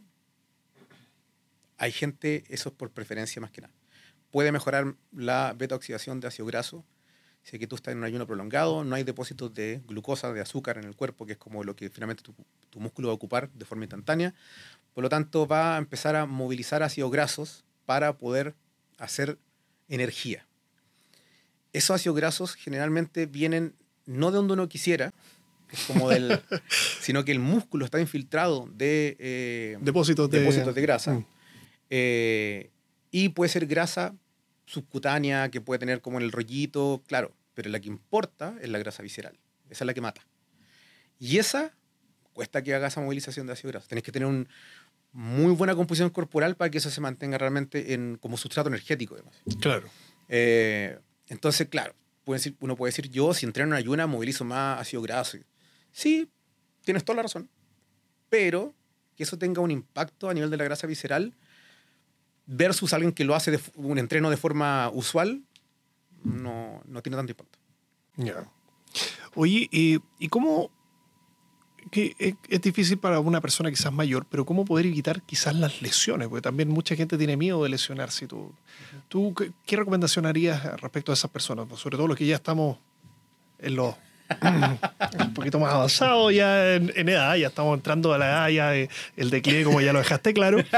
hay 1.78 1.92
gente, 1.92 2.44
eso 2.48 2.70
es 2.70 2.76
por 2.76 2.92
preferencia 2.92 3.42
más 3.42 3.52
que 3.52 3.62
nada. 3.62 3.74
Puede 4.32 4.52
mejorar 4.52 4.96
la 5.12 5.54
beta-oxidación 5.58 6.20
de 6.20 6.28
ácido 6.28 6.46
graso. 6.46 6.84
Si 7.44 7.56
aquí 7.56 7.68
tú 7.68 7.76
estás 7.76 7.92
en 7.92 7.98
un 8.00 8.04
ayuno 8.04 8.28
prolongado, 8.28 8.84
no 8.84 8.96
hay 8.96 9.04
depósitos 9.04 9.54
de 9.54 9.82
glucosa, 9.88 10.32
de 10.32 10.42
azúcar 10.42 10.78
en 10.78 10.86
el 10.86 10.96
cuerpo, 10.96 11.26
que 11.26 11.34
es 11.34 11.38
como 11.38 11.64
lo 11.64 11.76
que 11.76 11.90
finalmente 11.90 12.24
tu, 12.24 12.34
tu 12.70 12.80
músculo 12.80 13.08
va 13.08 13.14
a 13.14 13.16
ocupar 13.16 13.50
de 13.52 13.66
forma 13.66 13.84
instantánea. 13.84 14.34
Por 14.94 15.04
lo 15.04 15.10
tanto, 15.10 15.48
va 15.48 15.76
a 15.76 15.78
empezar 15.78 16.16
a 16.16 16.26
movilizar 16.26 16.84
ácidos 16.84 17.12
grasos 17.12 17.64
para 17.86 18.18
poder 18.18 18.56
hacer 18.98 19.38
energía. 19.90 20.46
Esos 21.74 21.96
ácidos 21.96 22.18
grasos 22.18 22.56
generalmente 22.56 23.26
vienen 23.26 23.76
no 24.06 24.32
de 24.32 24.38
donde 24.38 24.54
uno 24.54 24.68
quisiera, 24.68 25.14
que 25.68 25.76
es 25.76 25.84
como 25.86 26.10
del, 26.10 26.42
sino 27.02 27.24
que 27.24 27.32
el 27.32 27.40
músculo 27.40 27.86
está 27.86 28.00
infiltrado 28.00 28.68
de 28.74 29.16
eh, 29.20 29.78
Depósitos 29.82 30.30
de, 30.30 30.40
depósitos 30.40 30.76
de 30.76 30.82
grasa. 30.82 31.14
Mm. 31.14 31.26
Eh, 31.90 32.71
y 33.12 33.30
puede 33.30 33.50
ser 33.50 33.66
grasa 33.68 34.16
subcutánea 34.66 35.50
que 35.52 35.62
puede 35.62 35.80
tener 35.80 36.02
como 36.02 36.18
en 36.18 36.24
el 36.24 36.32
rollito, 36.32 37.04
claro, 37.08 37.36
pero 37.54 37.70
la 37.70 37.80
que 37.80 37.88
importa 37.90 38.56
es 38.62 38.70
la 38.70 38.80
grasa 38.80 39.04
visceral. 39.04 39.38
Esa 39.70 39.84
es 39.84 39.86
la 39.86 39.94
que 39.94 40.02
mata. 40.02 40.26
Y 41.20 41.38
esa 41.38 41.74
cuesta 42.34 42.62
que 42.64 42.74
haga 42.74 42.88
esa 42.88 43.02
movilización 43.02 43.46
de 43.48 43.54
ácido 43.54 43.72
graso. 43.72 43.88
Tenés 43.88 44.04
que 44.04 44.12
tener 44.12 44.28
una 44.28 44.46
muy 45.12 45.54
buena 45.54 45.76
composición 45.76 46.10
corporal 46.10 46.56
para 46.56 46.72
que 46.72 46.78
eso 46.78 46.90
se 46.90 47.02
mantenga 47.02 47.38
realmente 47.38 47.94
en, 47.94 48.18
como 48.18 48.38
sustrato 48.38 48.70
energético. 48.70 49.16
Además. 49.16 49.36
Claro. 49.60 49.90
Eh, 50.30 50.98
entonces, 51.28 51.68
claro, 51.68 51.94
puede 52.24 52.40
decir- 52.40 52.56
uno 52.62 52.76
puede 52.78 52.90
decir, 52.92 53.10
yo 53.10 53.34
si 53.34 53.46
entreno 53.46 53.76
en 53.76 53.78
ayuna 53.80 54.08
movilizo 54.08 54.46
más 54.46 54.80
ácido 54.80 55.02
graso. 55.02 55.38
Sí, 55.92 56.30
tienes 56.86 57.04
toda 57.04 57.18
la 57.18 57.24
razón. 57.24 57.50
Pero 58.30 58.74
que 59.18 59.24
eso 59.24 59.38
tenga 59.38 59.62
un 59.62 59.72
impacto 59.72 60.30
a 60.30 60.34
nivel 60.34 60.50
de 60.50 60.58
la 60.58 60.64
grasa 60.64 60.88
visceral 60.88 61.34
versus 62.46 62.94
alguien 62.94 63.12
que 63.12 63.24
lo 63.24 63.36
hace 63.36 63.52
de 63.52 63.60
un 63.76 63.98
entreno 63.98 64.30
de 64.30 64.38
forma 64.38 64.90
usual, 64.94 65.42
no, 66.24 66.82
no 66.86 67.02
tiene 67.02 67.18
tanto 67.18 67.32
impacto. 67.32 67.60
Ya. 68.18 68.50
Oye, 69.36 69.70
eh, 69.72 70.00
¿y 70.20 70.28
cómo? 70.28 70.70
Que 71.90 72.16
es, 72.20 72.36
es 72.48 72.62
difícil 72.62 73.00
para 73.00 73.20
una 73.20 73.42
persona 73.42 73.70
quizás 73.72 73.92
mayor, 73.92 74.26
pero 74.30 74.46
¿cómo 74.46 74.66
poder 74.66 74.86
evitar 74.86 75.24
quizás 75.24 75.56
las 75.56 75.82
lesiones? 75.82 76.28
Porque 76.28 76.42
también 76.42 76.70
mucha 76.70 76.96
gente 76.96 77.18
tiene 77.18 77.38
miedo 77.38 77.64
de 77.64 77.70
lesionarse. 77.70 78.28
¿Tú, 78.28 78.54
tú 79.08 79.34
qué, 79.34 79.52
qué 79.66 79.78
recomendación 79.78 80.26
harías 80.26 80.80
respecto 80.80 81.12
a 81.12 81.14
esas 81.14 81.32
personas? 81.32 81.68
Sobre 81.80 81.98
todo 81.98 82.08
los 82.08 82.18
que 82.18 82.28
ya 82.28 82.36
estamos 82.36 82.78
en 83.60 83.76
los 83.76 83.96
un 85.20 85.34
poquito 85.34 85.60
más 85.60 85.74
avanzados 85.74 86.34
ya 86.34 86.76
en, 86.76 86.92
en 86.96 87.10
edad, 87.10 87.36
ya 87.36 87.48
estamos 87.48 87.76
entrando 87.78 88.14
a 88.14 88.18
la 88.18 88.26
edad, 88.28 88.50
ya 88.50 88.76
eh, 88.76 88.90
el 89.18 89.30
declive, 89.30 89.64
como 89.66 89.82
ya 89.82 89.94
lo 89.94 90.00
dejaste 90.00 90.34
claro. 90.34 90.58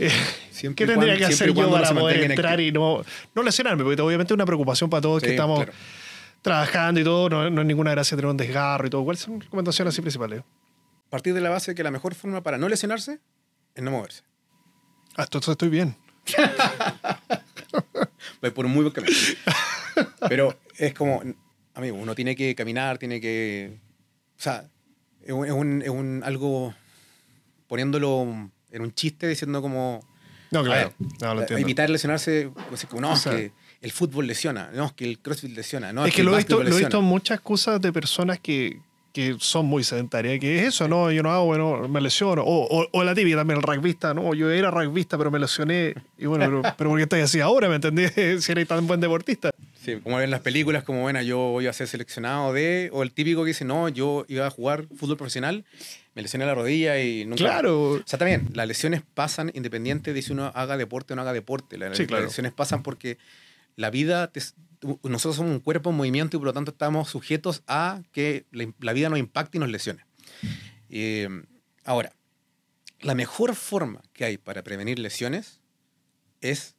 Eh, 0.00 0.12
Siempre 0.52 0.86
¿Qué 0.86 0.92
tendría 0.92 1.14
cuando- 1.14 1.26
que 1.28 1.34
hacer 1.34 1.52
yo 1.52 1.70
para 1.72 1.92
poder 1.92 2.30
entrar 2.30 2.60
y 2.60 2.70
no, 2.70 3.02
no 3.34 3.42
lesionarme? 3.42 3.82
Porque 3.82 4.00
obviamente 4.00 4.32
es 4.32 4.36
una 4.36 4.46
preocupación 4.46 4.88
para 4.88 5.00
todos 5.00 5.20
que 5.20 5.26
Sí, 5.30 5.32
estamos 5.34 5.58
claro. 5.64 5.72
trabajando 6.40 7.00
y 7.00 7.04
todo, 7.04 7.28
no, 7.28 7.50
no 7.50 7.60
es 7.62 7.66
ninguna 7.66 7.90
gracia 7.90 8.16
tener 8.16 8.30
un 8.30 8.36
desgarro 8.36 8.86
y 8.86 8.90
todo. 8.90 9.02
¿Cuáles 9.02 9.20
son 9.22 9.40
recomendaciones 9.40 9.92
así 9.92 10.00
principales? 10.00 10.42
Partir 11.10 11.34
de 11.34 11.40
la 11.40 11.50
base 11.50 11.72
de 11.72 11.74
que 11.74 11.82
la 11.82 11.90
mejor 11.90 12.14
forma 12.14 12.42
para 12.44 12.58
no 12.58 12.68
lesionarse 12.68 13.18
es 13.74 13.82
no 13.82 13.90
moverse. 13.90 14.22
Ah, 15.16 15.24
esto 15.24 15.38
estoy 15.50 15.68
bien. 15.68 15.96
Va 18.44 18.50
por 18.54 18.66
un 18.66 18.72
muy 18.72 18.82
buen 18.82 18.92
camino. 18.92 19.16
Pero 20.28 20.56
es 20.76 20.94
como, 20.94 21.22
amigo, 21.78 21.96
uno 21.96 22.14
tiene 22.14 22.34
que 22.36 22.54
caminar, 22.54 22.98
tiene 22.98 23.20
que. 23.20 23.78
O 24.38 24.42
sea, 24.42 24.64
es 25.24 25.32
un, 25.32 25.82
es 25.82 25.88
un- 25.88 26.22
algo 26.24 26.74
poniéndolo 27.66 28.22
en 28.70 28.82
un 28.82 28.92
chiste 28.94 29.26
diciendo 29.28 29.62
como. 29.62 30.00
No, 30.50 30.64
claro. 30.64 30.92
ver, 30.98 31.08
No, 31.20 31.34
lo 31.34 31.40
a- 31.40 31.42
entiendo. 31.42 31.64
Evitar 31.66 31.90
lesionarse, 31.90 32.50
pues, 32.68 32.84
como, 32.86 33.02
no, 33.02 33.12
O 33.12 33.16
sea- 33.16 33.32
que 33.32 33.52
el 33.80 33.92
fútbol 33.92 34.26
lesiona, 34.26 34.70
no, 34.74 34.86
es 34.86 34.92
que 34.92 35.04
el 35.04 35.18
crossfit 35.20 35.54
lesiona, 35.54 35.92
no, 35.92 36.04
es 36.06 36.14
que 36.14 36.22
lo 36.24 36.32
he, 36.34 36.38
visto, 36.38 36.62
lo 36.62 36.68
he 36.74 36.78
visto 36.78 37.00
muchas 37.02 37.40
cosas 37.40 37.80
de 37.80 37.92
personas 37.92 38.40
que, 38.40 38.80
que 39.12 39.36
son 39.38 39.66
muy 39.66 39.84
sedentarias, 39.84 40.40
que 40.40 40.58
es 40.60 40.68
eso, 40.74 40.88
no, 40.88 41.12
yo 41.12 41.22
no 41.22 41.30
hago, 41.30 41.44
bueno, 41.44 41.86
me 41.86 42.00
lesiono. 42.00 42.42
O, 42.42 42.66
o, 42.66 42.88
o 42.90 43.04
la 43.04 43.14
típica 43.14 43.36
también, 43.36 43.58
el 43.58 43.62
rugbyista, 43.62 44.14
no, 44.14 44.34
yo 44.34 44.50
era 44.50 44.70
rugbyista, 44.70 45.16
pero 45.18 45.30
me 45.30 45.38
lesioné. 45.38 45.94
Y 46.18 46.26
bueno, 46.26 46.44
pero, 46.46 46.62
pero 46.76 46.90
¿por 46.90 46.98
qué 46.98 47.02
estoy 47.04 47.20
así 47.20 47.40
ahora? 47.40 47.68
¿Me 47.68 47.76
entendí? 47.76 48.06
si 48.40 48.50
eres 48.52 48.66
tan 48.66 48.86
buen 48.86 49.00
deportista. 49.00 49.50
Sí, 49.94 50.00
como 50.02 50.18
ven 50.18 50.30
las 50.30 50.40
películas, 50.42 50.84
como 50.84 51.00
bueno, 51.00 51.22
yo 51.22 51.38
voy 51.38 51.66
a 51.66 51.72
ser 51.72 51.88
seleccionado 51.88 52.52
de, 52.52 52.90
o 52.92 53.02
el 53.02 53.12
típico 53.12 53.42
que 53.42 53.48
dice, 53.48 53.64
no, 53.64 53.88
yo 53.88 54.26
iba 54.28 54.46
a 54.46 54.50
jugar 54.50 54.86
fútbol 54.94 55.16
profesional, 55.16 55.64
me 56.14 56.20
lesioné 56.20 56.44
la 56.44 56.54
rodilla 56.54 57.00
y 57.02 57.24
nunca. 57.24 57.44
Claro. 57.44 57.92
O 57.92 58.02
sea, 58.04 58.18
también, 58.18 58.50
las 58.52 58.68
lesiones 58.68 59.02
pasan 59.14 59.50
independiente 59.54 60.12
de 60.12 60.20
si 60.20 60.32
uno 60.32 60.52
haga 60.54 60.76
deporte 60.76 61.14
o 61.14 61.16
no 61.16 61.22
haga 61.22 61.32
deporte. 61.32 61.76
Sí, 61.94 62.06
las 62.06 62.22
lesiones 62.22 62.52
pasan 62.52 62.82
porque 62.82 63.16
la 63.76 63.88
vida, 63.88 64.30
te- 64.30 64.42
nosotros 65.04 65.36
somos 65.36 65.52
un 65.52 65.60
cuerpo 65.60 65.88
en 65.88 65.96
movimiento 65.96 66.36
y 66.36 66.40
por 66.40 66.46
lo 66.48 66.52
tanto 66.52 66.72
estamos 66.72 67.08
sujetos 67.08 67.62
a 67.66 68.02
que 68.12 68.44
la, 68.52 68.70
la 68.80 68.92
vida 68.92 69.08
nos 69.08 69.18
impacte 69.18 69.56
y 69.56 69.60
nos 69.60 69.70
lesione. 69.70 70.04
Eh, 70.90 71.28
ahora, 71.84 72.12
la 73.00 73.14
mejor 73.14 73.54
forma 73.54 74.02
que 74.12 74.24
hay 74.26 74.36
para 74.38 74.62
prevenir 74.62 74.98
lesiones 74.98 75.60
es 76.42 76.76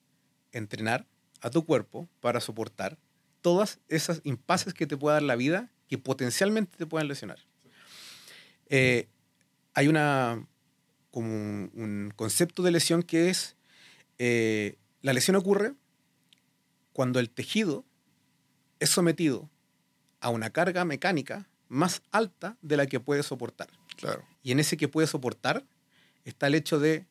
entrenar 0.52 1.08
a 1.42 1.50
tu 1.50 1.66
cuerpo 1.66 2.08
para 2.20 2.40
soportar 2.42 2.98
todas 3.42 3.80
esas 3.88 4.22
impases 4.24 4.74
que 4.74 4.88
te 4.88 4.98
pueda 4.98 5.16
dar 5.16 5.24
la 5.24 5.36
vida 5.36 5.70
que 5.88 5.98
potencialmente 5.98 6.78
te 6.78 6.86
puedan 6.86 7.08
lesionar. 7.08 7.40
Eh, 8.68 9.08
hay 9.74 9.88
una 9.88 10.46
como 11.12 11.34
un, 11.34 11.72
un 11.74 12.14
concepto 12.16 12.62
de 12.62 12.72
lesión 12.72 13.02
que 13.02 13.30
es 13.30 13.56
eh, 14.20 14.76
la 15.02 15.14
lesión 15.14 15.38
ocurre 15.38 15.74
cuando 16.92 17.20
el 17.20 17.30
tejido 17.30 17.86
es 18.80 18.90
sometido 18.90 19.50
a 20.20 20.30
una 20.30 20.50
carga 20.50 20.84
mecánica 20.84 21.48
más 21.70 22.02
alta 22.12 22.58
de 22.62 22.76
la 22.76 22.86
que 22.88 23.00
puede 23.00 23.24
soportar. 23.24 23.70
Claro. 23.96 24.26
Y 24.44 24.52
en 24.52 24.60
ese 24.60 24.76
que 24.76 24.90
puede 24.90 25.08
soportar 25.08 25.64
está 26.26 26.48
el 26.48 26.56
hecho 26.56 26.80
de, 26.80 27.06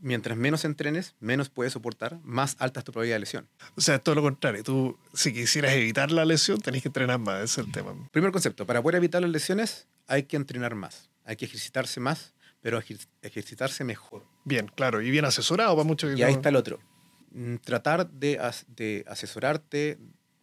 mientras 0.00 0.36
menos 0.38 0.64
entrenes, 0.64 1.14
menos 1.20 1.48
puedes 1.48 1.72
soportar, 1.72 2.18
más 2.22 2.56
alta 2.58 2.80
es 2.80 2.84
tu 2.84 2.92
probabilidad 2.92 3.16
de 3.16 3.20
lesión. 3.20 3.48
O 3.76 3.80
sea, 3.80 3.96
es 3.96 4.02
todo 4.02 4.14
lo 4.14 4.22
contrario. 4.22 4.62
Tú, 4.62 4.98
si 5.14 5.32
quisieras 5.32 5.72
evitar 5.72 6.10
la 6.12 6.24
lesión, 6.24 6.60
tenés 6.60 6.82
que 6.82 6.88
entrenar 6.88 7.18
más. 7.18 7.42
Ese 7.42 7.60
es 7.60 7.66
el 7.66 7.72
tema. 7.72 7.94
Primer 8.12 8.30
concepto, 8.32 8.66
para 8.66 8.82
poder 8.82 8.96
evitar 8.96 9.20
las 9.22 9.30
lesiones 9.30 9.86
hay 10.06 10.22
que 10.24 10.36
entrenar 10.36 10.74
más, 10.74 11.10
hay 11.24 11.36
que 11.36 11.44
ejercitarse 11.44 12.00
más, 12.00 12.34
pero 12.60 12.80
ejer- 12.80 13.06
ejercitarse 13.22 13.84
mejor. 13.84 14.24
Bien, 14.44 14.68
claro. 14.74 15.00
Y 15.02 15.10
bien 15.10 15.24
asesorado 15.24 15.74
para 15.76 15.86
muchos 15.86 16.12
que 16.14 16.18
Y 16.18 16.22
ahí 16.22 16.32
está 16.32 16.48
el 16.48 16.56
otro. 16.56 16.80
Mm, 17.30 17.56
Tratar 17.56 18.10
de, 18.10 18.38
as- 18.38 18.64
de 18.68 19.04
asesorarte 19.06 19.98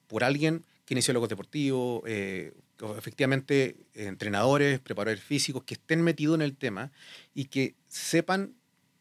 por 0.07 0.23
alguien 0.23 0.63
kinesiólogos 0.85 1.29
deportivos, 1.29 2.03
eh, 2.05 2.53
efectivamente 2.97 3.77
eh, 3.93 4.05
entrenadores, 4.07 4.79
preparadores 4.79 5.23
físicos 5.23 5.63
que 5.63 5.73
estén 5.75 6.01
metidos 6.03 6.35
en 6.35 6.41
el 6.41 6.55
tema 6.55 6.91
y 7.33 7.45
que 7.45 7.75
sepan 7.87 8.53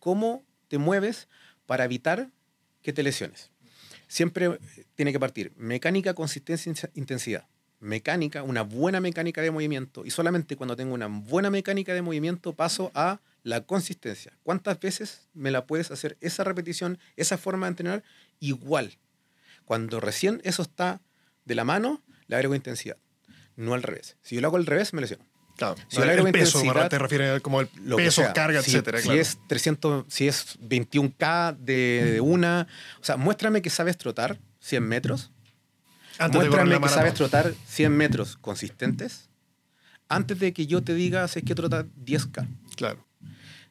cómo 0.05 0.45
te 0.69 0.77
mueves 0.77 1.29
para 1.65 1.87
evitar 1.87 2.29
que 2.83 2.93
te 2.93 3.03
lesiones. 3.03 3.51
Siempre 4.07 4.45
eh, 4.45 4.59
tiene 4.95 5.13
que 5.13 5.19
partir 5.19 5.55
mecánica, 5.57 6.13
consistencia, 6.13 6.91
intensidad. 6.93 7.47
Mecánica, 7.81 8.43
una 8.43 8.61
buena 8.61 9.01
mecánica 9.01 9.41
de 9.41 9.51
movimiento 9.51 10.05
y 10.05 10.11
solamente 10.11 10.57
cuando 10.57 10.77
tengo 10.77 10.93
una 10.93 11.07
buena 11.07 11.49
mecánica 11.49 11.95
de 11.95 12.03
movimiento 12.03 12.53
paso 12.53 12.91
a 12.95 13.21
la 13.45 13.63
consistencia. 13.63 14.37
¿Cuántas 14.43 14.79
veces 14.79 15.27
me 15.33 15.51
la 15.51 15.67
puedes 15.67 15.91
hacer 15.91 16.19
esa 16.21 16.45
repetición, 16.45 16.99
esa 17.17 17.39
forma 17.39 17.65
de 17.65 17.71
entrenar 17.71 18.05
igual? 18.41 18.99
Cuando 19.65 20.01
recién 20.01 20.43
eso 20.45 20.61
está 20.61 21.01
de 21.47 21.55
la 21.55 21.65
mano, 21.65 22.03
le 22.27 22.37
agrego 22.37 22.55
intensidad, 22.55 22.99
no 23.57 23.73
al 23.73 23.83
revés. 23.83 24.19
Si 24.21 24.35
yo 24.35 24.43
lo 24.43 24.49
hago 24.49 24.59
al 24.59 24.67
revés, 24.67 24.93
me 24.93 25.01
lesiono. 25.01 25.25
Claro. 25.57 25.77
Si 25.89 25.99
agrego 26.01 26.27
el 26.27 26.33
peso, 26.33 26.59
intensidad, 26.59 26.89
te 26.91 26.99
refieres 26.99 27.41
como 27.41 27.61
el 27.61 27.69
Lo 27.85 27.97
que 27.97 28.05
peso, 28.05 28.23
sea. 28.23 28.33
carga, 28.33 28.61
si, 28.63 28.71
etcétera. 28.73 28.99
Si 28.99 29.05
claro. 29.05 29.21
es 29.21 29.39
300, 29.47 30.05
si 30.09 30.27
es 30.29 30.59
21K 30.61 31.57
de, 31.59 32.11
de 32.15 32.21
una, 32.21 32.67
o 33.01 33.05
sea, 33.05 33.17
muéstrame 33.17 33.63
que 33.63 33.71
sabes 33.71 33.97
trotar 33.97 34.39
100 34.61 34.83
metros, 34.83 35.31
Antes 36.19 36.41
muéstrame 36.41 36.81
que 36.81 36.89
sabes 36.89 37.15
trotar 37.15 37.53
100 37.67 37.97
metros 37.97 38.37
consistentes, 38.41 39.29
antes 40.09 40.39
de 40.39 40.53
que 40.53 40.67
yo 40.67 40.83
te 40.83 40.95
diga 40.95 41.27
si 41.29 41.39
es 41.41 41.45
que 41.45 41.55
trotar 41.55 41.87
10K. 42.05 42.47
Claro. 42.77 43.05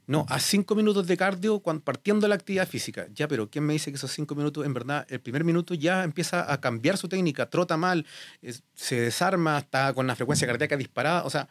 No, 0.06 0.26
a 0.28 0.40
cinco 0.40 0.76
minutos 0.76 1.08
de 1.08 1.16
cardio 1.16 1.60
cuando, 1.60 1.82
partiendo 1.82 2.26
de 2.26 2.30
la 2.30 2.36
actividad 2.36 2.68
física. 2.68 3.08
Ya, 3.16 3.28
pero 3.30 3.50
¿quién 3.50 3.66
me 3.66 3.72
dice 3.72 3.90
que 3.90 3.96
esos 3.96 4.12
cinco 4.12 4.36
minutos, 4.36 4.66
en 4.66 4.74
verdad, 4.74 5.06
el 5.10 5.22
primer 5.22 5.46
minuto 5.46 5.74
ya 5.76 6.04
empieza 6.04 6.52
a 6.52 6.60
cambiar 6.60 6.98
su 6.98 7.08
técnica, 7.08 7.50
trota 7.50 7.78
mal, 7.78 8.06
es- 8.42 8.64
se 8.76 9.00
desarma, 9.00 9.58
está 9.60 9.94
con 9.94 10.06
la 10.06 10.16
frecuencia 10.16 10.46
cardíaca 10.46 10.76
disparada? 10.76 11.24
O 11.24 11.30
sea, 11.30 11.48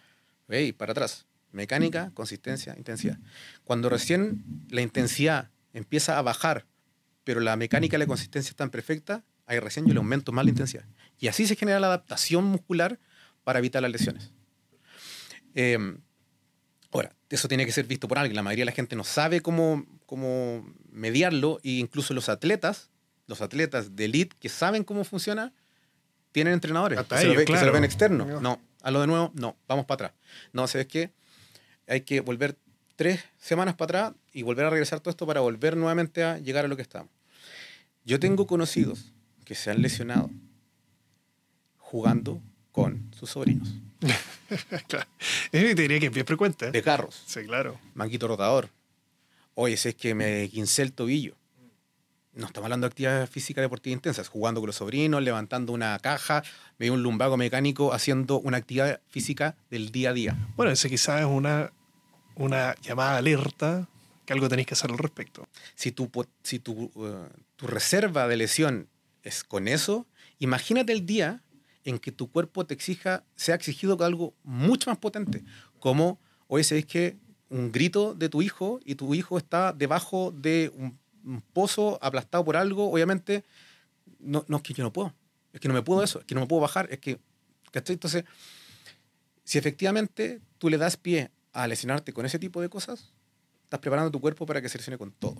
hey, 0.48 0.72
para 0.72 0.92
atrás. 0.92 1.26
Mecánica, 1.52 2.10
consistencia, 2.14 2.74
intensidad. 2.78 3.18
Cuando 3.64 3.88
recién 3.88 4.42
la 4.70 4.80
intensidad 4.80 5.50
empieza 5.74 6.18
a 6.18 6.22
bajar, 6.22 6.66
pero 7.24 7.40
la 7.40 7.56
mecánica 7.56 7.96
y 7.96 7.98
la 7.98 8.06
consistencia 8.06 8.50
están 8.50 8.70
perfectas, 8.70 9.22
ahí 9.46 9.58
recién 9.58 9.86
yo 9.86 9.92
le 9.92 9.98
aumento 9.98 10.32
más 10.32 10.44
la 10.44 10.50
intensidad. 10.50 10.84
Y 11.18 11.28
así 11.28 11.46
se 11.46 11.56
genera 11.56 11.78
la 11.78 11.88
adaptación 11.88 12.44
muscular 12.44 12.98
para 13.44 13.58
evitar 13.58 13.82
las 13.82 13.90
lesiones. 13.90 14.32
Em, 15.54 15.98
ahora, 16.90 17.14
eso 17.28 17.48
tiene 17.48 17.66
que 17.66 17.72
ser 17.72 17.84
visto 17.86 18.08
por 18.08 18.18
alguien. 18.18 18.34
La 18.34 18.42
mayoría 18.42 18.62
de 18.62 18.70
la 18.70 18.72
gente 18.74 18.96
no 18.96 19.04
sabe 19.04 19.40
cómo, 19.40 19.86
cómo 20.06 20.66
mediarlo 20.90 21.60
e 21.62 21.72
incluso 21.72 22.14
los 22.14 22.28
atletas, 22.28 22.90
los 23.26 23.40
atletas 23.40 23.94
de 23.94 24.06
elite 24.06 24.36
que 24.40 24.48
saben 24.48 24.84
cómo 24.84 25.04
funciona, 25.04 25.52
tienen 26.32 26.54
entrenadores 26.54 26.98
Hasta 26.98 27.16
que, 27.16 27.22
se 27.22 27.28
lo 27.28 27.44
que 27.44 27.56
se 27.56 27.66
lo 27.66 27.72
ven 27.72 27.84
externos. 27.84 28.40
No. 28.40 28.60
No, 28.82 28.88
a 28.88 28.90
lo 28.90 29.00
de 29.00 29.06
nuevo, 29.06 29.30
no, 29.34 29.56
vamos 29.68 29.86
para 29.86 30.06
atrás. 30.06 30.20
No, 30.52 30.66
¿sabes 30.66 30.86
qué? 30.86 31.10
Hay 31.88 32.02
que 32.02 32.20
volver 32.20 32.56
tres 32.96 33.22
semanas 33.38 33.74
para 33.74 34.06
atrás 34.08 34.20
y 34.32 34.42
volver 34.42 34.66
a 34.66 34.70
regresar 34.70 35.00
todo 35.00 35.10
esto 35.10 35.26
para 35.26 35.40
volver 35.40 35.76
nuevamente 35.76 36.22
a 36.24 36.38
llegar 36.38 36.64
a 36.64 36.68
lo 36.68 36.76
que 36.76 36.82
estamos. 36.82 37.10
Yo 38.04 38.18
tengo 38.20 38.46
conocidos 38.46 39.12
que 39.44 39.54
se 39.54 39.70
han 39.70 39.82
lesionado 39.82 40.30
jugando 41.78 42.40
con 42.72 43.10
sus 43.18 43.30
sobrinos 43.30 43.68
claro. 44.88 45.06
Te 45.50 45.74
diría 45.74 46.00
que 46.00 46.06
es 46.06 46.12
bien 46.12 46.26
frecuente. 46.26 46.66
¿eh? 46.66 46.70
de 46.72 46.82
carros, 46.82 47.22
Sí, 47.26 47.44
claro. 47.44 47.78
manguito 47.94 48.26
rotador. 48.26 48.68
Oye, 49.54 49.76
si 49.76 49.90
es 49.90 49.94
que 49.94 50.14
me 50.14 50.48
quincé 50.48 50.82
el 50.82 50.92
tobillo. 50.92 51.36
No 52.34 52.46
estamos 52.46 52.64
hablando 52.64 52.86
de 52.86 52.92
actividad 52.92 53.28
física 53.28 53.60
deportiva 53.60 53.92
intensa, 53.92 54.22
es 54.22 54.28
jugando 54.28 54.60
con 54.60 54.66
los 54.66 54.76
sobrinos, 54.76 55.22
levantando 55.22 55.72
una 55.72 55.98
caja, 55.98 56.42
me 56.78 56.86
dio 56.86 56.94
un 56.94 57.02
lumbago 57.02 57.36
mecánico 57.36 57.92
haciendo 57.92 58.40
una 58.40 58.56
actividad 58.56 59.00
física 59.08 59.54
del 59.70 59.92
día 59.92 60.10
a 60.10 60.12
día. 60.14 60.36
Bueno, 60.56 60.72
ese 60.72 60.88
quizás 60.88 61.20
es 61.20 61.26
una, 61.26 61.72
una 62.34 62.74
llamada 62.80 63.18
alerta 63.18 63.86
que 64.24 64.32
algo 64.32 64.48
tenéis 64.48 64.66
que 64.66 64.72
hacer 64.72 64.90
al 64.90 64.96
respecto. 64.96 65.46
Si 65.74 65.92
tu, 65.92 66.10
si 66.42 66.58
tu, 66.58 66.90
eh, 66.96 67.28
tu 67.56 67.66
reserva 67.66 68.26
de 68.26 68.36
lesión 68.38 68.88
es 69.22 69.44
con 69.44 69.68
eso, 69.68 70.06
imagínate 70.38 70.94
el 70.94 71.04
día 71.04 71.42
en 71.84 71.98
que 71.98 72.12
tu 72.12 72.30
cuerpo 72.30 72.64
te 72.64 72.72
exija, 72.72 73.24
sea 73.36 73.56
exigido 73.56 73.98
con 73.98 74.06
algo 74.06 74.34
mucho 74.42 74.88
más 74.88 74.98
potente, 74.98 75.44
como, 75.80 76.18
oye, 76.46 76.64
¿sabéis 76.64 76.86
que 76.86 77.16
un 77.50 77.70
grito 77.70 78.14
de 78.14 78.30
tu 78.30 78.40
hijo 78.40 78.80
y 78.86 78.94
tu 78.94 79.12
hijo 79.12 79.36
está 79.36 79.74
debajo 79.74 80.32
de 80.34 80.72
un, 80.74 80.98
un 81.24 81.40
pozo 81.40 81.98
aplastado 82.02 82.44
por 82.44 82.56
algo? 82.56 82.90
Obviamente, 82.90 83.44
no, 84.18 84.44
no 84.48 84.58
es 84.58 84.62
que 84.62 84.74
yo 84.74 84.84
no 84.84 84.92
puedo, 84.92 85.14
es 85.52 85.60
que 85.60 85.68
no 85.68 85.74
me 85.74 85.82
puedo 85.82 86.02
eso, 86.02 86.20
es 86.20 86.24
que 86.24 86.34
no 86.34 86.40
me 86.40 86.46
puedo 86.46 86.62
bajar, 86.62 86.88
es 86.90 86.98
que, 86.98 87.18
¿cachai? 87.70 87.94
Entonces, 87.94 88.24
si 89.44 89.58
efectivamente 89.58 90.40
tú 90.58 90.68
le 90.68 90.78
das 90.78 90.96
pie 90.96 91.30
a 91.52 91.66
lesionarte 91.66 92.12
con 92.12 92.24
ese 92.26 92.38
tipo 92.38 92.60
de 92.60 92.68
cosas, 92.68 93.12
estás 93.64 93.80
preparando 93.80 94.10
tu 94.10 94.20
cuerpo 94.20 94.46
para 94.46 94.62
que 94.62 94.68
se 94.68 94.78
lesione 94.78 94.98
con 94.98 95.12
todo. 95.12 95.36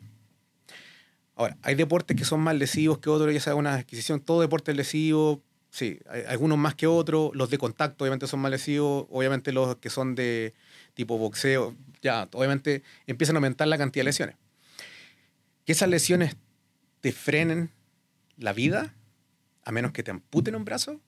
Ahora, 1.35 1.57
hay 1.63 1.75
deportes 1.75 2.17
que 2.17 2.25
son 2.25 2.41
más 2.41 2.55
lesivos 2.57 2.99
que 2.99 3.09
otros, 3.09 3.33
ya 3.33 3.41
sea 3.41 3.55
una 3.55 3.75
adquisición, 3.75 4.21
todo 4.21 4.41
deporte 4.41 4.71
es 4.71 4.77
lesivo, 4.77 5.43
sí, 5.71 5.99
algunos 6.29 6.59
más 6.59 6.75
que 6.75 6.87
otros, 6.87 7.31
los 7.35 7.49
de 7.51 7.59
contacto 7.59 8.05
obviamente 8.05 8.27
son 8.27 8.41
más 8.41 8.51
lesivos, 8.51 9.07
obviamente 9.11 9.53
los 9.53 9.77
que 9.77 9.89
son 9.89 10.15
de 10.15 10.55
tipo 10.95 11.17
boxeo, 11.17 11.75
ya, 12.03 12.29
obviamente 12.33 12.83
empiezan 13.07 13.37
a 13.37 13.39
aumentar 13.39 13.67
la 13.69 13.79
cantidad 13.79 14.03
de 14.03 14.11
lesiones. 14.11 14.37
Que 15.65 15.73
esas 15.73 15.89
lesiones 15.89 16.37
te 17.01 17.13
frenen 17.13 17.71
la 18.37 18.53
vida, 18.53 18.95
a 19.65 19.73
menos 19.73 19.93
que 19.93 20.03
te 20.03 20.11
amputen 20.11 20.55
un 20.55 20.65
brazo. 20.65 21.01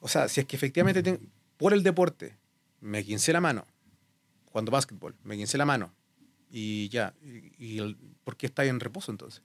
O 0.00 0.08
sea, 0.08 0.28
si 0.28 0.40
es 0.40 0.46
que 0.46 0.56
efectivamente 0.56 1.02
te- 1.02 1.20
por 1.56 1.72
el 1.74 1.82
deporte 1.82 2.36
me 2.80 3.04
quincé 3.04 3.32
la 3.32 3.40
mano, 3.40 3.66
cuando 4.50 4.70
básquetbol, 4.72 5.14
me 5.24 5.36
quincé 5.36 5.58
la 5.58 5.66
mano 5.66 5.92
y 6.50 6.88
ya, 6.88 7.14
y, 7.22 7.94
¿por 8.24 8.36
qué 8.36 8.46
está 8.46 8.64
en 8.64 8.80
reposo 8.80 9.10
entonces? 9.12 9.42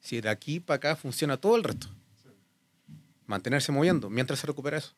Si 0.00 0.20
de 0.20 0.28
aquí 0.28 0.60
para 0.60 0.76
acá 0.76 0.96
funciona 0.96 1.36
todo 1.36 1.56
el 1.56 1.64
resto. 1.64 1.88
Mantenerse 3.26 3.72
moviendo 3.72 4.08
mientras 4.08 4.38
se 4.38 4.46
recupera 4.46 4.78
eso. 4.78 4.94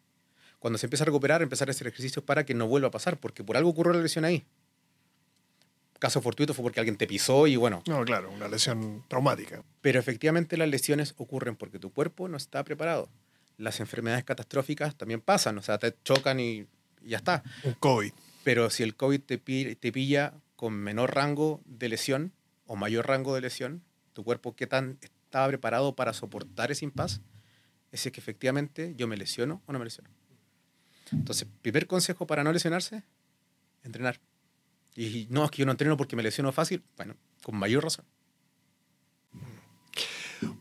Cuando 0.58 0.78
se 0.78 0.86
empieza 0.86 1.04
a 1.04 1.06
recuperar, 1.06 1.40
empezar 1.42 1.68
a 1.68 1.70
hacer 1.72 1.86
ejercicios 1.86 2.22
para 2.24 2.44
que 2.44 2.54
no 2.54 2.68
vuelva 2.68 2.88
a 2.88 2.90
pasar, 2.90 3.18
porque 3.18 3.42
por 3.42 3.56
algo 3.56 3.70
ocurrió 3.70 3.94
la 3.94 4.00
lesión 4.02 4.24
ahí. 4.26 4.44
Caso 6.01 6.20
fortuito 6.20 6.53
fue 6.55 6.64
porque 6.64 6.80
alguien 6.80 6.96
te 6.96 7.07
pisó 7.07 7.46
y 7.46 7.55
bueno, 7.55 7.84
No, 7.86 8.05
claro, 8.05 8.30
una 8.32 8.48
lesión 8.48 9.05
traumática. 9.07 9.62
pero 9.80 10.01
efectivamente 10.01 10.57
las 10.57 10.68
lesiones 10.68 11.14
ocurren 11.18 11.55
porque 11.55 11.78
tu 11.78 11.92
cuerpo 11.92 12.26
no 12.26 12.36
está 12.36 12.64
preparado. 12.64 13.09
Las 13.59 13.78
enfermedades 13.78 14.24
catastróficas 14.24 14.96
también 14.96 15.20
pasan, 15.20 15.57
o 15.59 15.62
sea, 15.62 15.78
te 15.78 15.94
chocan 16.03 16.40
y 16.40 16.66
y 17.03 17.11
ya 17.11 17.16
está. 17.18 17.42
Un 17.64 17.74
COVID. 17.74 18.12
Pero 18.44 18.68
si 18.68 18.82
el 18.82 18.94
COVID 18.94 19.20
te, 19.20 19.38
te 19.38 19.92
pilla 19.92 20.34
con 20.57 20.74
menor 20.74 21.14
rango 21.14 21.62
de 21.64 21.88
lesión 21.88 22.32
o 22.66 22.76
mayor 22.76 23.07
rango 23.07 23.34
de 23.34 23.40
lesión, 23.40 23.82
tu 24.12 24.22
cuerpo 24.22 24.55
qué 24.55 24.66
tan 24.66 24.98
estaba 25.01 25.48
preparado 25.48 25.94
para 25.94 26.12
soportar 26.12 26.70
ese 26.70 26.84
impas, 26.84 27.20
es 27.92 28.03
que 28.11 28.20
efectivamente 28.20 28.94
yo 28.96 29.07
me 29.07 29.16
lesiono 29.16 29.62
o 29.66 29.72
no 29.72 29.78
me 29.78 29.84
lesiono. 29.86 30.11
Entonces, 31.12 31.48
primer 31.62 31.86
consejo 31.86 32.26
para 32.26 32.44
no 32.44 32.53
lesionarse, 32.53 33.03
entrenar. 33.82 34.20
Y 34.97 35.26
no, 35.30 35.45
es 35.45 35.51
que 35.51 35.59
yo 35.59 35.66
no 35.66 35.72
entreno 35.72 35.97
porque 35.97 36.16
me 36.16 36.22
lesiono 36.22 36.53
fácil, 36.53 36.82
bueno, 36.97 37.14
con 37.43 37.57
mayor 37.57 37.84
razón. 37.84 38.05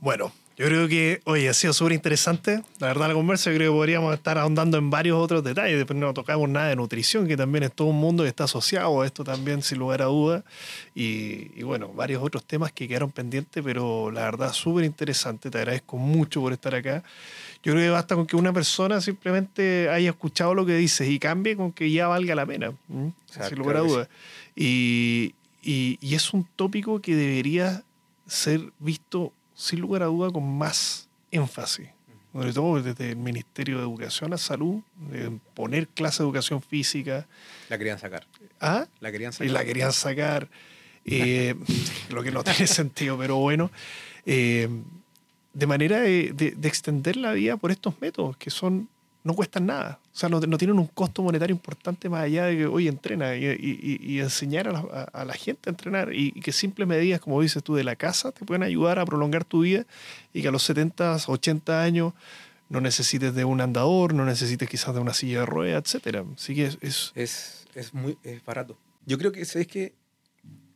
Bueno, 0.02 0.32
yo 0.60 0.66
creo 0.66 0.90
que, 0.90 1.22
oye, 1.24 1.48
ha 1.48 1.54
sido 1.54 1.72
súper 1.72 1.94
interesante. 1.94 2.62
La 2.80 2.88
verdad, 2.88 3.08
la 3.08 3.14
conversa, 3.14 3.50
yo 3.50 3.56
creo 3.56 3.72
que 3.72 3.78
podríamos 3.78 4.14
estar 4.14 4.38
ahondando 4.38 4.78
en 4.78 4.90
varios 4.90 5.18
otros 5.18 5.42
detalles. 5.42 5.78
Después 5.78 5.98
no 5.98 6.14
tocamos 6.14 6.50
nada 6.50 6.68
de 6.68 6.76
nutrición, 6.76 7.28
que 7.28 7.38
también 7.38 7.64
es 7.64 7.72
todo 7.72 7.88
un 7.88 7.96
mundo 7.96 8.24
que 8.24 8.30
está 8.30 8.44
asociado 8.44 9.02
a 9.02 9.06
esto 9.06 9.24
también, 9.24 9.62
sin 9.62 9.80
lugar 9.80 10.02
a 10.02 10.06
dudas. 10.06 10.44
Y, 10.94 11.58
y 11.58 11.64
bueno, 11.64 11.88
varios 11.94 12.22
otros 12.22 12.44
temas 12.44 12.74
que 12.74 12.90
quedaron 12.90 13.10
pendientes, 13.10 13.64
pero 13.64 14.12
la 14.12 14.24
verdad, 14.24 14.52
súper 14.52 14.84
interesante. 14.84 15.50
Te 15.50 15.60
agradezco 15.60 15.96
mucho 15.96 16.42
por 16.42 16.52
estar 16.52 16.76
acá. 16.76 17.04
Yo 17.64 17.74
creo 17.74 17.86
que 17.86 17.90
basta 17.90 18.16
con 18.16 18.26
que 18.26 18.36
una 18.38 18.54
persona 18.54 19.02
simplemente 19.02 19.90
haya 19.90 20.12
escuchado 20.12 20.54
lo 20.54 20.66
que 20.66 20.76
dices 20.76 21.10
y 21.10 21.20
cambie 21.20 21.58
con 21.58 21.72
que 21.74 21.92
ya 21.92 22.08
valga 22.08 22.34
la 22.36 22.46
pena, 22.46 22.72
sin 22.88 23.58
lugar 23.58 23.78
a 23.78 23.80
dudas. 23.82 24.10
Y, 24.56 25.34
y- 25.62 25.98
y 26.02 26.16
es 26.16 26.34
un 26.34 26.48
tópico 26.56 27.02
que 27.02 27.16
debería 27.16 27.84
ser 28.28 28.72
visto 28.80 29.34
sin 29.56 29.82
lugar 29.82 30.04
a 30.04 30.06
duda 30.06 30.32
con 30.32 30.58
más 30.58 31.10
énfasis. 31.32 31.90
Sobre 32.32 32.54
todo 32.54 32.82
desde 32.82 33.10
el 33.12 33.16
Ministerio 33.18 33.78
de 33.78 33.84
Educación 33.84 34.34
a 34.34 34.38
Salud, 34.38 34.82
de 35.12 35.32
poner 35.56 35.88
clase 35.88 36.22
de 36.22 36.28
educación 36.28 36.62
física. 36.62 37.28
La 37.70 37.78
querían 37.78 37.98
sacar. 38.00 38.26
¿Ah? 38.62 38.88
La 39.00 39.12
querían 39.12 39.32
y 39.32 39.34
sacar. 39.34 39.52
la 39.52 39.66
querían 39.66 39.92
sacar, 39.92 40.48
eh, 41.06 41.56
lo 42.12 42.22
que 42.24 42.32
no 42.32 42.44
tiene 42.44 42.68
sentido, 42.68 43.18
pero 43.18 43.38
bueno, 43.38 43.72
eh, 44.28 44.70
de 45.54 45.68
manera 45.68 46.00
de, 46.00 46.32
de- 46.34 46.52
de 46.52 46.68
extender 46.68 47.16
la 47.18 47.34
vida 47.34 47.58
por 47.58 47.72
estos 47.72 48.00
métodos 48.02 48.38
que 48.38 48.50
son 48.50 48.88
no 49.22 49.34
cuestan 49.34 49.66
nada, 49.66 50.00
o 50.14 50.18
sea, 50.18 50.30
no, 50.30 50.40
no 50.40 50.58
tienen 50.58 50.80
un 50.80 50.88
costo 50.88 51.22
monetario 51.22 51.54
importante 51.54 52.08
más 52.08 52.24
allá 52.24 52.46
de 52.46 52.56
que, 52.58 52.66
oye, 52.68 52.88
entrena 52.88 53.36
y, 53.36 53.46
y- 53.48 54.00
y- 54.02 54.20
enseñar 54.22 54.70
a 54.70 54.72
la, 54.72 54.80
a- 55.12 55.26
la 55.26 55.34
gente 55.34 55.70
a 55.70 55.72
entrenar 55.72 56.14
y, 56.14 56.32
y 56.34 56.40
que 56.40 56.54
simples 56.54 56.88
medidas, 56.88 57.20
como 57.20 57.42
dices 57.42 57.62
tú, 57.62 57.76
de 57.76 57.84
la 57.84 57.98
casa 57.98 58.32
te 58.32 58.46
pueden 58.46 58.64
ayudar 58.64 58.98
a 58.98 59.06
prolongar 59.06 59.44
tu 59.44 59.62
vida 59.62 59.86
y 60.34 60.42
que 60.42 60.48
a 60.48 60.52
los 60.52 60.64
70, 60.64 61.18
80 61.28 61.84
años 61.84 62.14
no 62.70 62.80
necesites 62.80 63.36
de 63.36 63.44
un 63.44 63.60
andador, 63.60 64.14
no 64.14 64.24
necesites 64.24 64.70
quizás 64.70 64.94
de 64.96 65.02
una 65.02 65.14
silla 65.14 65.42
de 65.42 65.46
ruedas, 65.48 65.84
etcétera. 65.86 66.24
Así 66.36 66.56
que 66.56 66.66
es, 66.68 66.78
es- 66.82 67.12
Es, 67.16 67.68
es 67.76 67.94
muy 67.94 68.18
es 68.24 68.44
barato. 68.46 68.78
Yo 69.06 69.18
creo 69.18 69.34
que, 69.34 69.44
¿sabes 69.44 69.68
qué? 69.68 69.92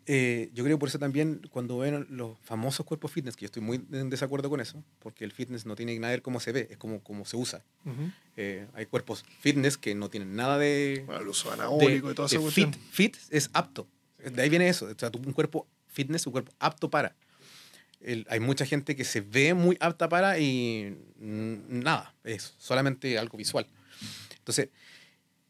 Eh, 0.06 0.50
yo 0.54 0.64
creo 0.66 0.78
por 0.78 0.90
eso 0.90 1.00
también 1.00 1.42
cuando 1.50 1.78
ven 1.78 2.06
los 2.10 2.38
famosos 2.44 2.86
cuerpos 2.86 3.12
fitness, 3.12 3.36
que 3.38 3.44
yo 3.44 3.46
estoy 3.46 3.62
muy 3.62 3.86
en 3.94 4.10
desacuerdo 4.10 4.50
con 4.50 4.60
eso, 4.60 4.84
porque 5.00 5.24
el 5.24 5.32
fitness 5.32 5.66
no 5.66 5.76
tiene 5.76 5.98
nada 5.98 6.12
que 6.12 6.18
ver 6.18 6.22
cómo 6.22 6.40
se 6.42 6.52
ve, 6.52 6.68
es 6.72 6.78
como, 6.78 7.02
como 7.02 7.26
se 7.26 7.38
usa. 7.38 7.64
Ujú. 7.86 8.12
Eh, 8.36 8.68
hay 8.74 8.86
cuerpos 8.86 9.24
fitness 9.40 9.78
que 9.78 9.96
no 9.96 10.10
tienen 10.10 10.36
nada 10.36 10.58
de... 10.58 11.04
Bueno, 11.06 11.22
el 11.22 11.28
uso 11.30 11.48
de- 11.50 11.54
anabólico 11.56 12.12
y 12.12 12.16
toda 12.16 12.28
esa 12.28 12.42
fit, 12.52 12.76
fit 12.92 13.16
es 13.30 13.50
apto. 13.54 13.88
De 14.18 14.42
ahí 14.42 14.50
viene 14.50 14.68
eso. 14.68 14.86
O 14.88 14.94
sea, 14.98 15.10
un 15.14 15.32
cuerpo 15.34 15.68
fitness, 15.88 16.26
un 16.28 16.34
cuerpo 16.34 16.52
apto 16.60 16.90
para. 16.90 17.16
El- 18.02 18.26
hay 18.30 18.42
mucha 18.42 18.66
gente 18.66 18.96
que 18.98 19.06
se 19.06 19.22
ve 19.22 19.54
muy 19.54 19.78
apta 19.80 20.10
para 20.10 20.38
y 20.38 20.98
nada, 21.18 22.14
es 22.26 22.54
solamente 22.58 23.18
algo 23.18 23.38
visual. 23.38 23.68
Entonces, 24.38 24.68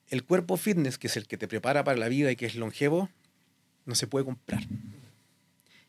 el 0.10 0.24
cuerpo 0.24 0.58
fitness, 0.58 1.00
que 1.00 1.08
es 1.08 1.18
el 1.18 1.26
que 1.28 1.38
te 1.38 1.48
prepara 1.48 1.84
para 1.84 1.98
la 1.98 2.08
vida 2.08 2.32
y 2.32 2.36
que 2.36 2.46
es 2.46 2.54
longevo, 2.56 3.10
no 3.86 3.96
se 3.96 4.08
puede 4.08 4.26
comprar. 4.26 4.64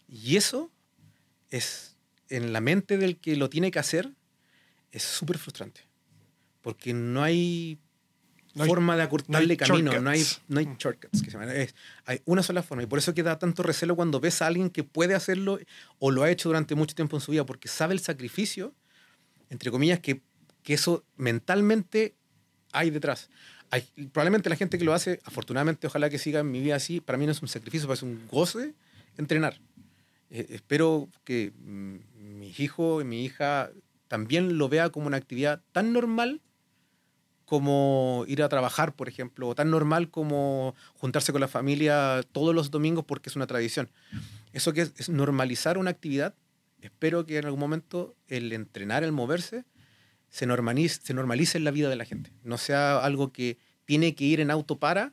Y 0.08 0.36
eso 0.36 0.70
es, 1.50 1.96
en 2.28 2.52
la 2.52 2.60
mente 2.60 2.98
del 2.98 3.16
que 3.18 3.36
lo 3.36 3.48
tiene 3.50 3.70
que 3.70 3.78
hacer, 3.78 4.12
es 4.92 5.02
súper 5.02 5.38
frustrante. 5.38 5.82
Porque 6.62 6.92
no 6.94 7.22
hay 7.22 7.78
No 8.54 8.62
hay- 8.64 8.68
forma 8.68 8.94
de 8.94 9.02
no 9.02 9.04
acortarle 9.06 9.56
camino, 9.56 10.00
no 10.00 10.10
hay, 10.10 10.20
shortcuts. 10.20 10.42
no 10.48 10.58
hay 10.60 10.66
Mm. 10.66 10.76
shortcuts. 10.78 11.22
Que 11.22 11.30
se 11.30 11.38
llaman. 11.38 11.50
Es- 11.56 11.74
hay 12.06 12.20
una 12.24 12.42
sola 12.42 12.62
forma. 12.62 12.82
Y 12.84 12.86
por 12.86 12.98
eso 12.98 13.12
que 13.14 13.22
da 13.22 13.38
tanto 13.38 13.62
recelo 13.62 13.96
cuando 13.96 14.20
ves 14.20 14.40
a 14.42 14.46
alguien 14.46 14.70
que 14.70 14.84
puede 14.84 15.14
hacerlo 15.14 15.58
o 15.98 16.10
lo 16.10 16.22
ha 16.22 16.30
hecho 16.30 16.48
durante 16.48 16.74
mucho 16.74 16.94
tiempo 16.94 17.16
en 17.16 17.20
su 17.20 17.32
vida, 17.32 17.44
porque 17.44 17.68
sabe 17.68 17.94
el 17.94 18.00
sacrificio, 18.00 18.74
entre 19.50 19.70
comillas, 19.70 20.00
que, 20.00 20.22
que 20.62 20.74
eso 20.74 21.04
mentalmente 21.16 22.14
hay 22.72 22.90
detrás. 22.90 23.28
Hay, 23.74 23.82
probablemente 24.12 24.48
la 24.48 24.54
gente 24.54 24.78
que 24.78 24.84
lo 24.84 24.94
hace, 24.94 25.18
afortunadamente, 25.24 25.88
ojalá 25.88 26.08
que 26.08 26.18
siga 26.18 26.38
en 26.38 26.50
mi 26.52 26.60
vida 26.60 26.76
así, 26.76 27.00
para 27.00 27.18
mí 27.18 27.26
no 27.26 27.32
es 27.32 27.42
un 27.42 27.48
sacrificio, 27.48 27.92
es 27.92 28.02
un 28.04 28.24
goce 28.30 28.72
entrenar. 29.16 29.58
Eh, 30.30 30.46
espero 30.50 31.08
que 31.24 31.52
mm, 31.56 31.96
mis 32.38 32.60
hijos 32.60 33.02
y 33.02 33.04
mi 33.04 33.24
hija 33.24 33.72
también 34.06 34.58
lo 34.58 34.68
vea 34.68 34.90
como 34.90 35.08
una 35.08 35.16
actividad 35.16 35.60
tan 35.72 35.92
normal 35.92 36.40
como 37.46 38.24
ir 38.28 38.44
a 38.44 38.48
trabajar, 38.48 38.94
por 38.94 39.08
ejemplo, 39.08 39.48
o 39.48 39.54
tan 39.56 39.70
normal 39.70 40.08
como 40.08 40.76
juntarse 40.94 41.32
con 41.32 41.40
la 41.40 41.48
familia 41.48 42.22
todos 42.30 42.54
los 42.54 42.70
domingos 42.70 43.04
porque 43.04 43.28
es 43.28 43.34
una 43.34 43.48
tradición. 43.48 43.90
Eso 44.52 44.72
que 44.72 44.82
es, 44.82 45.08
normalizar 45.08 45.78
una 45.78 45.90
actividad, 45.90 46.36
espero 46.80 47.26
que 47.26 47.38
en 47.38 47.46
algún 47.46 47.58
momento 47.58 48.14
el 48.28 48.52
entrenar, 48.52 49.02
el 49.02 49.10
moverse, 49.10 49.64
se 50.34 50.46
normalice, 50.46 51.00
se 51.00 51.14
normalice 51.14 51.58
en 51.58 51.62
la 51.62 51.70
vida 51.70 51.88
de 51.88 51.94
la 51.94 52.04
gente. 52.04 52.32
No 52.42 52.58
sea 52.58 52.98
algo 52.98 53.32
que 53.32 53.56
tiene 53.84 54.16
que 54.16 54.24
ir 54.24 54.40
en 54.40 54.50
auto 54.50 54.80
para 54.80 55.12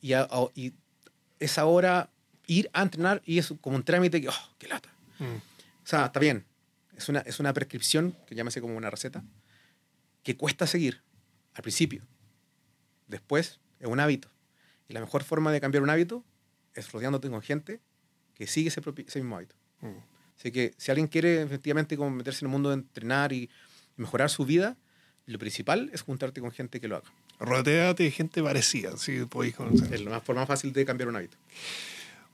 y, 0.00 0.12
y 0.54 0.74
es 1.40 1.58
ahora 1.58 2.08
ir 2.46 2.70
a 2.72 2.82
entrenar 2.82 3.20
y 3.26 3.38
es 3.38 3.52
como 3.60 3.74
un 3.74 3.82
trámite 3.82 4.20
que, 4.20 4.28
oh, 4.28 4.54
qué 4.58 4.68
lata. 4.68 4.94
Mm. 5.18 5.24
O 5.24 5.86
sea, 5.86 6.06
está 6.06 6.20
bien. 6.20 6.44
Es 6.96 7.08
una, 7.08 7.18
es 7.18 7.40
una 7.40 7.52
prescripción, 7.52 8.16
que 8.28 8.36
llámese 8.36 8.60
como 8.60 8.76
una 8.76 8.90
receta, 8.90 9.24
que 10.22 10.36
cuesta 10.36 10.68
seguir 10.68 11.02
al 11.54 11.62
principio. 11.62 12.06
Después 13.08 13.58
es 13.80 13.88
un 13.88 13.98
hábito. 13.98 14.28
Y 14.88 14.92
la 14.92 15.00
mejor 15.00 15.24
forma 15.24 15.50
de 15.50 15.60
cambiar 15.60 15.82
un 15.82 15.90
hábito 15.90 16.24
es 16.74 16.92
rodeándote 16.92 17.28
con 17.28 17.42
gente 17.42 17.80
que 18.34 18.46
sigue 18.46 18.68
ese, 18.68 18.80
mismo 19.16 19.34
hábito. 19.34 19.56
Mm. 19.80 19.96
Así 20.38 20.52
que 20.52 20.74
si 20.76 20.92
alguien 20.92 21.08
quiere 21.08 21.42
efectivamente 21.42 21.96
como 21.96 22.10
meterse 22.10 22.44
en 22.44 22.50
el 22.50 22.52
mundo 22.52 22.68
de 22.68 22.76
entrenar 22.76 23.32
y 23.32 23.50
mejorar 23.96 24.30
su 24.30 24.44
vida, 24.44 24.76
lo 25.26 25.38
principal 25.38 25.90
es 25.92 26.02
juntarte 26.02 26.40
con 26.40 26.50
gente 26.50 26.80
que 26.80 26.88
lo 26.88 26.96
haga. 26.96 27.10
Rodeate 27.40 28.04
de 28.04 28.10
gente 28.10 28.42
parecida, 28.42 28.96
si 28.96 29.24
podéis 29.24 29.56
Es 29.90 30.04
la 30.04 30.20
forma 30.20 30.42
más 30.42 30.48
fácil 30.48 30.72
de 30.72 30.84
cambiar 30.84 31.08
un 31.08 31.16
hábito. 31.16 31.36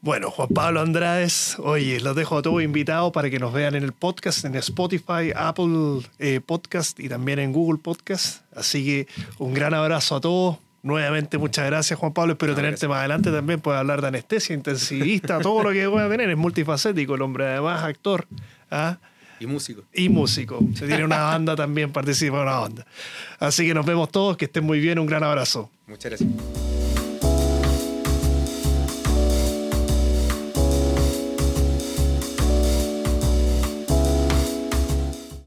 Bueno, 0.02 0.30
Juan 0.30 0.48
Pablo 0.48 0.80
Andrades, 0.80 1.56
oye, 1.58 2.00
los 2.00 2.16
dejo 2.16 2.38
a 2.38 2.42
todos 2.42 2.62
invitados 2.62 3.12
para 3.12 3.28
que 3.28 3.38
nos 3.38 3.52
vean 3.52 3.74
en 3.74 3.82
el 3.82 3.92
podcast, 3.92 4.46
en 4.46 4.54
Spotify, 4.56 5.30
Apple 5.36 6.00
eh, 6.18 6.40
Podcast 6.40 6.98
y 6.98 7.08
también 7.10 7.38
en 7.38 7.52
Google 7.52 7.78
Podcast. 7.78 8.42
Así 8.56 8.84
que 8.84 9.08
un 9.38 9.52
gran 9.52 9.74
abrazo 9.74 10.16
a 10.16 10.20
todos. 10.22 10.56
Nuevamente, 10.82 11.36
muchas 11.36 11.66
gracias, 11.66 11.98
Juan 11.98 12.14
Pablo. 12.14 12.32
Espero 12.32 12.54
tenerte 12.54 12.88
más 12.88 13.00
adelante 13.00 13.30
también. 13.30 13.60
Puedes 13.60 13.78
hablar 13.78 14.00
de 14.00 14.08
anestesia, 14.08 14.54
intensivista, 14.54 15.38
todo 15.40 15.62
lo 15.62 15.70
que 15.70 15.86
pueda 15.90 16.08
tener. 16.08 16.30
Es 16.30 16.36
multifacético 16.38 17.16
el 17.16 17.20
hombre, 17.22 17.44
además, 17.46 17.84
actor. 17.84 18.26
¿ah? 18.70 18.96
Y 19.40 19.46
músico. 19.46 19.82
Y 19.94 20.08
músico. 20.10 20.60
Se 20.74 20.86
tiene 20.86 21.04
una 21.04 21.22
banda 21.22 21.56
también, 21.56 21.90
participa 21.90 22.36
en 22.36 22.42
una 22.42 22.58
banda. 22.58 22.86
Así 23.38 23.66
que 23.66 23.74
nos 23.74 23.86
vemos 23.86 24.10
todos, 24.10 24.36
que 24.36 24.44
estén 24.44 24.64
muy 24.64 24.80
bien. 24.80 24.98
Un 24.98 25.06
gran 25.06 25.24
abrazo. 25.24 25.70
Muchas 25.86 26.10
gracias. 26.10 26.79